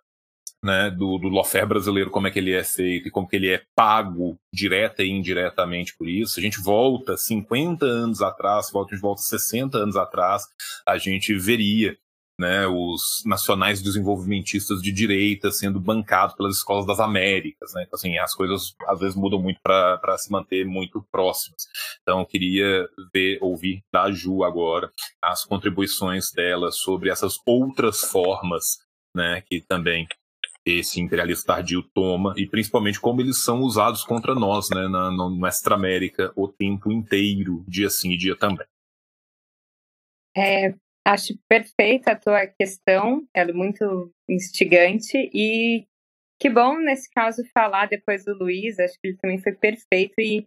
[0.62, 3.50] né, do, do lawfare brasileiro, como é que ele é feito e como que ele
[3.50, 6.38] é pago direta e indiretamente por isso.
[6.38, 10.44] A gente volta 50 anos atrás, volta, a gente volta 60 anos atrás,
[10.86, 11.96] a gente veria
[12.38, 17.72] né, os nacionais desenvolvimentistas de direita sendo bancados pelas escolas das Américas.
[17.74, 17.84] Né?
[17.86, 21.66] Então, assim, as coisas às vezes mudam muito para se manter muito próximas.
[22.02, 24.90] Então, eu queria ver, ouvir da Ju agora
[25.22, 28.78] as contribuições dela sobre essas outras formas
[29.14, 30.06] né, que também
[30.64, 35.50] esse imperialismo tardio toma e principalmente como eles são usados contra nós, né, na, na
[35.70, 38.66] América o tempo inteiro, dia sim e dia também.
[40.36, 40.74] É,
[41.08, 45.86] acho perfeita a tua questão, ela é muito instigante e
[46.38, 50.46] que bom nesse caso falar depois do Luiz, acho que ele também foi perfeito e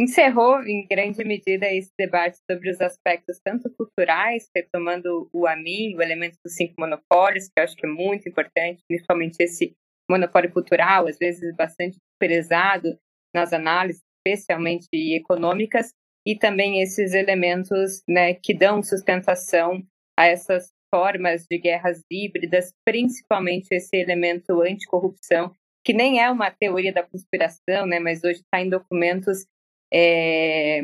[0.00, 6.02] encerrou em grande medida esse debate sobre os aspectos tanto culturais, retomando o AMI, o
[6.02, 9.74] elemento dos cinco monopólios, que eu acho que é muito importante, principalmente esse
[10.08, 12.96] monopólio cultural, às vezes bastante desprezado
[13.34, 15.90] nas análises, especialmente econômicas,
[16.24, 19.82] e também esses elementos né, que dão sustentação
[20.18, 25.52] a essas formas de guerras híbridas, principalmente esse elemento anticorrupção,
[25.84, 29.46] que nem é uma teoria da conspiração, né, mas hoje está em documentos
[29.92, 30.82] é,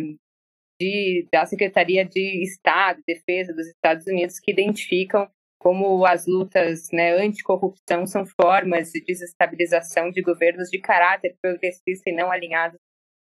[0.80, 5.28] de, da Secretaria de Estado, Defesa dos Estados Unidos, que identificam
[5.62, 12.12] como as lutas né, anticorrupção são formas de desestabilização de governos de caráter progressista e
[12.12, 12.80] não alinhados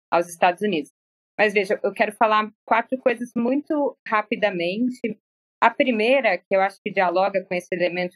[0.09, 0.89] aos Estados Unidos.
[1.37, 5.19] Mas veja, eu quero falar quatro coisas muito rapidamente.
[5.61, 8.15] A primeira, que eu acho que dialoga com esse elemento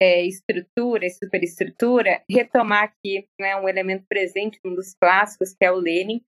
[0.00, 5.72] é, estrutura e superestrutura, retomar aqui né, um elemento presente num dos clássicos, que é
[5.72, 6.24] o Lenin,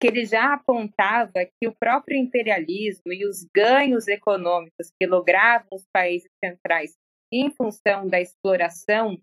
[0.00, 5.84] que ele já apontava que o próprio imperialismo e os ganhos econômicos que logravam os
[5.92, 6.96] países centrais
[7.30, 9.20] em função da exploração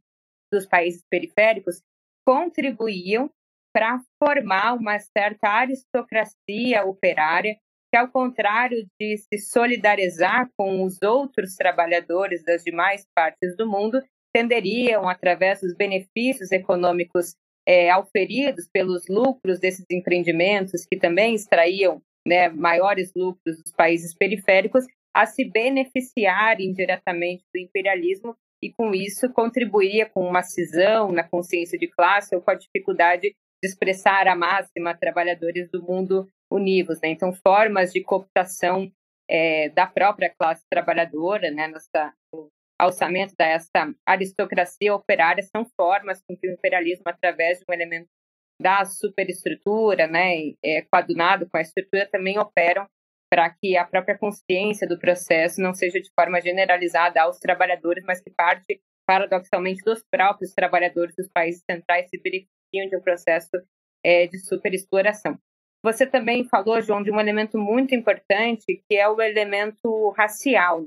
[0.54, 1.82] dos países periféricos
[2.26, 3.30] contribuíam
[3.74, 7.58] para formar uma certa aristocracia operária
[7.92, 14.02] que, ao contrário de se solidarizar com os outros trabalhadores das demais partes do mundo,
[14.34, 17.36] tenderiam, através dos benefícios econômicos
[17.68, 24.86] é, auferidos pelos lucros desses empreendimentos, que também extraíam né, maiores lucros dos países periféricos,
[25.16, 31.78] a se beneficiar indiretamente do imperialismo e, com isso, contribuiria com uma cisão na consciência
[31.78, 33.22] de classe ou com a dificuldade
[33.64, 36.99] de expressar a máxima trabalhadores do mundo univos.
[37.02, 37.10] Né?
[37.10, 38.91] Então, formas de cooptação
[39.30, 42.14] é, da própria classe trabalhadora, né, nessa,
[42.80, 48.07] alçamento dessa aristocracia operária são formas com que o imperialismo, através de um elemento
[48.61, 52.88] da superestrutura, né, é, coadunado com a estrutura, também operam
[53.30, 58.22] para que a própria consciência do processo não seja de forma generalizada aos trabalhadores, mas
[58.22, 63.52] que parte, paradoxalmente, dos próprios trabalhadores dos países centrais se beneficiam de um processo
[64.03, 65.38] é, de superexploração.
[65.88, 70.86] Você também falou, João, de um elemento muito importante, que é o elemento racial.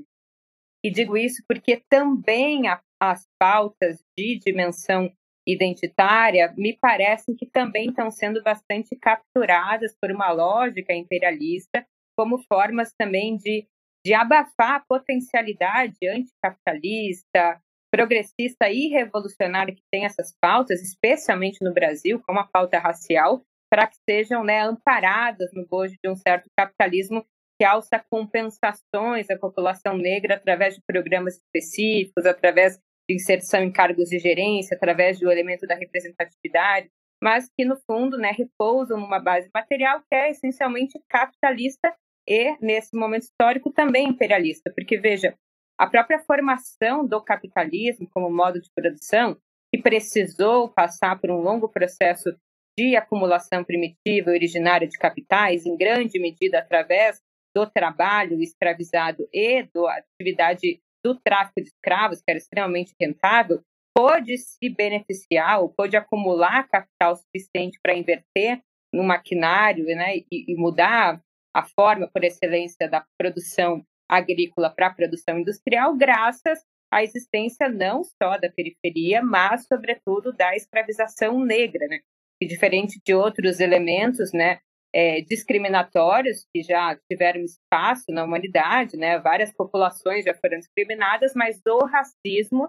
[0.84, 5.10] E digo isso porque também a, as pautas de dimensão
[5.48, 12.92] identitária me parecem que também estão sendo bastante capturadas por uma lógica imperialista, como formas
[12.92, 13.66] também de,
[14.04, 17.58] de abafar a potencialidade anticapitalista,
[17.90, 23.86] progressista e revolucionária que tem essas pautas, especialmente no Brasil, como a pauta racial, para
[23.86, 27.24] que sejam né, amparadas no bojo de um certo capitalismo
[27.58, 32.78] que alça compensações à população negra através de programas específicos, através
[33.08, 36.90] de inserção em cargos de gerência, através do elemento da representatividade,
[37.22, 41.94] mas que, no fundo, né, repousam numa base material que é essencialmente capitalista
[42.26, 44.72] e, nesse momento histórico, também imperialista.
[44.74, 45.36] Porque, veja,
[45.78, 49.36] a própria formação do capitalismo como modo de produção,
[49.72, 52.34] que precisou passar por um longo processo
[52.78, 57.20] de acumulação primitiva originária de capitais, em grande medida através
[57.54, 63.62] do trabalho escravizado e da atividade do tráfico de escravos, que era extremamente rentável,
[63.94, 68.60] pôde se beneficiar ou pôde acumular capital suficiente para inverter
[68.92, 71.20] no maquinário né, e, e mudar
[71.54, 78.02] a forma por excelência da produção agrícola para a produção industrial, graças à existência não
[78.02, 82.00] só da periferia, mas, sobretudo, da escravização negra, né?
[82.40, 84.60] E diferente de outros elementos, né,
[84.94, 89.18] é, discriminatórios que já tiveram espaço na humanidade, né?
[89.18, 92.68] Várias populações já foram discriminadas, mas o racismo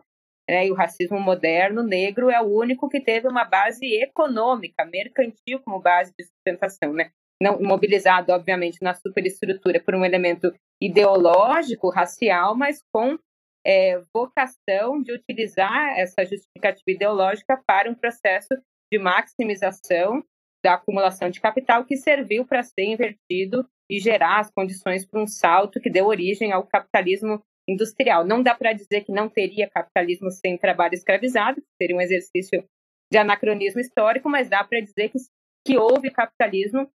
[0.49, 5.61] né, e o racismo moderno negro é o único que teve uma base econômica, mercantil
[5.63, 7.11] como base de sustentação, né?
[7.41, 13.17] Não mobilizado, obviamente, na superestrutura por um elemento ideológico, racial, mas com
[13.65, 18.49] é, vocação de utilizar essa justificativa ideológica para um processo
[18.91, 20.23] de maximização
[20.63, 25.27] da acumulação de capital que serviu para ser invertido e gerar as condições para um
[25.27, 28.25] salto que deu origem ao capitalismo industrial.
[28.25, 32.63] Não dá para dizer que não teria capitalismo sem trabalho escravizado, seria um exercício
[33.11, 35.17] de anacronismo histórico, mas dá para dizer que,
[35.65, 36.89] que houve capitalismo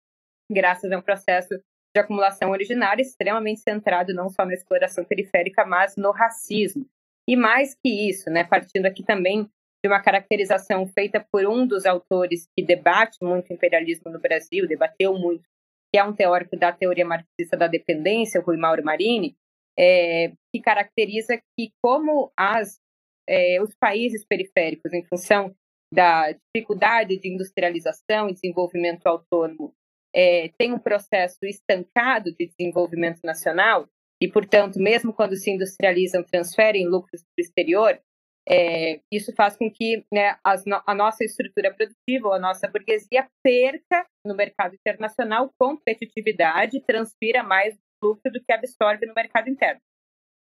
[0.51, 1.55] graças a um processo
[1.95, 6.87] de acumulação originária extremamente centrado não só na exploração periférica, mas no racismo.
[7.29, 9.51] E mais que isso, né, partindo aqui também
[9.87, 14.67] de uma caracterização feita por um dos autores que debate muito o imperialismo no Brasil,
[14.67, 15.45] debateu muito,
[15.93, 19.37] que é um teórico da teoria marxista da dependência, o Rui Mauro Marini,
[19.79, 22.81] é, que caracteriza que como as,
[23.29, 25.55] é, os países periféricos, em função
[25.95, 29.73] da dificuldade de industrialização e desenvolvimento autônomo,
[30.13, 33.89] é, tem um processo estancado de desenvolvimento nacional
[34.21, 38.01] e, portanto, mesmo quando se industrializam, transferem lucros para o exterior,
[38.49, 44.07] é, isso faz com que né, as, a nossa estrutura produtiva, a nossa burguesia, perca
[44.25, 49.81] no mercado internacional competitividade, transfira mais lucro do que absorve no mercado interno.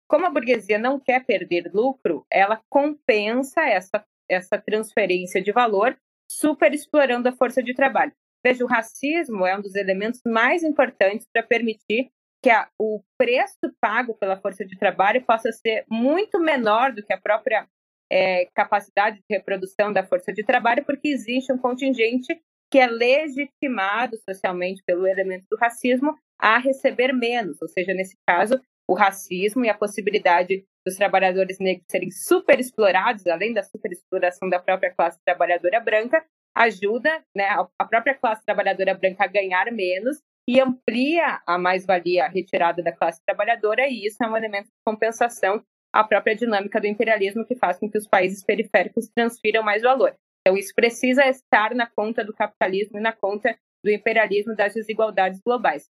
[0.08, 5.96] Como a burguesia não quer perder lucro, ela compensa essa, essa transferência de valor
[6.30, 8.12] superexplorando a força de trabalho.
[8.44, 12.10] Veja, o racismo é um dos elementos mais importantes para permitir
[12.42, 17.14] que a, o preço pago pela força de trabalho possa ser muito menor do que
[17.14, 17.66] a própria
[18.10, 22.40] é, capacidade de reprodução da força de trabalho, porque existe um contingente
[22.70, 28.60] que é legitimado socialmente pelo elemento do racismo a receber menos, ou seja, nesse caso,
[28.88, 34.92] o racismo e a possibilidade dos trabalhadores negros serem superexplorados, além da superexploração da própria
[34.92, 36.24] classe trabalhadora branca,
[36.54, 37.48] ajuda né,
[37.78, 43.20] a própria classe trabalhadora branca a ganhar menos e amplia a mais-valia retirada da classe
[43.24, 45.64] trabalhadora, e isso é um elemento de compensação
[45.94, 50.12] à própria dinâmica do imperialismo que faz com que os países periféricos transfiram mais valor.
[50.40, 55.40] Então, isso precisa estar na conta do capitalismo e na conta do imperialismo das desigualdades
[55.40, 55.88] globais.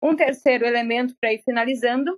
[0.00, 2.16] Um terceiro elemento para ir finalizando,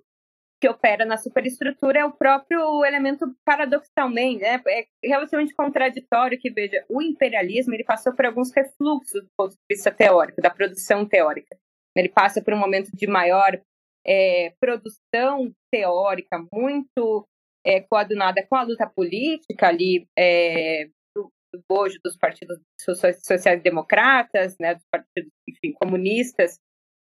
[0.61, 4.63] que opera na superestrutura, é o próprio elemento paradoxalmente, né?
[4.67, 9.63] é relativamente contraditório que, veja, o imperialismo ele passou por alguns refluxos do ponto de
[9.71, 11.57] vista teórico, da produção teórica.
[11.97, 13.59] Ele passa por um momento de maior
[14.07, 17.27] é, produção teórica, muito
[17.65, 24.75] é, coadunada com a luta política ali é, do, do bojo dos partidos sociais-democratas, né,
[24.75, 26.61] dos partidos enfim, comunistas,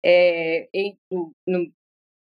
[0.06, 1.72] é, em, no, no,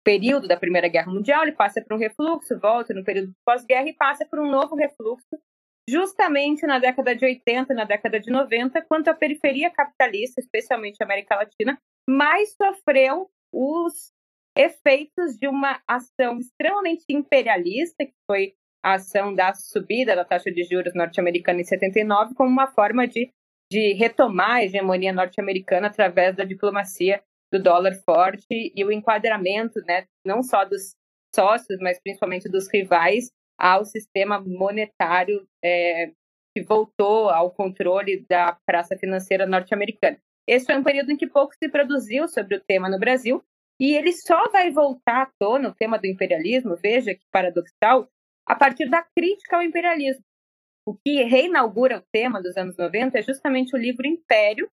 [0.05, 3.95] período da Primeira Guerra Mundial, ele passa por um refluxo, volta no período pós-guerra e
[3.95, 5.39] passa por um novo refluxo,
[5.87, 11.05] justamente na década de 80, na década de 90, quando a periferia capitalista, especialmente a
[11.05, 11.79] América Latina,
[12.09, 14.11] mais sofreu os
[14.59, 18.55] efeitos de uma ação extremamente imperialista, que foi
[18.85, 23.31] a ação da subida da taxa de juros norte-americana em 79, como uma forma de,
[23.71, 27.23] de retomar a hegemonia norte-americana através da diplomacia
[27.53, 30.95] do dólar forte e o enquadramento, né, não só dos
[31.35, 36.13] sócios, mas principalmente dos rivais, ao sistema monetário é,
[36.57, 40.19] que voltou ao controle da praça financeira norte-americana.
[40.47, 43.43] Esse foi um período em que pouco se produziu sobre o tema no Brasil,
[43.81, 48.09] e ele só vai voltar à tona, o tema do imperialismo, veja que paradoxal,
[48.47, 50.25] a partir da crítica ao imperialismo.
[50.87, 54.69] O que reinaugura o tema dos anos 90 é justamente o livro Império,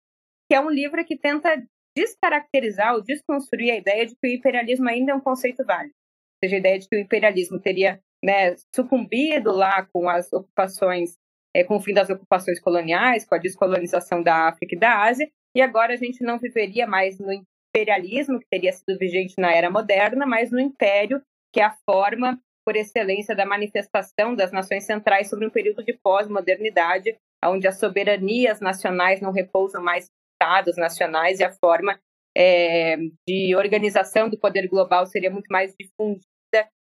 [0.49, 1.63] que é um livro que tenta
[1.97, 5.95] descaracterizar ou desconstruir a ideia de que o imperialismo ainda é um conceito válido.
[5.95, 11.17] Ou seja, a ideia de que o imperialismo teria né, sucumbido lá com as ocupações,
[11.55, 15.31] é, com o fim das ocupações coloniais, com a descolonização da África e da Ásia,
[15.55, 17.33] e agora a gente não viveria mais no
[17.71, 21.23] imperialismo, que teria sido vigente na era moderna, mas no império,
[21.53, 25.99] que é a forma por excelência da manifestação das nações centrais sobre um período de
[26.03, 31.99] pós-modernidade, onde as soberanias nacionais não repousam mais estados nacionais e a forma
[32.37, 36.25] é, de organização do poder global seria muito mais difundida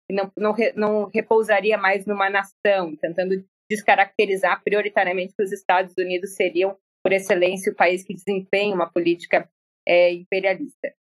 [0.09, 6.35] e não, não, não repousaria mais numa nação, tentando descaracterizar prioritariamente que os Estados Unidos
[6.35, 9.47] seriam, por excelência, o país que desempenha uma política
[9.89, 10.93] é, imperialista.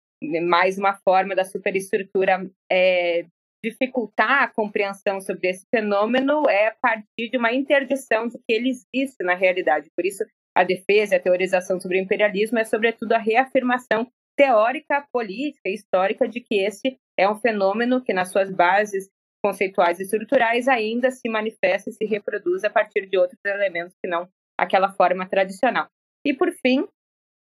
[0.47, 3.25] Mais uma forma da superestrutura é,
[3.63, 8.69] dificultar a compreensão sobre esse fenômeno é a partir de uma interdição de que ele
[8.69, 9.91] existe na realidade.
[9.95, 10.23] Por isso,
[10.55, 14.07] a defesa e a teorização sobre o imperialismo é, sobretudo, a reafirmação
[14.37, 19.09] teórica, política e histórica de que esse é um fenômeno que, nas suas bases
[19.43, 24.09] conceituais e estruturais, ainda se manifesta e se reproduz a partir de outros elementos que
[24.09, 24.27] não
[24.57, 25.87] aquela forma tradicional.
[26.25, 26.87] E, por fim,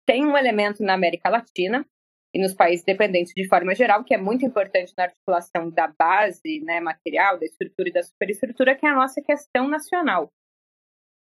[0.09, 1.85] tem um elemento na América Latina
[2.33, 6.61] e nos países dependentes de forma geral, que é muito importante na articulação da base
[6.61, 10.31] né, material, da estrutura e da superestrutura, que é a nossa questão nacional.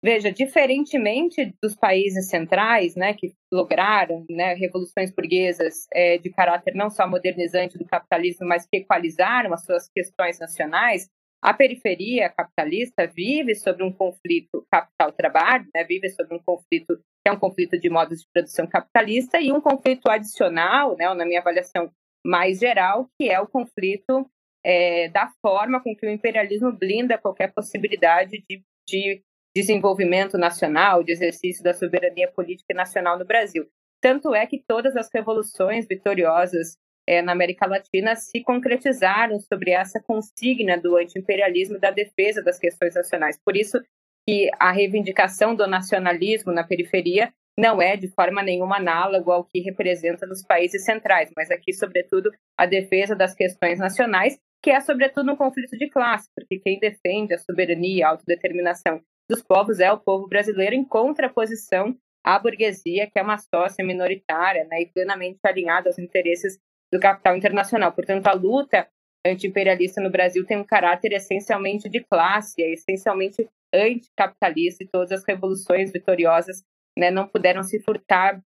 [0.03, 6.91] Veja, diferentemente dos países centrais, né, que lograram né, revoluções burguesas é, de caráter não
[6.91, 11.09] só modernizante do capitalismo, mas que equalizaram as suas questões nacionais,
[11.41, 17.31] a periferia capitalista vive sobre um conflito capital-trabalho, né, vive sobre um conflito que é
[17.31, 21.91] um conflito de modos de produção capitalista e um conflito adicional, né, na minha avaliação
[22.23, 24.29] mais geral, que é o conflito
[24.63, 29.23] é, da forma com que o imperialismo blinda qualquer possibilidade de, de
[29.55, 33.65] desenvolvimento nacional, de exercício da soberania política nacional no Brasil.
[33.99, 36.77] Tanto é que todas as revoluções vitoriosas
[37.07, 42.93] é, na América Latina se concretizaram sobre essa consigna do anti-imperialismo da defesa das questões
[42.93, 43.39] nacionais.
[43.43, 43.79] Por isso
[44.27, 49.61] que a reivindicação do nacionalismo na periferia não é de forma nenhuma análogo ao que
[49.61, 55.31] representa nos países centrais, mas aqui, sobretudo, a defesa das questões nacionais, que é, sobretudo,
[55.31, 59.91] um conflito de classe, porque quem defende a soberania e a autodeterminação dos povos é
[59.91, 65.39] o povo brasileiro, em contraposição à burguesia, que é uma sócia minoritária né, e plenamente
[65.45, 66.57] alinhada aos interesses
[66.91, 67.91] do capital internacional.
[67.91, 68.87] Portanto, a luta
[69.25, 75.23] anti-imperialista no Brasil tem um caráter essencialmente de classe, é essencialmente anticapitalista e todas as
[75.27, 76.63] revoluções vitoriosas
[76.97, 78.41] né, não puderam se furtar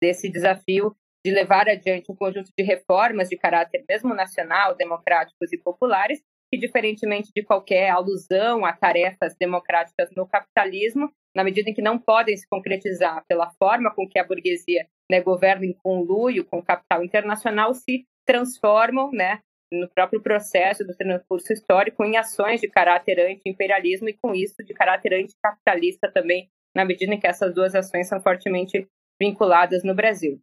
[0.00, 0.94] desse desafio
[1.24, 6.58] de levar adiante um conjunto de reformas de caráter mesmo nacional, democráticos e populares, que,
[6.58, 12.36] diferentemente de qualquer alusão a tarefas democráticas no capitalismo, na medida em que não podem
[12.36, 17.04] se concretizar pela forma com que a burguesia né, governa em conluio com o capital
[17.04, 19.40] internacional, se transformam né,
[19.72, 24.72] no próprio processo do transcurso histórico em ações de caráter anti-imperialismo e, com isso, de
[24.72, 28.88] caráter anticapitalista também, na medida em que essas duas ações são fortemente
[29.20, 30.40] vinculadas no Brasil.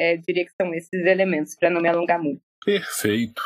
[0.00, 2.42] É, diria que são esses elementos, para não me alongar muito.
[2.64, 3.42] Perfeito.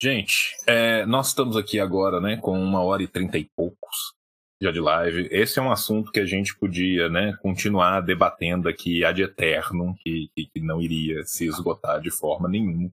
[0.00, 4.14] Gente, é, nós estamos aqui agora, né, com uma hora e trinta e poucos
[4.62, 5.28] já de live.
[5.32, 10.30] Esse é um assunto que a gente podia, né, continuar debatendo aqui ad eterno, que,
[10.36, 12.88] que não iria se esgotar de forma nenhuma,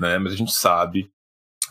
[0.00, 1.10] né, mas a gente sabe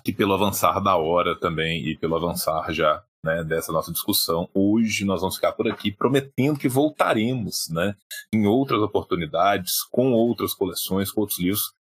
[0.04, 5.04] que pelo avançar da hora também e pelo avançar já né, dessa nossa discussão, hoje
[5.04, 7.96] nós vamos ficar por aqui prometendo que voltaremos, né,
[8.34, 11.74] em outras oportunidades, com outras coleções, com outros livros,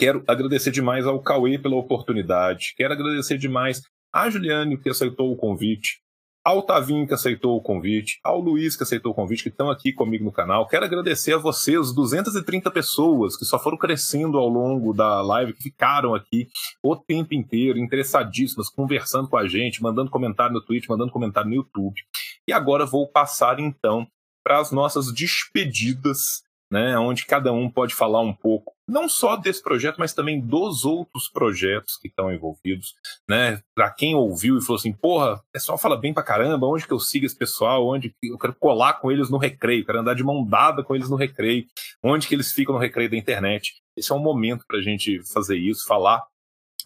[0.00, 2.72] Quero agradecer demais ao Cauê pela oportunidade.
[2.76, 3.82] Quero agradecer demais
[4.12, 6.00] à Juliane, que aceitou o convite,
[6.48, 9.92] ao Tavinho, que aceitou o convite, ao Luiz, que aceitou o convite, que estão aqui
[9.92, 10.66] comigo no canal.
[10.66, 15.64] Quero agradecer a vocês, 230 pessoas que só foram crescendo ao longo da live, que
[15.64, 16.48] ficaram aqui
[16.82, 21.56] o tempo inteiro, interessadíssimas, conversando com a gente, mandando comentário no Twitch, mandando comentário no
[21.56, 22.00] YouTube.
[22.48, 24.08] E agora vou passar, então,
[24.42, 26.42] para as nossas despedidas
[26.72, 30.84] né, onde cada um pode falar um pouco, não só desse projeto, mas também dos
[30.86, 32.94] outros projetos que estão envolvidos,
[33.28, 33.62] né?
[33.74, 36.92] Para quem ouviu e falou assim, porra, o pessoal fala bem pra caramba, onde que
[36.92, 40.14] eu sigo esse pessoal, onde que eu quero colar com eles no recreio, quero andar
[40.14, 41.66] de mão dada com eles no recreio,
[42.02, 43.74] onde que eles ficam no recreio da internet.
[43.96, 46.24] Esse é um momento para a gente fazer isso, falar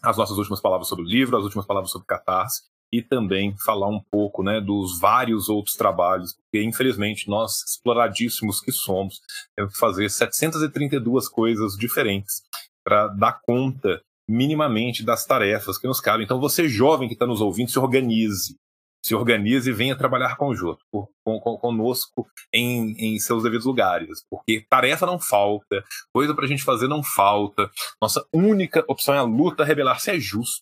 [0.03, 2.63] as nossas últimas palavras sobre o livro, as últimas palavras sobre Catarse,
[2.93, 8.71] e também falar um pouco né, dos vários outros trabalhos, porque infelizmente nós, exploradíssimos que
[8.71, 9.19] somos,
[9.55, 12.43] temos que fazer 732 coisas diferentes
[12.85, 13.99] para dar conta
[14.29, 16.23] minimamente das tarefas que nos cabem.
[16.23, 18.55] Então você jovem que está nos ouvindo, se organize.
[19.03, 24.23] Se organize e venha trabalhar conjunto, com, com, conosco em, em seus devidos lugares.
[24.29, 25.83] Porque tarefa não falta,
[26.13, 27.69] coisa para a gente fazer não falta.
[28.01, 30.61] Nossa única opção é a luta, rebelar-se é justo.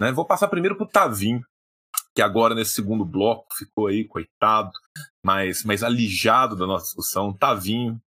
[0.00, 0.12] Né?
[0.12, 1.42] Vou passar primeiro para o Tavinho,
[2.14, 4.70] que agora nesse segundo bloco ficou aí, coitado,
[5.24, 7.32] mas, mas alijado da nossa discussão.
[7.32, 8.00] Tavinho,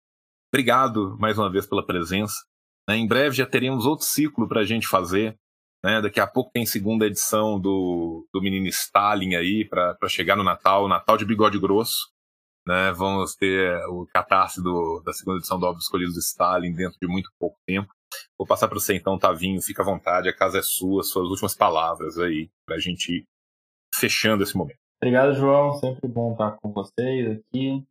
[0.53, 2.35] obrigado mais uma vez pela presença.
[2.89, 2.97] Né?
[2.97, 5.39] Em breve já teremos outro ciclo para a gente fazer.
[5.85, 6.01] Né?
[6.01, 10.89] Daqui a pouco tem segunda edição do, do Menino Stalin aí, para chegar no Natal,
[10.89, 12.11] Natal de bigode grosso.
[12.67, 12.93] Né?
[12.93, 17.09] Vamos ter o catarse do, da segunda edição do Obras Escolhidos do Stalin dentro de
[17.09, 17.93] muito pouco tempo.
[18.39, 19.61] Vou passar para você então, Tavinho.
[19.63, 23.27] Fica à vontade, a casa é sua, suas últimas palavras aí, para a gente
[23.95, 24.79] fechando esse momento.
[25.03, 25.75] Obrigado, João.
[25.75, 27.85] Sempre bom estar com vocês aqui.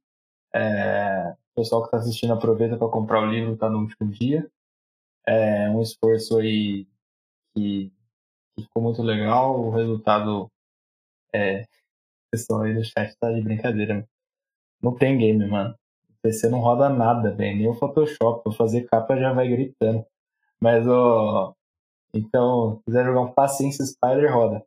[0.53, 4.49] É, o pessoal que está assistindo aproveita para comprar o livro, está no último dia.
[5.27, 6.87] É um esforço aí
[7.53, 7.91] que,
[8.55, 9.59] que ficou muito legal.
[9.59, 10.49] O resultado
[11.33, 11.61] é.
[11.61, 14.07] O pessoal aí do chat tá de brincadeira.
[14.81, 15.75] Não tem game, mano.
[16.09, 17.57] O PC não roda nada, velho.
[17.57, 18.43] Nem o Photoshop.
[18.43, 20.05] Pra fazer capa já vai gritando.
[20.61, 21.53] Mas, ó.
[22.13, 24.65] Então, se quiser jogar um Paciência Spider, roda.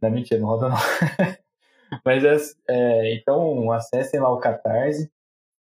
[0.00, 0.76] Não, mentira, não roda não.
[2.04, 2.36] Mas, é,
[2.68, 5.10] é, então, acessem lá o Catarse.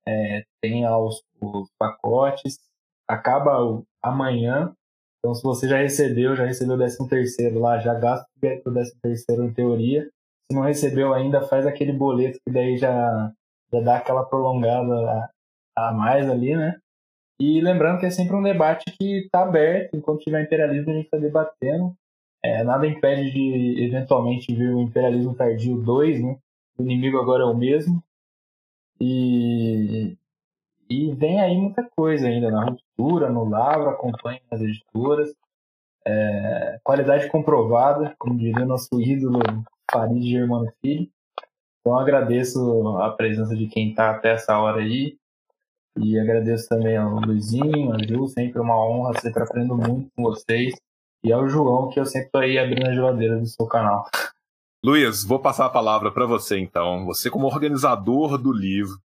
[0.06, 2.58] É, tem os, os pacotes.
[3.08, 4.74] Acaba amanhã.
[5.18, 9.00] Então, se você já recebeu, já recebeu o 13 terceiro lá, já gasta o 13
[9.00, 10.02] terceiro em teoria.
[10.50, 13.32] Se não recebeu ainda, faz aquele boleto que daí já,
[13.72, 15.30] já dá aquela prolongada
[15.76, 16.78] a, a mais ali, né?
[17.40, 21.06] E lembrando que é sempre um debate que está aberto, enquanto tiver imperialismo a gente
[21.06, 21.96] está debatendo.
[22.44, 26.36] É, nada impede de eventualmente vir o imperialismo tardio 2, né?
[26.76, 28.04] O inimigo agora é o mesmo.
[29.00, 30.14] E,
[30.86, 35.34] e vem aí muita coisa ainda na ruptura, no Lavra, acompanhe as editoras.
[36.06, 39.38] É, qualidade comprovada, como diria nosso ídolo
[39.90, 41.08] Farid Germano Filho.
[41.80, 45.16] Então agradeço a presença de quem está até essa hora aí.
[45.96, 50.74] E agradeço também ao Luizinho, a Ju, sempre uma honra, sempre aprendo muito com vocês.
[51.24, 54.06] E ao João, que eu sempre estou aí abrindo a geladeira do seu canal.
[54.84, 57.06] Luiz, vou passar a palavra para você então.
[57.06, 59.00] Você, como organizador do livro,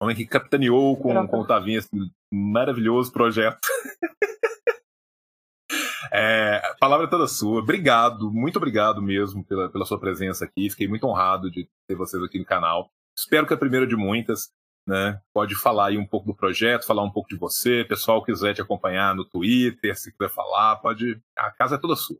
[0.00, 1.90] homem que capitaneou com, com o Tavinho esse
[2.32, 3.58] maravilhoso projeto.
[6.12, 7.60] é, a palavra é toda sua.
[7.60, 10.70] Obrigado, muito obrigado mesmo pela, pela sua presença aqui.
[10.70, 12.88] Fiquei muito honrado de ter vocês aqui no canal.
[13.18, 14.52] Espero que é a primeira de muitas.
[14.88, 15.20] Né?
[15.34, 17.84] Pode falar aí um pouco do projeto, falar um pouco de você.
[17.84, 21.20] Pessoal quiser te acompanhar no Twitter, se quiser falar, pode.
[21.36, 22.16] A casa é toda sua.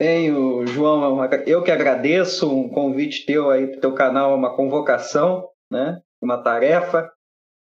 [0.00, 0.32] Bem,
[0.66, 6.00] João, eu que agradeço um convite teu aí para o teu canal, uma convocação, né?
[6.18, 7.12] uma tarefa.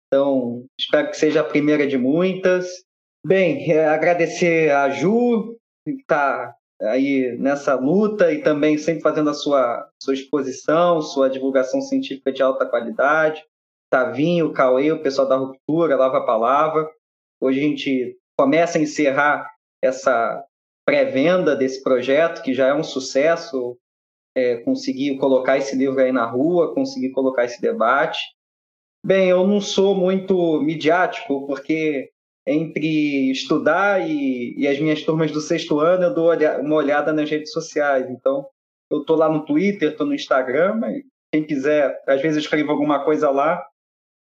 [0.08, 2.84] Então, espero que seja a primeira de muitas.
[3.24, 6.52] Bem, é, agradecer a Ju, que está
[6.82, 12.42] aí nessa luta e também sempre fazendo a sua, sua exposição, sua divulgação científica de
[12.42, 13.44] alta qualidade.
[13.90, 16.88] Tavinho, Cauê, o pessoal da Ruptura, Lava a Palavra.
[17.40, 19.50] Hoje a gente começa a encerrar
[19.82, 20.44] essa
[20.86, 23.76] pré-venda desse projeto, que já é um sucesso,
[24.36, 28.18] é, conseguir colocar esse livro aí na rua, conseguir colocar esse debate.
[29.04, 32.10] Bem, eu não sou muito midiático, porque
[32.46, 37.28] entre estudar e, e as minhas turmas do sexto ano, eu dou uma olhada nas
[37.28, 38.08] redes sociais.
[38.10, 38.46] Então,
[38.90, 41.02] eu estou lá no Twitter, estou no Instagram, mas
[41.32, 43.62] quem quiser, às vezes eu escrevo alguma coisa lá.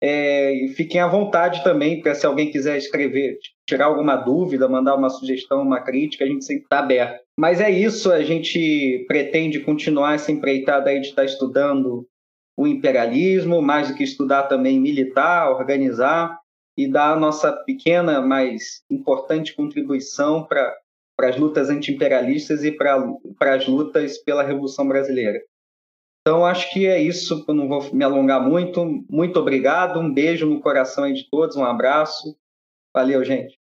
[0.01, 4.95] É, e fiquem à vontade também, para se alguém quiser escrever, tirar alguma dúvida, mandar
[4.95, 7.21] uma sugestão, uma crítica, a gente sempre está aberto.
[7.37, 12.07] Mas é isso, a gente pretende continuar essa empreitada aí de estar tá estudando
[12.57, 16.37] o imperialismo, mais do que estudar também militar, organizar
[16.77, 20.77] e dar a nossa pequena, mas importante contribuição para
[21.21, 25.41] as lutas anti-imperialistas e para as lutas pela Revolução Brasileira.
[26.21, 28.85] Então, acho que é isso, eu não vou me alongar muito.
[29.09, 32.37] Muito obrigado, um beijo no coração de todos, um abraço.
[32.95, 33.57] Valeu, gente.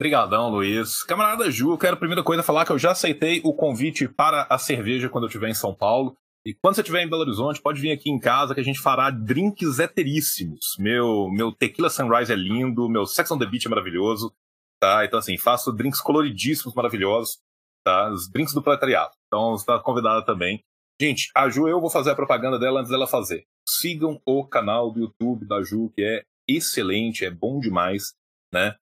[0.00, 1.02] Obrigadão, Luiz.
[1.02, 4.46] Camarada Ju, eu quero a primeira coisa falar que eu já aceitei o convite para
[4.48, 6.16] a cerveja quando eu estiver em São Paulo.
[6.44, 8.80] E quando você estiver em Belo Horizonte, pode vir aqui em casa que a gente
[8.80, 10.74] fará drinks heteríssimos.
[10.78, 14.32] Meu, meu Tequila Sunrise é lindo, meu Sex on the Beach é maravilhoso,
[14.80, 15.04] tá?
[15.04, 17.38] Então, assim, faço drinks coloridíssimos, maravilhosos,
[17.84, 18.10] tá?
[18.10, 19.12] Os drinks do proletariado.
[19.26, 20.64] Então, você está convidada também.
[21.00, 23.46] Gente, a Ju, eu vou fazer a propaganda dela antes dela fazer.
[23.66, 28.12] Sigam o canal do YouTube da Ju, que é excelente, é bom demais,
[28.52, 28.74] né?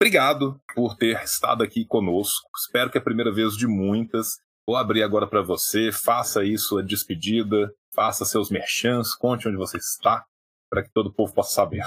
[0.00, 2.48] Obrigado por ter estado aqui conosco.
[2.56, 4.38] Espero que é a primeira vez de muitas.
[4.66, 9.76] Vou abrir agora para você, faça aí sua despedida, faça seus merchans, conte onde você
[9.76, 10.24] está,
[10.70, 11.84] para que todo o povo possa saber.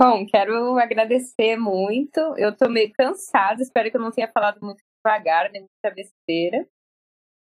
[0.00, 2.18] Bom, quero agradecer muito.
[2.38, 6.66] Eu estou meio cansada, espero que eu não tenha falado muito devagar, nem muita besteira.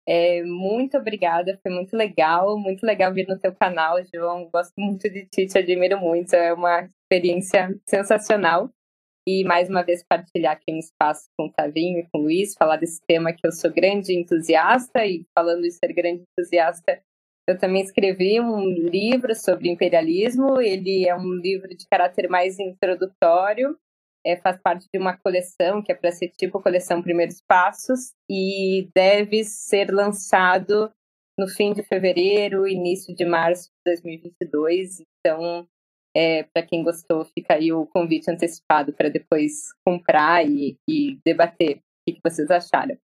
[0.09, 4.49] É, muito obrigada, foi muito legal, muito legal vir no teu canal, João.
[4.53, 8.71] Gosto muito de ti, te admiro muito, é uma experiência sensacional
[9.29, 12.55] e mais uma vez partilhar aqui um espaço com o Tavinho e com o Luiz,
[12.55, 17.03] falar desse tema que eu sou grande entusiasta e falando de ser grande entusiasta,
[17.49, 23.77] eu também escrevi um livro sobre imperialismo, ele é um livro de caráter mais introdutório,
[24.27, 28.89] é, faz parte de uma coleção que é para ser tipo coleção Primeiros Passos e
[28.93, 30.93] deve ser lançado
[31.39, 35.01] no fim de fevereiro, início de março de 2022.
[35.01, 35.69] Então,
[36.17, 41.77] é, para quem gostou, fica aí o convite antecipado para depois comprar e, e debater
[41.77, 42.99] o que, vocês acharam.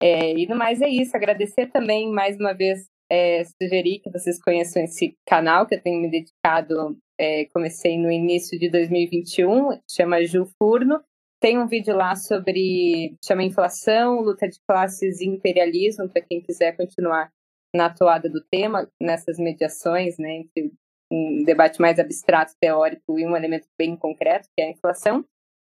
[0.00, 4.40] É, e no mais é isso, agradecer também mais uma vez, é, sugerir que vocês
[4.40, 10.24] conheçam esse canal que eu tenho me dedicado, é, comecei no início de 2021, chama
[10.24, 11.02] Ju Furno.
[11.40, 16.76] Tem um vídeo lá sobre, chama Inflação, Luta de Classes e Imperialismo, para quem quiser
[16.76, 17.32] continuar
[17.74, 20.72] na toada do tema, nessas mediações, né, entre
[21.10, 25.24] um debate mais abstrato, teórico e um elemento bem concreto, que é a inflação.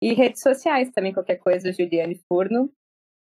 [0.02, 2.70] E redes sociais também, qualquer coisa, Juliane Furno,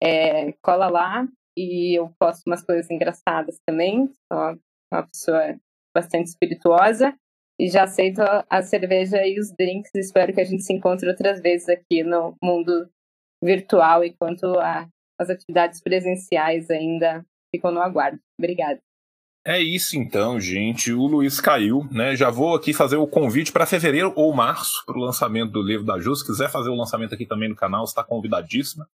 [0.02, 4.08] é, cola lá e eu posto umas coisas engraçadas também.
[4.32, 4.60] Sou
[4.94, 5.60] uma pessoa
[5.94, 7.16] bastante espirituosa
[7.62, 9.94] e já aceito a cerveja e os drinks.
[9.94, 12.90] Espero que a gente se encontre outras vezes aqui no mundo
[13.44, 14.90] virtual, enquanto a,
[15.20, 17.24] as atividades presenciais ainda
[17.54, 18.20] ficam no aguardo.
[18.40, 18.80] Obrigada.
[19.46, 20.92] É isso então, gente.
[20.92, 22.16] O Luiz caiu, né?
[22.16, 25.86] Já vou aqui fazer o convite para fevereiro ou março para o lançamento do livro
[25.86, 26.16] da Ju.
[26.16, 28.90] Se quiser fazer o lançamento aqui também no canal, está convidadíssima.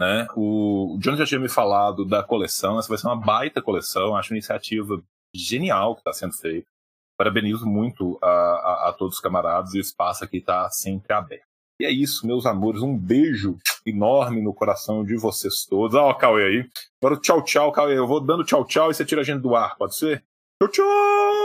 [0.00, 0.28] Né?
[0.36, 4.32] O John já tinha me falado da coleção, essa vai ser uma baita coleção, acho
[4.32, 5.02] uma iniciativa
[5.34, 6.66] genial que está sendo feita.
[7.16, 11.46] Parabenizo muito a, a, a, todos os camaradas e o espaço aqui está sempre aberto.
[11.80, 12.82] E é isso, meus amores.
[12.82, 15.96] Um beijo enorme no coração de vocês todos.
[15.96, 16.70] Ó, o Cauê aí.
[17.00, 17.96] Agora tchau, tchau, Cauê.
[17.98, 20.24] Eu vou dando tchau, tchau e você tira a gente do ar, pode ser?
[20.60, 21.41] Tchau, tchau!